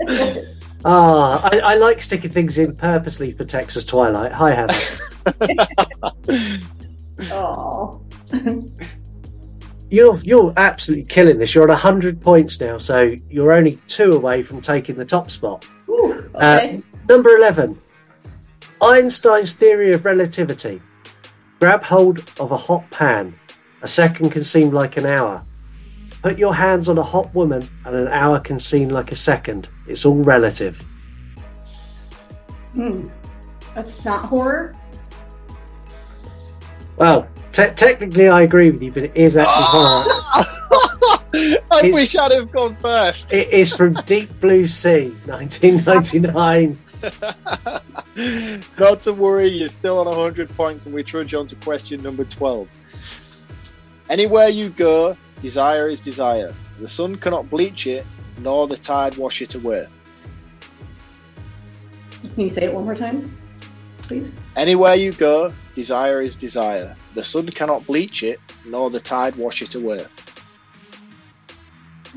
[0.86, 4.32] Ah, I, I like sticking things in purposely for Texas Twilight.
[4.32, 4.74] Hi, Heather.
[7.32, 8.02] Oh.
[9.88, 11.54] you're you're absolutely killing this.
[11.54, 15.64] You're on hundred points now, so you're only two away from taking the top spot.
[15.88, 16.82] Ooh, Uh, okay.
[17.08, 17.80] number eleven,
[18.82, 20.82] Einstein's theory of relativity.
[21.64, 23.34] Grab hold of a hot pan.
[23.80, 25.42] A second can seem like an hour.
[26.20, 29.68] Put your hands on a hot woman, and an hour can seem like a second.
[29.86, 30.78] It's all relative.
[32.74, 33.06] Hmm.
[33.74, 34.74] That's not horror?
[36.98, 40.04] Well, te- technically, I agree with you, but it is actually horror.
[41.72, 43.32] I It's- wish I'd have gone first.
[43.32, 46.78] It is from Deep Blue Sea, 1999.
[48.78, 52.24] Not to worry, you're still on 100 points, and we trudge on to question number
[52.24, 52.68] 12.
[54.10, 56.54] Anywhere you go, desire is desire.
[56.78, 58.06] The sun cannot bleach it,
[58.40, 59.86] nor the tide wash it away.
[62.22, 63.36] Can you say it one more time,
[64.02, 64.34] please?
[64.56, 66.96] Anywhere you go, desire is desire.
[67.14, 70.06] The sun cannot bleach it, nor the tide wash it away.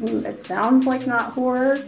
[0.02, 1.84] It sounds like not horror.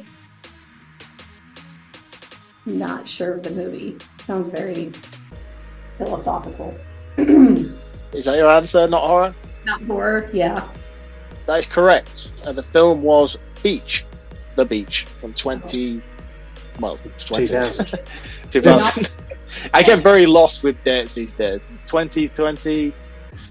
[2.69, 3.97] Not sure of the movie.
[4.19, 4.91] Sounds very
[5.97, 6.69] philosophical.
[7.17, 9.35] Is that your answer, not horror?
[9.65, 10.67] not horror, yeah.
[11.45, 12.31] That is correct.
[12.45, 14.05] Uh, the film was Beach,
[14.55, 16.01] The Beach, from 20.
[16.79, 17.47] Well, 20.
[17.47, 17.99] 2000.
[18.51, 19.11] 2000.
[19.73, 21.67] I get very lost with dates these days.
[21.71, 22.93] It's 2020.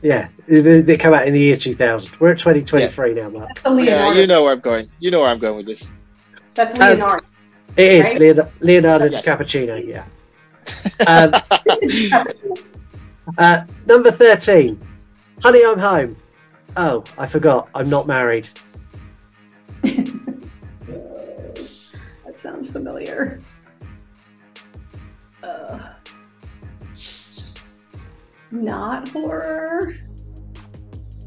[0.00, 2.20] Yeah, they, they come out in the year 2000.
[2.20, 3.48] We're at 2023 now, Mark.
[3.48, 4.88] That's the Yeah, you know where I'm going.
[5.00, 5.90] You know where I'm going with this.
[6.54, 7.26] That's Um, Leonardo.
[7.76, 8.20] It is Right?
[8.20, 9.24] Leonardo, Leonardo Yes.
[9.24, 10.04] DiCappuccino, yeah.
[11.06, 11.32] Um,
[13.38, 14.78] uh, number 13,
[15.42, 16.16] Honey, I'm Home.
[16.76, 17.68] Oh, I forgot.
[17.74, 18.48] I'm not married.
[19.82, 21.70] that
[22.34, 23.40] sounds familiar.
[25.42, 25.90] Uh,
[28.52, 29.94] not horror.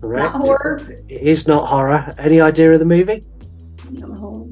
[0.02, 0.24] Correct.
[0.34, 0.80] Not horror.
[1.08, 2.14] It is not horror.
[2.20, 3.24] Any idea of the movie?
[4.02, 4.52] I'm home.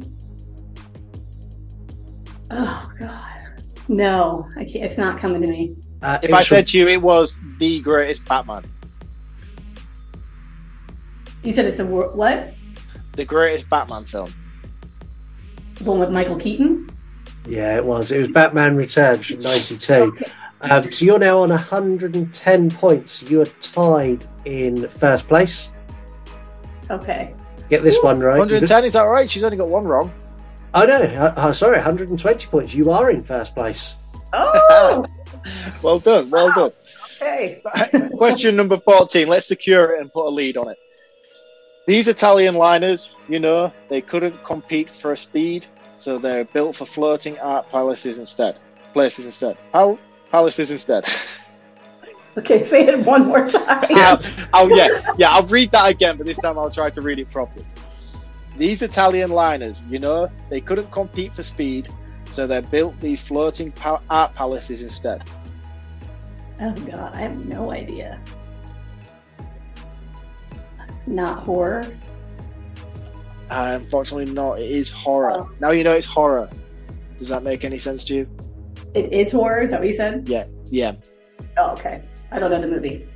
[2.52, 3.26] Oh God.
[3.88, 4.86] No, I can't.
[4.86, 5.76] It's not coming to me.
[6.02, 8.64] Uh, If I said to you it was the greatest Batman,
[11.44, 12.54] You said it's a wor- what?
[13.14, 14.32] the greatest Batman film.
[15.76, 16.90] The one with Michael Keaton?
[17.48, 18.12] Yeah, it was.
[18.12, 20.18] It was Batman Returns from 92.
[20.62, 23.24] Um, so you're now on 110 points.
[23.24, 25.70] You are tied in first place.
[26.90, 27.34] Okay.
[27.70, 28.38] Get this one right.
[28.38, 29.30] 110, is that right?
[29.30, 30.12] She's only got one wrong.
[30.74, 32.74] Oh no, uh, uh, sorry, 120 points.
[32.74, 33.96] You are in first place.
[34.34, 35.06] Oh,
[35.82, 36.72] Well done, well done.
[37.22, 37.62] okay.
[38.18, 39.28] Question number 14.
[39.28, 40.78] Let's secure it and put a lead on it.
[41.88, 45.66] These Italian liners, you know, they couldn't compete for speed,
[45.98, 48.60] so they're built for floating art palaces instead.
[48.94, 49.58] places instead.
[49.74, 49.98] How
[50.32, 51.06] palaces instead.
[52.38, 53.84] Okay, say it one more time.
[53.90, 54.22] I'll,
[54.54, 54.88] I'll- yeah,
[55.18, 55.32] yeah.
[55.32, 57.66] I'll read that again, but this time I'll try to read it properly.
[58.60, 61.88] These Italian liners, you know, they couldn't compete for speed,
[62.34, 65.24] so they built these floating pa- art palaces instead.
[66.62, 68.22] Oh god, I have no idea.
[71.08, 71.86] Not horror.
[73.50, 74.60] Uh, unfortunately, not.
[74.60, 75.32] It is horror.
[75.32, 75.52] Oh.
[75.62, 76.50] Now you know it's horror.
[77.18, 78.30] Does that make any sense to you?
[78.94, 79.62] It is horror.
[79.62, 80.28] Is that what you said?
[80.28, 80.96] Yeah, yeah.
[81.58, 82.04] Oh, okay.
[82.32, 83.08] I don't know the movie.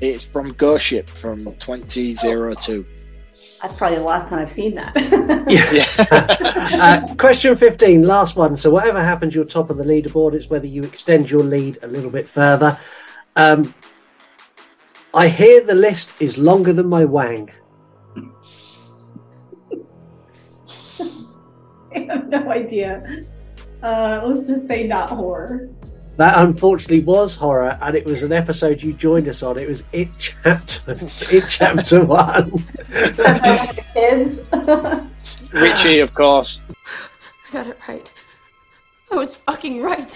[0.00, 2.84] It's from Ghost Ship from 2002.
[3.60, 4.96] That's probably the last time I've seen that.
[7.10, 8.56] uh, question 15, last one.
[8.56, 10.32] So, whatever happens, you're top of the leaderboard.
[10.32, 12.78] It's whether you extend your lead a little bit further.
[13.36, 13.74] Um,
[15.12, 17.50] I hear the list is longer than my wang.
[21.94, 23.04] I have no idea.
[23.82, 25.68] Uh, let's just say not horror.
[26.20, 29.58] That unfortunately was horror, and it was an episode you joined us on.
[29.58, 30.92] It was It Chapter,
[31.30, 32.64] It Chapter 1.
[33.94, 34.42] Kids.
[35.50, 36.60] Richie, of course.
[37.48, 38.10] I got it right.
[39.10, 40.12] I was fucking right.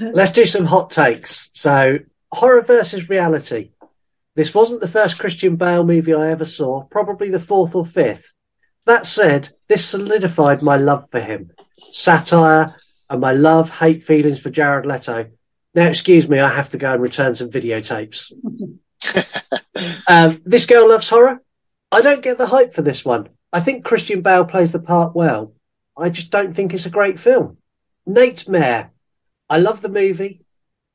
[0.00, 1.52] Let's do some hot takes.
[1.54, 1.98] So,
[2.32, 3.70] horror versus reality.
[4.34, 8.32] This wasn't the first Christian Bale movie I ever saw, probably the fourth or fifth.
[8.86, 11.52] That said, this solidified my love for him,
[11.92, 12.74] satire,
[13.08, 15.26] and my love hate feelings for Jared Leto.
[15.74, 18.32] Now, excuse me, I have to go and return some videotapes.
[20.06, 21.42] um, this girl loves horror.
[21.90, 23.28] I don't get the hype for this one.
[23.52, 25.52] I think Christian Bale plays the part well.
[25.96, 27.58] I just don't think it's a great film.
[28.06, 28.90] Nate Mayer.
[29.48, 30.44] I love the movie,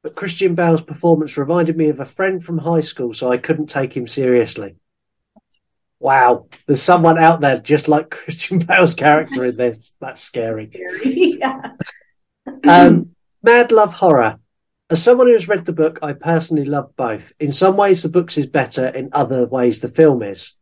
[0.04, 3.68] but Christian Bale's performance reminded me of a friend from high school, so I couldn't
[3.68, 4.76] take him seriously.
[6.00, 9.96] Wow, there's someone out there just like Christian Bale's character in this.
[10.00, 10.72] That's scary.
[11.06, 11.72] yeah.
[12.64, 14.40] Um, Mad Love Horror.
[14.91, 17.32] As someone who has read the book, I personally love both.
[17.40, 18.88] In some ways, the books is better.
[18.88, 20.53] In other ways, the film is.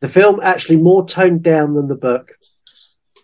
[0.00, 2.32] The film actually more toned down than the book,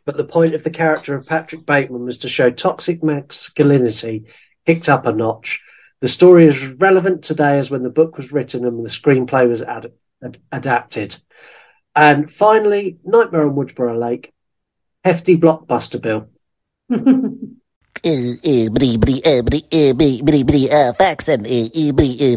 [0.05, 4.27] but the point of the character of Patrick Bateman was to show toxic masculinity
[4.65, 5.61] kicked up a notch.
[6.01, 9.63] The story is relevant today as when the book was written and the screenplay was
[9.63, 11.17] ad- ad- adapted.
[11.97, 14.33] And finally, Nightmare on Woodsboro Lake.
[15.03, 16.29] Hefty blockbuster bill.
[20.95, 21.47] facts and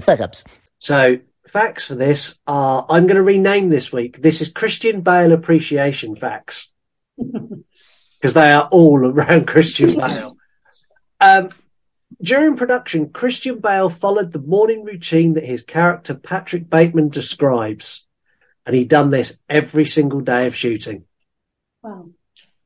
[0.04, 0.44] fuck ups.
[0.80, 1.18] So
[1.48, 4.22] facts for this are I'm going to rename this week.
[4.22, 6.72] This is Christian Bale appreciation facts
[7.18, 10.38] because they are all around Christian Bale.
[11.20, 11.50] Um,
[12.22, 18.08] during production, Christian Bale followed the morning routine that his character Patrick Bateman describes,
[18.66, 21.06] and he done this every single day of shooting.
[21.84, 22.10] Wow.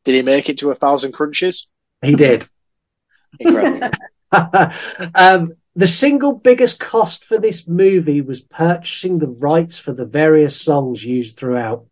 [0.04, 1.68] Did he make it to a thousand crunches?
[2.02, 2.48] He did.
[3.40, 3.90] Incredible.
[5.16, 10.60] um, the single biggest cost for this movie was purchasing the rights for the various
[10.60, 11.86] songs used throughout.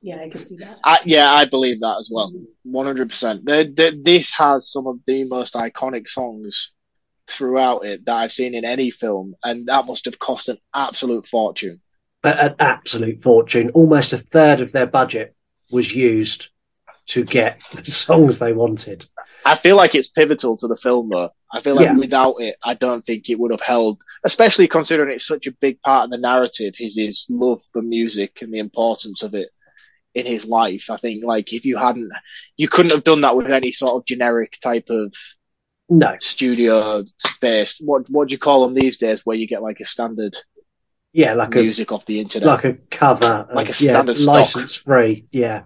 [0.00, 0.80] Yeah, I can see that.
[0.84, 2.32] I, yeah, I believe that as well.
[2.66, 3.44] 100%.
[3.44, 6.72] The, the, this has some of the most iconic songs
[7.28, 11.26] throughout it that I've seen in any film, and that must have cost an absolute
[11.26, 11.80] fortune.
[12.24, 13.70] An absolute fortune.
[13.70, 15.34] Almost a third of their budget
[15.70, 16.48] was used
[17.08, 19.06] to get the songs they wanted.
[19.44, 21.30] I feel like it's pivotal to the film, though.
[21.52, 21.96] I feel like Yeah.
[21.96, 25.80] without it, I don't think it would have held, especially considering it's such a big
[25.82, 29.48] part of the narrative, his, his love for music and the importance of it
[30.14, 30.90] in his life.
[30.90, 32.10] I think, like, if you hadn't,
[32.56, 35.12] you couldn't have done that with any sort of generic type of
[35.90, 36.16] No.
[36.20, 37.04] studio
[37.40, 37.82] based.
[37.84, 40.36] What what do you call them these days, where you get like a standard
[41.12, 44.34] Yeah, like music off the internet, like a cover, Like of- a standard stock.
[44.36, 45.26] license free.
[45.32, 45.64] Yeah.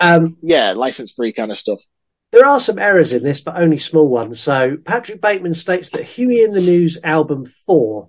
[0.00, 1.82] Um, yeah, license free kind of stuff.
[2.32, 4.40] There are some errors in this, but only small ones.
[4.40, 8.08] So Patrick Bateman states that Huey in the News album 4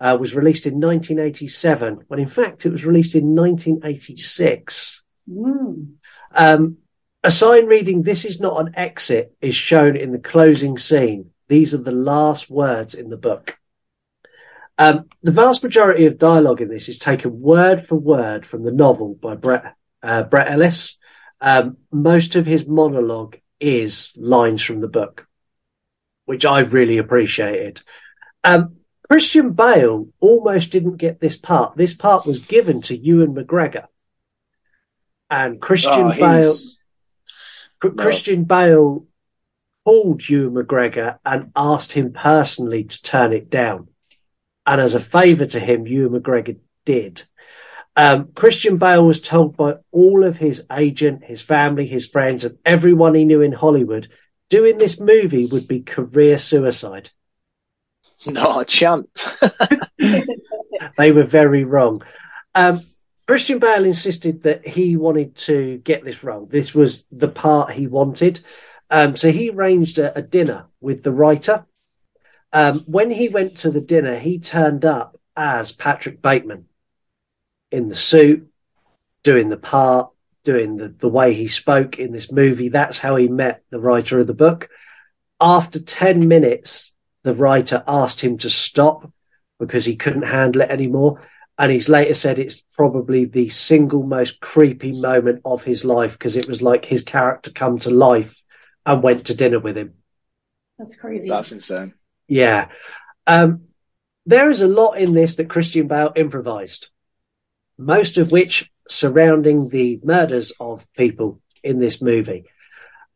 [0.00, 5.02] uh, was released in 1987, when in fact it was released in 1986.
[5.28, 5.92] Mm.
[6.34, 6.78] Um,
[7.22, 11.30] a sign reading, This is not an exit, is shown in the closing scene.
[11.48, 13.58] These are the last words in the book.
[14.78, 18.70] Um, the vast majority of dialogue in this is taken word for word from the
[18.70, 20.97] novel by Bret, uh, Bret Ellis.
[21.40, 25.26] Um, most of his monologue is lines from the book,
[26.24, 27.80] which I've really appreciated.
[28.44, 28.76] Um,
[29.10, 31.76] Christian Bale almost didn't get this part.
[31.76, 33.86] This part was given to Ewan McGregor.
[35.30, 36.54] And Christian Oh, Bale,
[37.80, 39.06] Cr- Christian Bale
[39.84, 43.88] called Ewan McGregor and asked him personally to turn it down.
[44.66, 47.22] And as a favour to him, Ewan McGregor did.
[47.98, 52.56] Um, Christian Bale was told by all of his agent, his family, his friends, and
[52.64, 54.08] everyone he knew in Hollywood
[54.48, 57.10] doing this movie would be career suicide.
[58.24, 59.42] Not a chance.
[60.96, 62.04] they were very wrong.
[62.54, 62.82] Um,
[63.26, 66.46] Christian Bale insisted that he wanted to get this role.
[66.46, 68.38] This was the part he wanted.
[68.90, 71.66] Um, so he arranged a, a, dinner with the writer.
[72.52, 76.66] Um, when he went to the dinner, he turned up as Patrick Bateman
[77.70, 78.48] in the suit,
[79.22, 80.10] doing the part,
[80.44, 82.68] doing the, the way he spoke in this movie.
[82.68, 84.68] That's how he met the writer of the book.
[85.40, 86.92] After 10 minutes,
[87.22, 89.10] the writer asked him to stop
[89.58, 91.20] because he couldn't handle it anymore.
[91.58, 96.36] And he's later said it's probably the single most creepy moment of his life because
[96.36, 98.40] it was like his character come to life
[98.86, 99.94] and went to dinner with him.
[100.78, 101.28] That's crazy.
[101.28, 101.94] That's insane.
[102.28, 102.68] Yeah.
[103.26, 103.64] Um,
[104.24, 106.90] there is a lot in this that Christian Bale improvised,
[107.78, 112.44] most of which surrounding the murders of people in this movie.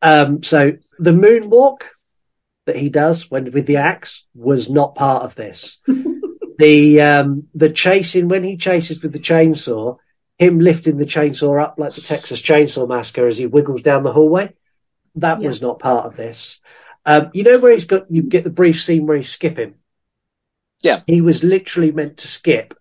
[0.00, 1.82] Um, so the moonwalk
[2.66, 5.80] that he does when with the axe was not part of this.
[6.58, 9.96] the um, the chasing when he chases with the chainsaw,
[10.38, 14.12] him lifting the chainsaw up like the Texas Chainsaw Massacre as he wiggles down the
[14.12, 14.52] hallway,
[15.16, 15.48] that yeah.
[15.48, 16.60] was not part of this.
[17.04, 19.74] Um, you know where he's got you get the brief scene where he's skipping.
[20.80, 22.74] Yeah, he was literally meant to skip,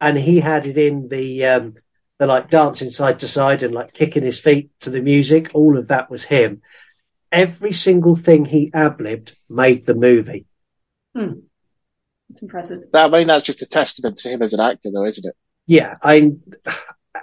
[0.00, 1.74] and he had it in the um,
[2.18, 5.50] the like dancing side to side and like kicking his feet to the music.
[5.54, 6.62] All of that was him.
[7.32, 10.46] Every single thing he ablibbed made the movie.
[11.14, 11.40] Hmm.
[12.30, 12.82] It's impressive.
[12.92, 15.34] That, I mean, that's just a testament to him as an actor, though, isn't it?
[15.66, 16.20] Yeah, I.
[16.20, 16.42] Mean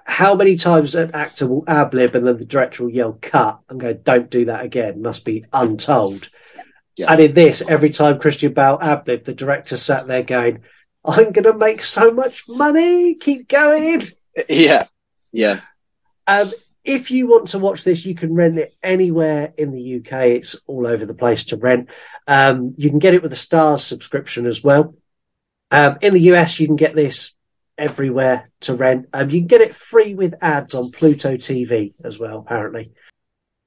[0.06, 3.80] how many times an actor will ablib and then the director will yell "cut" and
[3.80, 6.30] go, "Don't do that again." Must be untold.
[6.96, 7.12] Yeah.
[7.12, 10.62] And in this, every time Christian Bale ad the director sat there going,
[11.06, 13.16] "I'm going to make so much money.
[13.16, 14.04] Keep going."
[14.50, 14.88] Yeah,
[15.32, 15.62] yeah.
[16.28, 16.52] Um,
[16.84, 20.28] if you want to watch this, you can rent it anywhere in the UK.
[20.28, 21.90] It's all over the place to rent.
[22.28, 24.96] Um, you can get it with a Starz subscription as well.
[25.72, 27.36] Um, in the US, you can get this
[27.78, 29.08] everywhere to rent.
[29.14, 32.92] Um, you can get it free with ads on Pluto TV as well, apparently.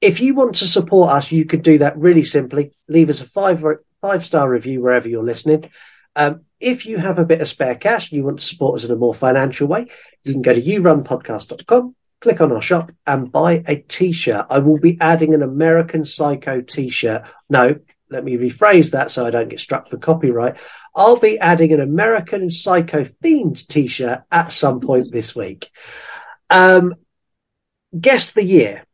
[0.00, 2.72] If you want to support us, you can do that really simply.
[2.86, 3.64] Leave us a five
[4.02, 5.70] five star review wherever you're listening.
[6.14, 8.84] Um, if you have a bit of spare cash and you want to support us
[8.84, 9.86] in a more financial way,
[10.24, 14.46] you can go to yourunpodcast.com click on our shop and buy a t-shirt.
[14.50, 17.22] I will be adding an American Psycho t-shirt.
[17.48, 17.76] No,
[18.10, 20.56] let me rephrase that so I don't get struck for copyright.
[20.94, 25.70] I'll be adding an American Psycho themed t-shirt at some point this week.
[26.48, 26.94] Um,
[27.98, 28.84] guess the year.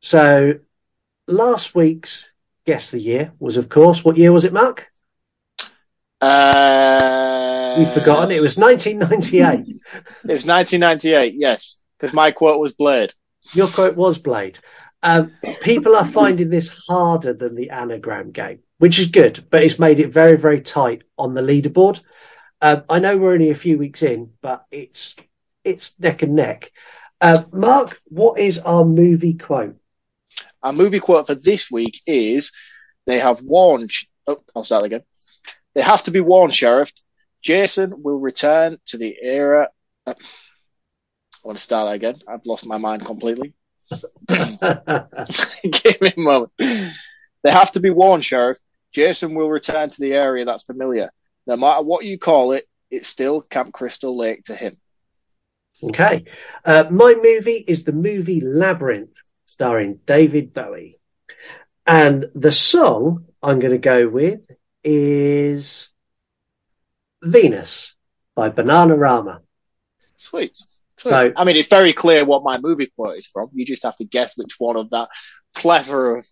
[0.00, 0.54] So
[1.26, 2.32] last week's
[2.64, 4.91] guess the year was, of course, what year was it, Mark?
[6.22, 8.30] Uh, You've forgotten.
[8.30, 9.68] It was 1998.
[9.68, 11.34] it was 1998.
[11.36, 13.14] Yes because my quote was Blade.
[13.54, 14.58] Your quote was Blade.
[15.04, 15.32] Um,
[15.62, 20.00] people are finding this harder than the anagram game, which is good, but it's made
[20.00, 22.00] it very, very tight on the leaderboard.
[22.60, 25.14] Um, I know we're only a few weeks in, but it's
[25.64, 26.72] it's neck and neck.
[27.20, 29.76] Uh, Mark, what is our movie quote?
[30.60, 32.50] Our movie quote for this week is:
[33.06, 33.92] "They have warned."
[34.26, 35.02] Oh, I'll start again.
[35.74, 36.92] They have to be warned, Sheriff.
[37.42, 39.68] Jason will return to the era.
[40.06, 40.14] I
[41.42, 42.20] want to start that again.
[42.28, 43.54] I've lost my mind completely.
[44.28, 46.52] Give me a moment.
[46.58, 48.58] They have to be warned, Sheriff.
[48.92, 51.10] Jason will return to the area that's familiar.
[51.46, 54.76] No matter what you call it, it's still Camp Crystal Lake to him.
[55.82, 56.24] Okay.
[56.64, 59.16] Uh, my movie is the movie Labyrinth,
[59.46, 61.00] starring David Bowie.
[61.86, 64.40] And the song I'm going to go with
[64.84, 65.88] is
[67.22, 67.94] Venus
[68.34, 69.40] by Banana Bananarama.
[70.16, 70.56] Sweet.
[70.98, 73.48] So, I mean, it's very clear what my movie quote is from.
[73.52, 75.08] You just have to guess which one of that
[75.54, 76.26] plethora of,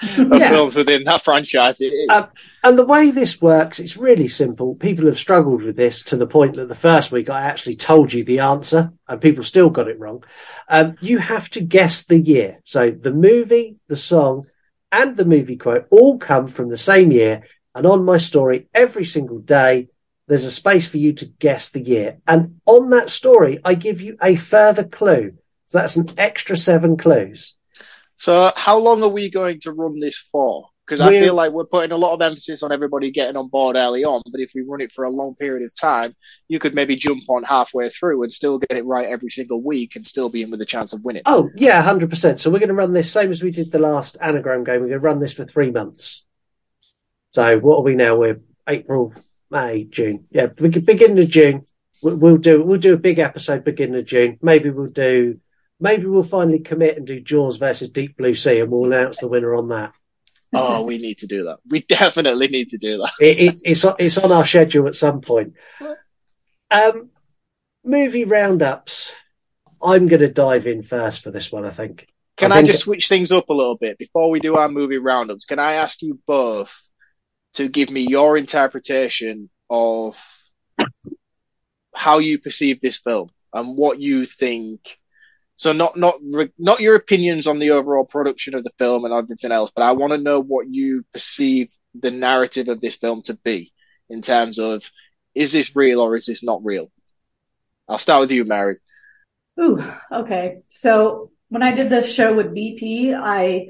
[0.32, 0.50] of yeah.
[0.50, 2.08] films within that franchise it is.
[2.08, 2.26] Uh,
[2.62, 4.76] and the way this works, it's really simple.
[4.76, 8.12] People have struggled with this to the point that the first week I actually told
[8.12, 10.22] you the answer, and people still got it wrong.
[10.68, 12.60] Um, you have to guess the year.
[12.64, 14.46] So the movie, the song,
[14.92, 17.48] and the movie quote all come from the same year.
[17.74, 19.88] And on my story, every single day,
[20.26, 22.18] there's a space for you to guess the year.
[22.26, 25.32] And on that story, I give you a further clue.
[25.66, 27.54] So that's an extra seven clues.
[28.16, 30.68] So how long are we going to run this for?
[30.86, 33.74] Because I feel like we're putting a lot of emphasis on everybody getting on board
[33.74, 36.14] early on, but if we run it for a long period of time,
[36.46, 39.96] you could maybe jump on halfway through and still get it right every single week
[39.96, 41.22] and still be in with a chance of winning.
[41.24, 42.38] Oh, yeah, 100%.
[42.38, 44.82] So we're going to run this same as we did the last anagram game.
[44.82, 46.23] We're going to run this for three months.
[47.34, 48.14] So what are we now?
[48.14, 49.12] We're April,
[49.50, 50.28] May, June.
[50.30, 51.66] Yeah, beginning of June.
[52.00, 54.38] We'll do we'll do a big episode beginning of June.
[54.40, 55.40] Maybe we'll do
[55.80, 59.26] maybe we'll finally commit and do Jaws versus Deep Blue Sea, and we'll announce the
[59.26, 59.92] winner on that.
[60.52, 61.56] Oh, we need to do that.
[61.68, 63.10] We definitely need to do that.
[63.18, 65.54] It, it, it's on- it's on our schedule at some point.
[66.70, 67.10] Um,
[67.84, 69.12] movie roundups.
[69.82, 71.64] I'm going to dive in first for this one.
[71.64, 72.06] I think.
[72.36, 74.68] Can I I, think- just switch things up a little bit before we do our
[74.68, 75.46] movie roundups?
[75.46, 76.72] Can I ask you both
[77.54, 80.16] to give me your interpretation of
[81.94, 84.98] how you perceive this film and what you think?
[85.56, 86.16] So not not
[86.58, 89.92] not your opinions on the overall production of the film and everything else, but I
[89.92, 93.72] want to know what you perceive the narrative of this film to be
[94.10, 94.90] in terms of
[95.34, 96.90] is this real or is this not real?
[97.88, 98.76] I'll start with you, Mary.
[99.60, 100.62] Ooh, okay.
[100.68, 103.68] So when I did this show with BP, I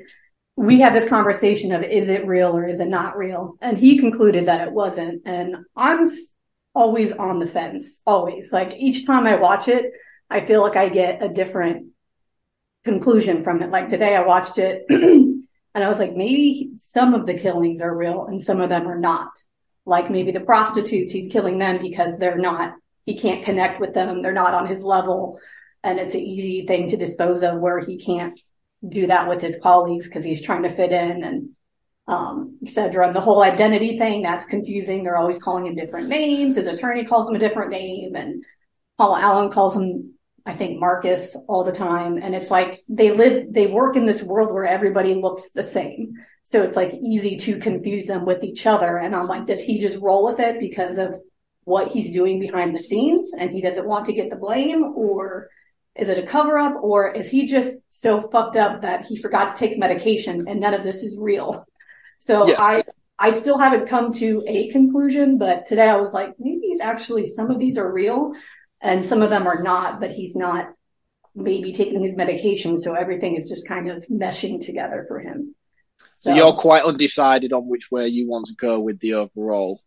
[0.57, 3.57] we had this conversation of is it real or is it not real?
[3.61, 5.23] And he concluded that it wasn't.
[5.25, 6.09] And I'm
[6.75, 8.53] always on the fence, always.
[8.53, 9.93] Like each time I watch it,
[10.31, 11.89] I feel like I get a different
[12.85, 13.71] conclusion from it.
[13.71, 15.45] Like today I watched it and
[15.75, 18.99] I was like, maybe some of the killings are real and some of them are
[18.99, 19.31] not.
[19.87, 22.75] Like maybe the prostitutes, he's killing them because they're not,
[23.07, 24.23] he can't connect with them.
[24.23, 25.41] They're not on his level.
[25.83, 28.39] And it's an easy thing to dispose of where he can't
[28.89, 31.51] do that with his colleagues because he's trying to fit in and
[32.07, 33.07] um, et cetera.
[33.07, 35.05] And the whole identity thing, that's confusing.
[35.05, 36.57] They're always calling him different names.
[36.57, 38.45] His attorney calls him a different name and
[38.99, 40.15] Paul Allen calls him,
[40.47, 42.19] I think, Marcus all the time.
[42.19, 46.15] And it's like they live, they work in this world where everybody looks the same.
[46.43, 48.99] So it's like easy to confuse them with each other.
[48.99, 51.17] And I'm like, does he just roll with it because of
[51.65, 55.49] what he's doing behind the scenes and he doesn't want to get the blame or
[55.97, 59.51] is it a cover up or is he just so fucked up that he forgot
[59.51, 61.65] to take medication and none of this is real?
[62.19, 62.57] So Yeah.
[62.59, 62.85] I,
[63.19, 67.27] I still haven't come to a conclusion, but today I was like, maybe he's actually,
[67.27, 68.33] some of these are real
[68.81, 70.73] and some of them are not, but he's not
[71.35, 72.77] maybe taking his medication.
[72.77, 75.55] So everything is just kind of meshing together for him.
[76.17, 79.81] So you're quite undecided on which way you want to go with the overall.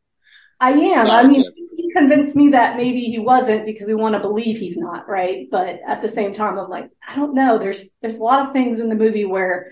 [0.60, 1.08] I am.
[1.08, 4.78] I mean, he convinced me that maybe he wasn't because we want to believe he's
[4.78, 5.48] not, right?
[5.52, 7.58] But at the same time, I'm like, I don't know.
[7.60, 9.72] There's there's a lot of things in the movie where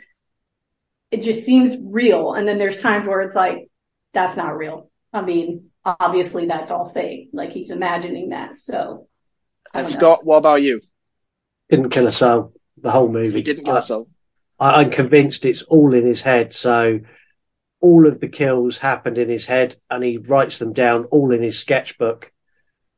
[1.12, 3.70] it just seems real, and then there's times where it's like,
[4.14, 4.91] that's not real.
[5.12, 7.30] I mean, obviously that's all fake.
[7.34, 8.57] Like he's imagining that.
[8.57, 9.07] So
[9.74, 9.99] And don't know.
[9.99, 10.82] Scott, what about you?
[11.70, 12.53] Didn't kill a soul.
[12.82, 13.32] The whole movie.
[13.38, 14.07] He didn't kill I- us all.
[14.60, 16.53] I, I'm convinced it's all in his head.
[16.53, 16.99] So
[17.81, 21.41] all of the kills happened in his head, and he writes them down all in
[21.41, 22.31] his sketchbook.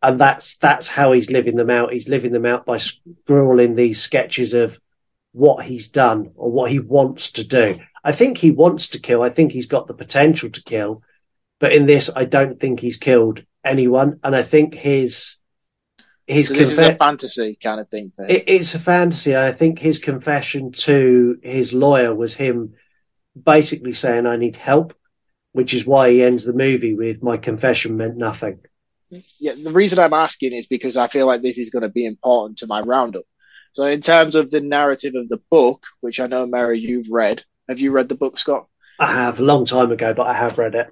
[0.02, 1.92] And that's that's how he's living them out.
[1.92, 4.80] He's living them out by scrawling these sketches of
[5.32, 7.80] what he's done or what he wants to do.
[8.04, 9.22] I think he wants to kill.
[9.22, 11.02] I think he's got the potential to kill,
[11.60, 14.20] but in this, I don't think he's killed anyone.
[14.24, 15.38] And I think his
[16.28, 18.12] his So this is a fantasy kind of thing.
[18.12, 18.30] thing.
[18.30, 19.36] it, it's a fantasy.
[19.36, 22.74] I think his confession to his lawyer was him
[23.44, 24.94] basically saying, I need help,
[25.54, 28.60] which is why he ends the movie with my confession meant nothing.
[29.40, 32.06] yeah, the reason I'm asking is because I feel like this is going to be
[32.06, 33.24] important to my roundup.
[33.74, 37.44] So, in terms of the narrative of the book, which I know, Mary, you've read,
[37.70, 38.68] have you read the book, Scott?
[39.00, 40.88] I have a long time ago, but I have read it.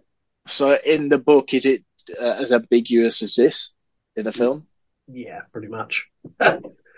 [0.48, 1.84] So, in the book, is it
[2.22, 3.74] uh, as ambiguous as this
[4.16, 4.68] in the film?
[5.08, 6.08] Yeah, pretty much.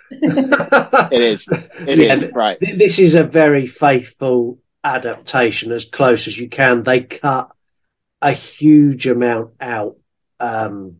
[0.09, 1.45] It is.
[1.49, 2.59] It Yeah, is right.
[2.59, 4.59] th- This is a very faithful
[4.95, 6.83] adaptation, as close as you can.
[6.83, 7.51] They cut
[8.21, 9.97] a huge amount out.
[10.39, 10.97] Um,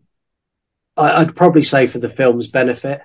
[0.96, 3.02] I, I'd probably say for the film's benefit.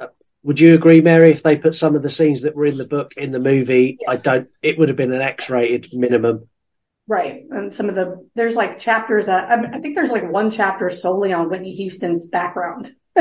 [0.00, 0.08] Uh,
[0.42, 1.30] Would you agree, Mary?
[1.30, 3.98] If they put some of the scenes that were in the book in the movie,
[4.06, 4.48] I don't.
[4.62, 6.48] It would have been an X-rated minimum.
[7.08, 7.44] Right.
[7.50, 10.50] And some of the, there's like chapters, uh, I, mean, I think there's like one
[10.50, 12.92] chapter solely on Whitney Houston's background,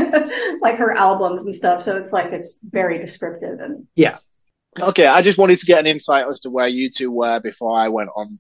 [0.62, 1.82] like her albums and stuff.
[1.82, 4.18] So it's like, it's very descriptive and Yeah,
[4.80, 7.78] Okay, I just wanted to get an insight as to where you two were before
[7.78, 8.40] I went on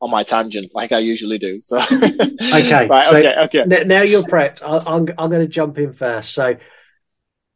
[0.00, 1.62] on my tangent, like I usually do.
[1.64, 2.86] So, Okay.
[2.90, 3.60] right, so okay, okay.
[3.60, 4.62] n- now you're prepped.
[4.62, 6.34] I, I'm I'm going to jump in first.
[6.34, 6.56] So,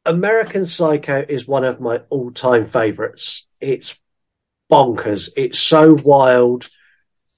[0.05, 3.47] American Psycho is one of my all-time favorites.
[3.61, 3.99] It's
[4.71, 5.31] bonkers.
[5.37, 6.69] It's so wild.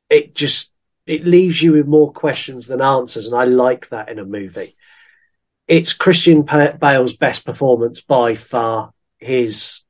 [0.08, 0.70] It just
[1.06, 4.76] it leaves you with more questions than answers, and I like that in a movie.
[5.66, 8.92] It's Christian Bale's best performance by far.
[9.18, 9.80] His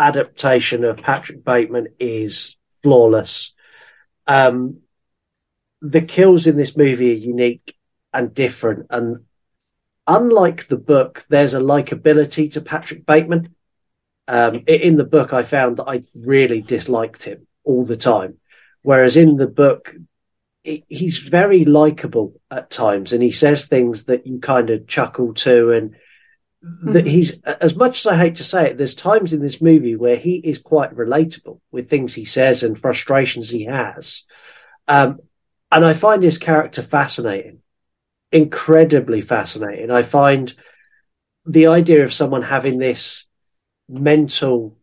[0.00, 3.54] adaptation of Patrick Bateman is flawless.
[4.26, 4.80] Um,
[5.82, 7.76] the kills in this movie are unique
[8.12, 8.86] and different.
[8.90, 9.24] And
[10.06, 13.54] unlike the book, there's a likability to Patrick Bateman.
[14.26, 18.38] Um, in the book, I found that I really disliked him all the time.
[18.82, 19.94] Whereas in the book,
[20.62, 25.72] he's very likable at times and he says things that you kind of chuckle to
[25.72, 25.96] and
[26.62, 29.96] that he's as much as I hate to say it, there's times in this movie
[29.96, 34.24] where he is quite relatable with things he says and frustrations he has.
[34.86, 35.20] Um,
[35.72, 37.60] and I find his character fascinating,
[38.30, 39.90] incredibly fascinating.
[39.90, 40.52] I find
[41.46, 43.26] the idea of someone having this
[43.88, 44.76] mental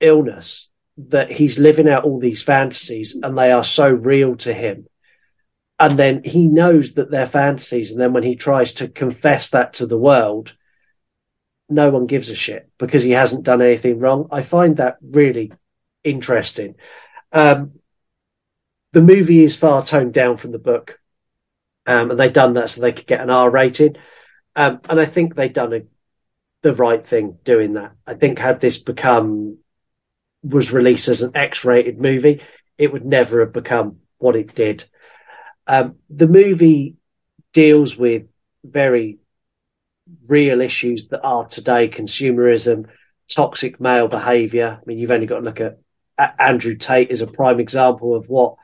[0.00, 4.86] illness that he's living out all these fantasies and they are so real to him.
[5.80, 7.92] And then he knows that they're fantasies.
[7.92, 10.56] And then when he tries to confess that to the world,
[11.68, 14.28] no one gives a shit because he hasn't done anything wrong.
[14.32, 15.52] I find that really
[16.02, 16.74] interesting.
[17.32, 17.72] Um,
[18.92, 20.98] the movie is far toned down from the book.
[21.86, 23.96] Um, and they've done that so they could get an R rating.
[24.56, 25.82] Um, and I think they've done a,
[26.62, 27.92] the right thing doing that.
[28.06, 29.58] I think had this become
[30.42, 32.42] was released as an X-rated movie,
[32.76, 34.84] it would never have become what it did.
[35.68, 36.96] Um, the movie
[37.52, 38.24] deals with
[38.64, 39.18] very
[40.26, 42.86] real issues that are today: consumerism,
[43.30, 44.80] toxic male behaviour.
[44.80, 45.78] I mean, you've only got to look at,
[46.16, 48.56] at Andrew Tate as a prime example of what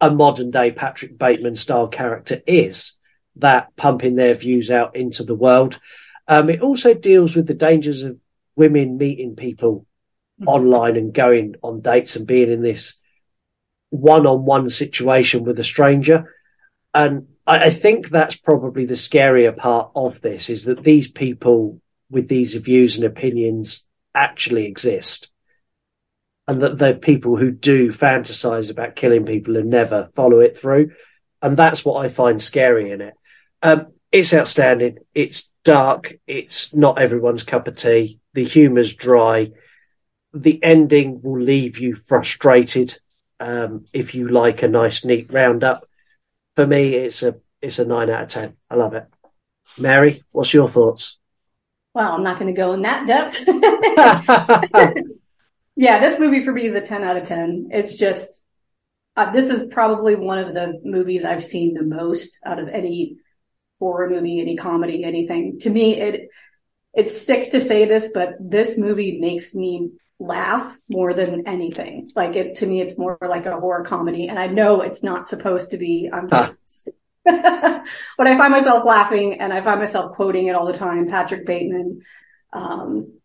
[0.00, 2.96] a modern day Patrick Bateman style character is.
[3.36, 5.78] That pumping their views out into the world.
[6.26, 8.18] Um, it also deals with the dangers of
[8.56, 9.86] women meeting people
[10.40, 10.48] mm-hmm.
[10.48, 12.98] online and going on dates and being in this
[13.90, 16.34] one-on-one situation with a stranger.
[16.96, 21.80] And I, I think that's probably the scarier part of this is that these people
[22.10, 25.28] with these views and opinions actually exist
[26.48, 30.92] and that the people who do fantasize about killing people and never follow it through.
[31.42, 33.14] And that's what I find scary in it.
[33.62, 34.98] Um, it's outstanding.
[35.12, 36.14] It's dark.
[36.26, 38.20] It's not everyone's cup of tea.
[38.32, 39.50] The humor's dry.
[40.32, 42.98] The ending will leave you frustrated
[43.38, 45.86] um, if you like a nice, neat roundup.
[46.56, 48.54] For me, it's a it's a nine out of ten.
[48.70, 49.06] I love it.
[49.78, 51.18] Mary, what's your thoughts?
[51.94, 53.42] Well, I'm not going to go in that depth.
[55.76, 57.70] yeah, this movie for me is a 10 out of 10.
[57.72, 58.42] It's just,
[59.16, 63.16] uh, this is probably one of the movies I've seen the most out of any
[63.78, 65.58] horror movie, any comedy, anything.
[65.60, 66.28] To me, it
[66.92, 72.10] it's sick to say this, but this movie makes me laugh more than anything.
[72.14, 75.26] Like it to me, it's more like a horror comedy, and I know it's not
[75.26, 76.08] supposed to be.
[76.12, 76.90] I'm just.
[77.26, 81.08] but I find myself laughing and I find myself quoting it all the time.
[81.08, 82.02] Patrick Bateman,
[82.52, 83.18] um,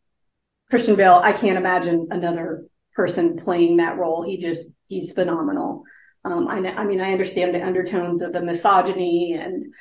[0.71, 1.21] Christian Bale.
[1.23, 2.65] I can't imagine another
[2.95, 4.23] person playing that role.
[4.23, 5.83] He just, he's phenomenal.
[6.25, 9.73] Um, I, I mean, I understand the undertones of the misogyny and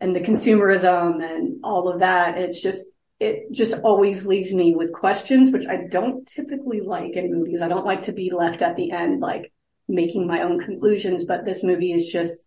[0.00, 2.38] and the consumerism and all of that.
[2.38, 2.86] It's just,
[3.20, 7.62] it just always leaves me with questions, which I don't typically like in movies.
[7.62, 9.52] I don't like to be left at the end, like
[9.88, 12.44] making my own conclusions, but this movie is just,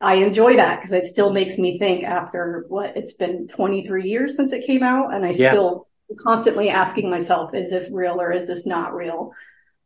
[0.00, 4.36] I enjoy that because it still makes me think after what it's been 23 years
[4.36, 5.14] since it came out.
[5.14, 5.50] And I yeah.
[5.50, 5.86] still
[6.18, 9.32] constantly asking myself, is this real or is this not real?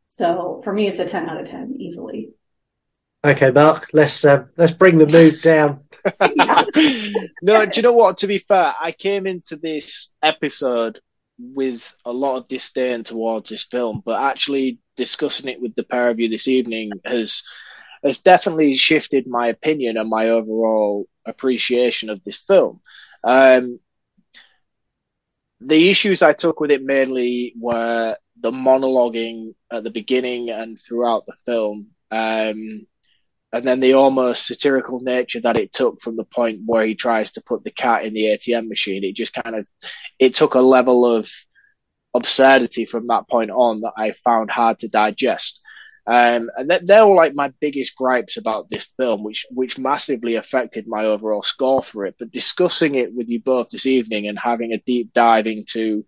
[0.09, 2.31] So for me, it's a 10 out of 10 easily.
[3.25, 5.84] Okay, Mark, let's uh, let's bring the mood down.
[7.43, 8.19] No, do you know what?
[8.19, 11.01] To be fair, I came into this episode
[11.39, 16.09] with a lot of disdain towards this film, but actually discussing it with the pair
[16.09, 17.43] of you this evening has
[18.05, 22.81] has definitely shifted my opinion and my overall appreciation of this film.
[23.25, 23.81] Um,
[25.61, 31.25] the issues I took with it mainly were the monologuing at the beginning and throughout
[31.27, 31.93] the film.
[32.11, 32.87] Um,
[33.55, 37.31] and then the almost satirical nature that it took from the point where he tries
[37.33, 39.05] to put the cat in the ATM machine.
[39.05, 39.69] It just kind of,
[40.19, 41.31] it took a level of
[42.15, 45.61] absurdity from that point on that I found hard to digest.
[46.05, 50.35] Um, and that, they're all like my biggest gripes about this film, which, which massively
[50.35, 52.17] affected my overall score for it.
[52.19, 56.05] But discussing it with you both this evening and having a deep dive into,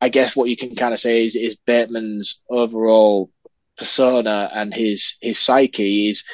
[0.00, 3.30] I guess what you can kind of say is, is Bateman's overall
[3.78, 6.24] persona and his, his psyche is,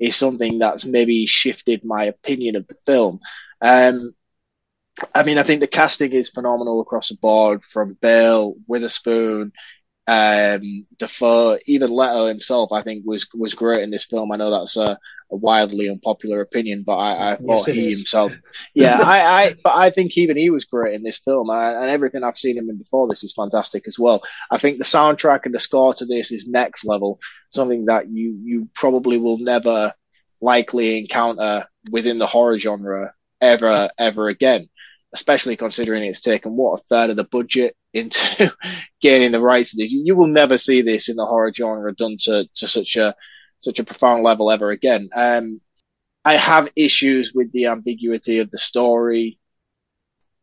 [0.00, 3.20] is something that's maybe shifted my opinion of the film.
[3.60, 4.14] Um,
[5.14, 9.52] I mean, I think the casting is phenomenal across the board from Bale, Witherspoon,
[10.10, 14.32] um, Dafoe, even Leto himself, I think was was great in this film.
[14.32, 14.98] I know that's a,
[15.30, 17.96] a wildly unpopular opinion, but I, I thought yes, he is.
[17.98, 18.34] himself,
[18.74, 21.90] yeah, I, I, but I think even he was great in this film, I, and
[21.90, 24.20] everything I've seen him in before this is fantastic as well.
[24.50, 27.20] I think the soundtrack and the score to this is next level,
[27.50, 29.94] something that you you probably will never
[30.40, 34.68] likely encounter within the horror genre ever ever again
[35.12, 38.54] especially considering it's taken what a third of the budget into
[39.00, 39.92] gaining the rights to this.
[39.92, 43.14] You, will never see this in the horror genre done to, to such a
[43.58, 45.10] such a profound level ever again.
[45.14, 45.60] Um,
[46.24, 49.38] I have issues with the ambiguity of the story.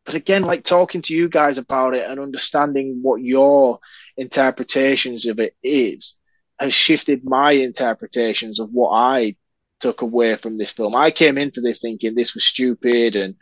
[0.04, 3.80] but again, like talking to you guys about it and understanding what your
[4.16, 6.16] interpretations of it is
[6.58, 9.36] has shifted my interpretations of what I
[9.80, 10.94] took away from this film.
[10.94, 13.34] I came into this thinking this was stupid and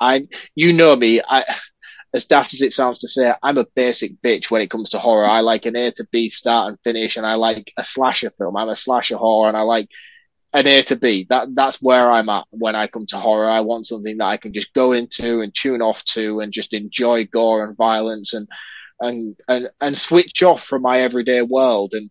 [0.00, 1.44] I, you know me, I,
[2.12, 4.98] as daft as it sounds to say, I'm a basic bitch when it comes to
[4.98, 5.26] horror.
[5.26, 8.56] I like an A to B start and finish and I like a slasher film.
[8.56, 9.88] I'm a slasher horror and I like
[10.52, 11.26] an A to B.
[11.28, 13.50] That, that's where I'm at when I come to horror.
[13.50, 16.72] I want something that I can just go into and tune off to and just
[16.74, 18.48] enjoy gore and violence and,
[19.00, 21.94] and, and, and switch off from my everyday world.
[21.94, 22.10] And,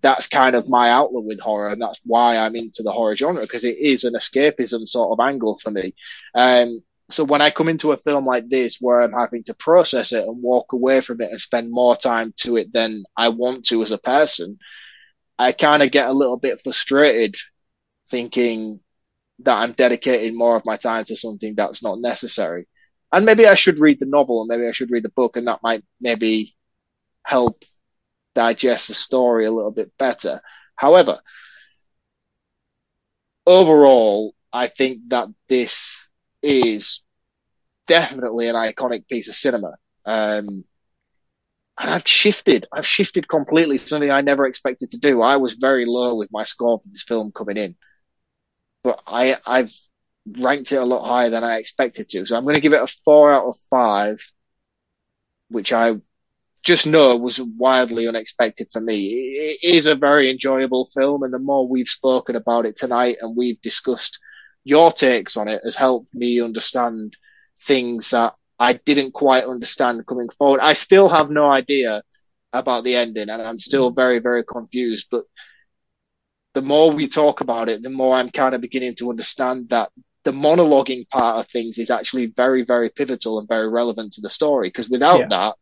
[0.00, 3.42] that's kind of my outlook with horror, and that's why I'm into the horror genre
[3.42, 5.94] because it is an escapism sort of angle for me.
[6.34, 6.80] Um,
[7.10, 10.24] so when I come into a film like this where I'm having to process it
[10.24, 13.82] and walk away from it and spend more time to it than I want to
[13.82, 14.58] as a person,
[15.38, 17.36] I kind of get a little bit frustrated
[18.10, 18.80] thinking
[19.40, 22.66] that I'm dedicating more of my time to something that's not necessary.
[23.12, 25.46] And maybe I should read the novel and maybe I should read the book and
[25.46, 26.56] that might maybe
[27.24, 27.64] help
[28.34, 30.40] digest the story a little bit better.
[30.76, 31.20] However,
[33.46, 36.08] overall, I think that this
[36.42, 37.02] is
[37.86, 39.74] definitely an iconic piece of cinema.
[40.04, 40.64] Um,
[41.78, 42.66] and I've shifted.
[42.72, 43.78] I've shifted completely.
[43.78, 45.22] Something I never expected to do.
[45.22, 47.74] I was very low with my score for this film coming in,
[48.84, 49.72] but I I've
[50.26, 52.26] ranked it a lot higher than I expected to.
[52.26, 54.20] So I'm going to give it a four out of five,
[55.48, 55.96] which I
[56.64, 59.06] just know was wildly unexpected for me.
[59.06, 63.36] It is a very enjoyable film, and the more we've spoken about it tonight and
[63.36, 64.18] we've discussed
[64.64, 67.16] your takes on it, has helped me understand
[67.60, 70.60] things that I didn't quite understand coming forward.
[70.60, 72.02] I still have no idea
[72.52, 75.08] about the ending, and I'm still very, very confused.
[75.10, 75.24] But
[76.54, 79.90] the more we talk about it, the more I'm kind of beginning to understand that
[80.22, 84.30] the monologuing part of things is actually very, very pivotal and very relevant to the
[84.30, 84.68] story.
[84.68, 85.28] Because without yeah.
[85.28, 85.56] that,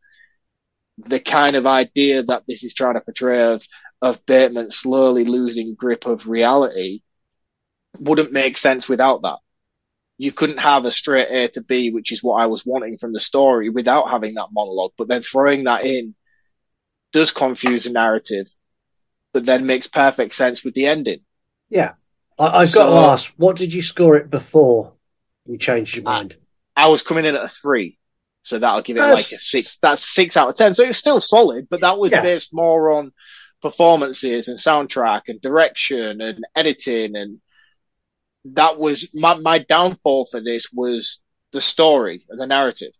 [1.06, 3.62] the kind of idea that this is trying to portray of,
[4.00, 7.00] of Bateman slowly losing grip of reality
[7.98, 9.38] wouldn't make sense without that.
[10.18, 13.12] You couldn't have a straight A to B, which is what I was wanting from
[13.12, 14.92] the story without having that monologue.
[14.96, 16.14] But then throwing that in
[17.12, 18.46] does confuse the narrative,
[19.32, 21.20] but then makes perfect sense with the ending.
[21.68, 21.92] Yeah.
[22.38, 24.92] I, have got so, to ask, what did you score it before
[25.46, 26.36] you changed your mind?
[26.76, 27.98] I, I was coming in at a three.
[28.43, 29.78] So that'll give it that's, like a six.
[29.81, 30.74] That's six out of ten.
[30.74, 32.23] So it's still solid, but that was yeah.
[32.23, 33.12] based more on
[33.60, 37.40] performances and soundtrack and direction and editing, and
[38.44, 42.93] that was my my downfall for this was the story and the narrative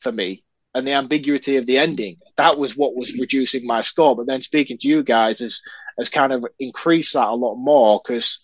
[0.00, 0.44] for me
[0.74, 2.18] and the ambiguity of the ending.
[2.36, 4.14] That was what was reducing my score.
[4.14, 5.62] But then speaking to you guys has
[5.98, 8.40] has kind of increased that a lot more because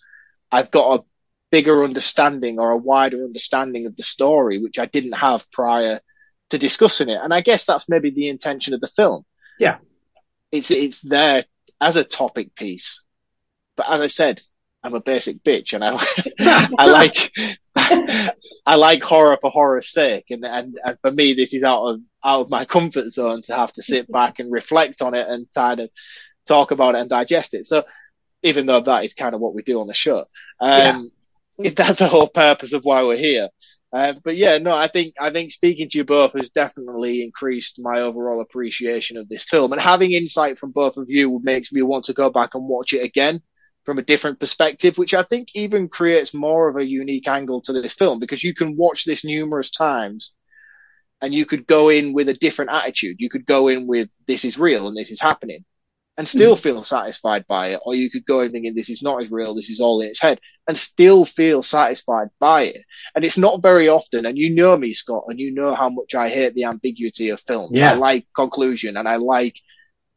[0.51, 1.03] I've got a
[1.51, 6.01] bigger understanding or a wider understanding of the story, which I didn't have prior
[6.53, 7.19] to discussing it.
[7.21, 9.25] And I guess that's maybe the intention of the film.
[9.59, 9.77] Yeah.
[10.51, 11.43] It's, it's there
[11.81, 13.01] as a topic piece.
[13.75, 14.41] But as I said,
[14.83, 15.97] I'm a basic bitch and I,
[16.77, 17.33] I like,
[18.65, 20.25] I like horror for horror's sake.
[20.29, 23.55] And, and, and for me, this is out of, out of my comfort zone to
[23.55, 25.89] have to sit back and reflect on it and kind of
[26.47, 27.65] talk about it and digest it.
[27.65, 27.83] So
[28.43, 30.25] even though that is kind of what we do on the show,
[30.59, 31.09] um,
[31.57, 31.71] yeah.
[31.75, 33.49] that's the whole purpose of why we're here.
[33.93, 37.79] Uh, but yeah, no, I think I think speaking to you both has definitely increased
[37.79, 41.83] my overall appreciation of this film, and having insight from both of you makes me
[41.83, 43.41] want to go back and watch it again
[43.85, 47.73] from a different perspective, which I think even creates more of a unique angle to
[47.73, 50.33] this film because you can watch this numerous times,
[51.21, 53.17] and you could go in with a different attitude.
[53.19, 55.65] You could go in with this is real and this is happening,
[56.17, 56.61] and still hmm.
[56.61, 57.79] feel satisfied by it.
[57.85, 60.09] Or you could go in thinking this is not as real, this is all in
[60.09, 62.81] its head, and still feel satisfied by it.
[63.15, 66.13] And it's not very often, and you know me, Scott, and you know how much
[66.13, 67.71] I hate the ambiguity of film.
[67.73, 67.91] Yeah.
[67.91, 69.55] I like conclusion and I like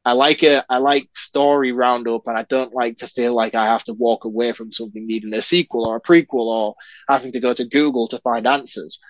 [0.05, 3.64] I like a I like story roundup and I don't like to feel like I
[3.64, 6.74] have to walk away from something needing a sequel or a prequel or
[7.09, 9.01] having to go to Google to find answers.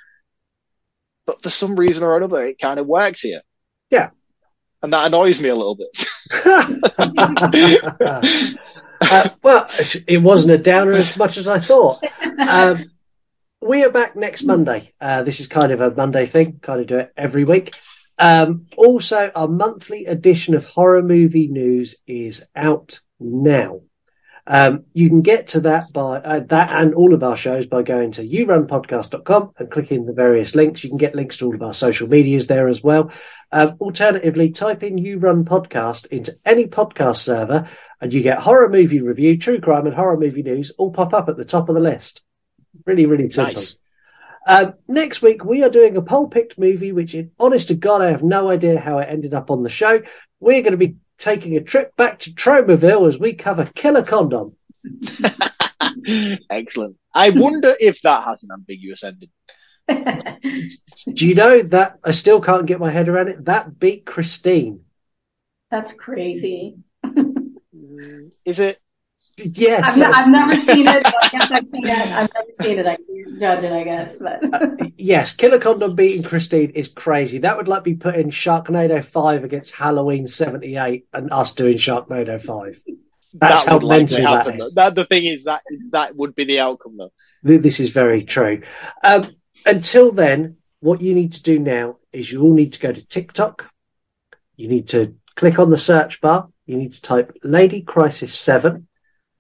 [1.27, 3.43] But for some reason or another, it kind of works here.
[3.91, 4.11] Yeah
[4.87, 5.89] and that annoys me a little bit.
[9.01, 9.69] uh, well,
[10.07, 11.99] it wasn't a downer as much as I thought.
[12.39, 12.85] Um,
[13.61, 14.93] we are back next Monday.
[15.01, 17.75] Uh, this is kind of a Monday thing, kind of do it every week.
[18.17, 23.81] Um, also, our monthly edition of Horror Movie News is out now.
[24.49, 27.83] Um, you can get to that by uh, that and all of our shows by
[27.83, 30.85] going to yourunpodcast.com and clicking the various links.
[30.85, 33.11] You can get links to all of our social medias there as well.
[33.51, 37.69] Um, alternatively, type in You Run Podcast into any podcast server
[38.01, 41.29] and you get horror movie review, true crime and horror movie news all pop up
[41.29, 42.23] at the top of the list.
[42.85, 43.55] Really, really simple.
[43.55, 43.77] Nice.
[44.47, 48.01] Um, next week, we are doing a poll picked movie, which, in honest to God,
[48.01, 50.03] I have no idea how it ended up on the show.
[50.39, 54.57] We're going to be taking a trip back to Tromaville as we cover Killer Condom.
[56.51, 56.97] Excellent.
[57.15, 59.31] I wonder if that has an ambiguous ending.
[59.89, 63.45] Do you know that I still can't get my head around it?
[63.45, 64.81] That beat Christine.
[65.71, 66.77] That's crazy.
[68.45, 68.79] Is it?
[69.39, 69.85] Yes.
[69.85, 71.03] I've, n- I've never seen it.
[71.07, 71.99] I guess I've seen it.
[71.99, 72.87] I've never seen it.
[72.87, 73.73] I can't judge it.
[73.73, 74.43] I guess, but
[74.97, 77.39] yes, Killer Condom beating Christine is crazy.
[77.39, 82.81] That would like be putting Sharknado 5 against Halloween 78 and us doing Sharknado 5.
[83.35, 84.61] That's that how would likely mental that happen.
[84.63, 84.73] is.
[84.73, 84.83] though.
[84.85, 85.61] That, the thing is that
[85.91, 87.13] that would be the outcome, though.
[87.43, 88.63] This is very true.
[89.05, 89.37] Um,
[89.67, 93.07] until then, what you need to do now is you all need to go to
[93.07, 93.71] TikTok.
[94.57, 96.49] You need to click on the search bar.
[96.65, 98.89] You need to type Lady Crysis 7.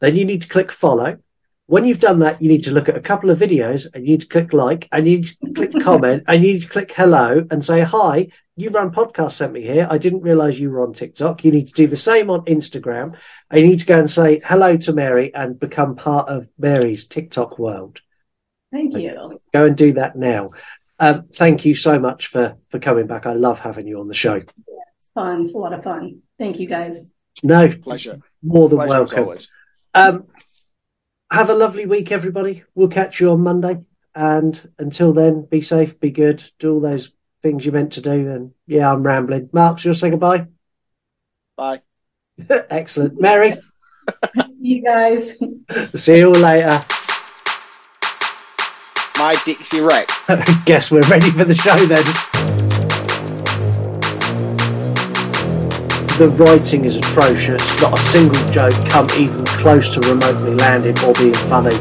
[0.06, 1.18] Then you need to click follow.
[1.66, 4.12] When you've done that, you need to look at a couple of videos and you
[4.12, 6.92] need to click like and you need to click comment and you need to click
[6.92, 9.88] hello and say, hi, you run podcast sent me here.
[9.90, 11.44] I didn't realize you were on TikTok.
[11.44, 13.16] You need to do the same on Instagram
[13.50, 17.04] and you need to go and say hello to Mary and become part of Mary's
[17.04, 18.00] TikTok world
[18.76, 19.40] thank you.
[19.52, 20.50] go and do that now.
[20.98, 23.26] Um, thank you so much for for coming back.
[23.26, 24.36] I love having you on the show.
[24.36, 25.42] It's fun.
[25.42, 26.22] It's a lot of fun.
[26.38, 27.10] Thank you guys.
[27.42, 28.20] No, Pleasure.
[28.42, 29.38] more than Pleasure as welcome.
[29.96, 30.14] Always.
[30.14, 30.26] Um,
[31.30, 32.62] have a lovely week, everybody.
[32.74, 33.80] We'll catch you on Monday.
[34.14, 37.12] And until then, be safe, be good, do all those
[37.42, 38.10] things you're meant to do.
[38.10, 39.50] And yeah, I'm rambling.
[39.52, 40.46] Mark, you'll say goodbye.
[41.56, 41.82] Bye.
[42.48, 43.20] Excellent.
[43.20, 43.56] Mary,
[44.34, 45.34] See you guys.
[45.94, 46.80] see you all later.
[49.18, 50.08] My Dixie Wreck.
[50.64, 52.55] Guess we're ready for the show then.
[56.16, 57.60] The writing is atrocious.
[57.82, 61.76] Not a single joke come even close to remotely landing or being funny.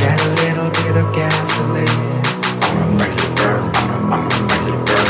[0.00, 1.84] Get a little bit of gasoline.
[2.64, 3.60] I'ma make it burn.
[3.76, 5.04] I'ma, I'ma make it burn.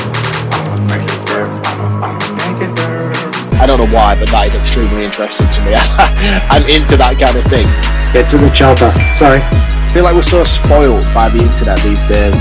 [0.59, 1.51] I'ma make it burn.
[1.70, 3.15] I'ma, I'ma make it burn.
[3.62, 5.74] I don't know why, but that is extremely interesting to me.
[6.51, 7.70] I'm into that kind of thing.
[8.11, 8.90] Get to the chopper.
[9.15, 9.39] Sorry.
[9.39, 12.35] I feel like we're so spoiled by the internet these days.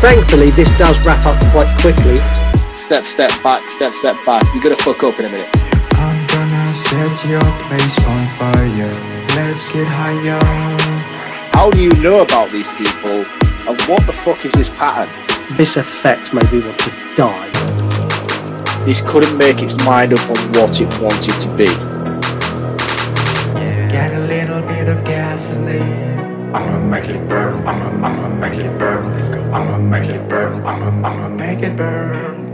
[0.00, 2.16] Thankfully, this does wrap up quite quickly.
[2.86, 4.44] Step, step back, step, step back.
[4.54, 5.50] You're gonna fuck up in a minute.
[5.94, 8.94] I'm gonna set your place on fire.
[9.34, 10.38] Let's get higher.
[11.52, 13.26] How do you know about these people?
[13.66, 15.10] And what the fuck is this pattern?
[15.56, 17.50] This effect made me want to die.
[18.84, 21.66] This couldn't make its mind up on what it wanted to be.
[23.90, 26.54] Get a little bit of gasoline.
[26.54, 27.66] I'ma make it burn.
[27.66, 29.10] I'ma, I'ma make it burn.
[29.10, 29.42] Let's go.
[29.50, 30.64] I'ma make it burn.
[30.64, 32.45] I'ma, I'ma make it burn.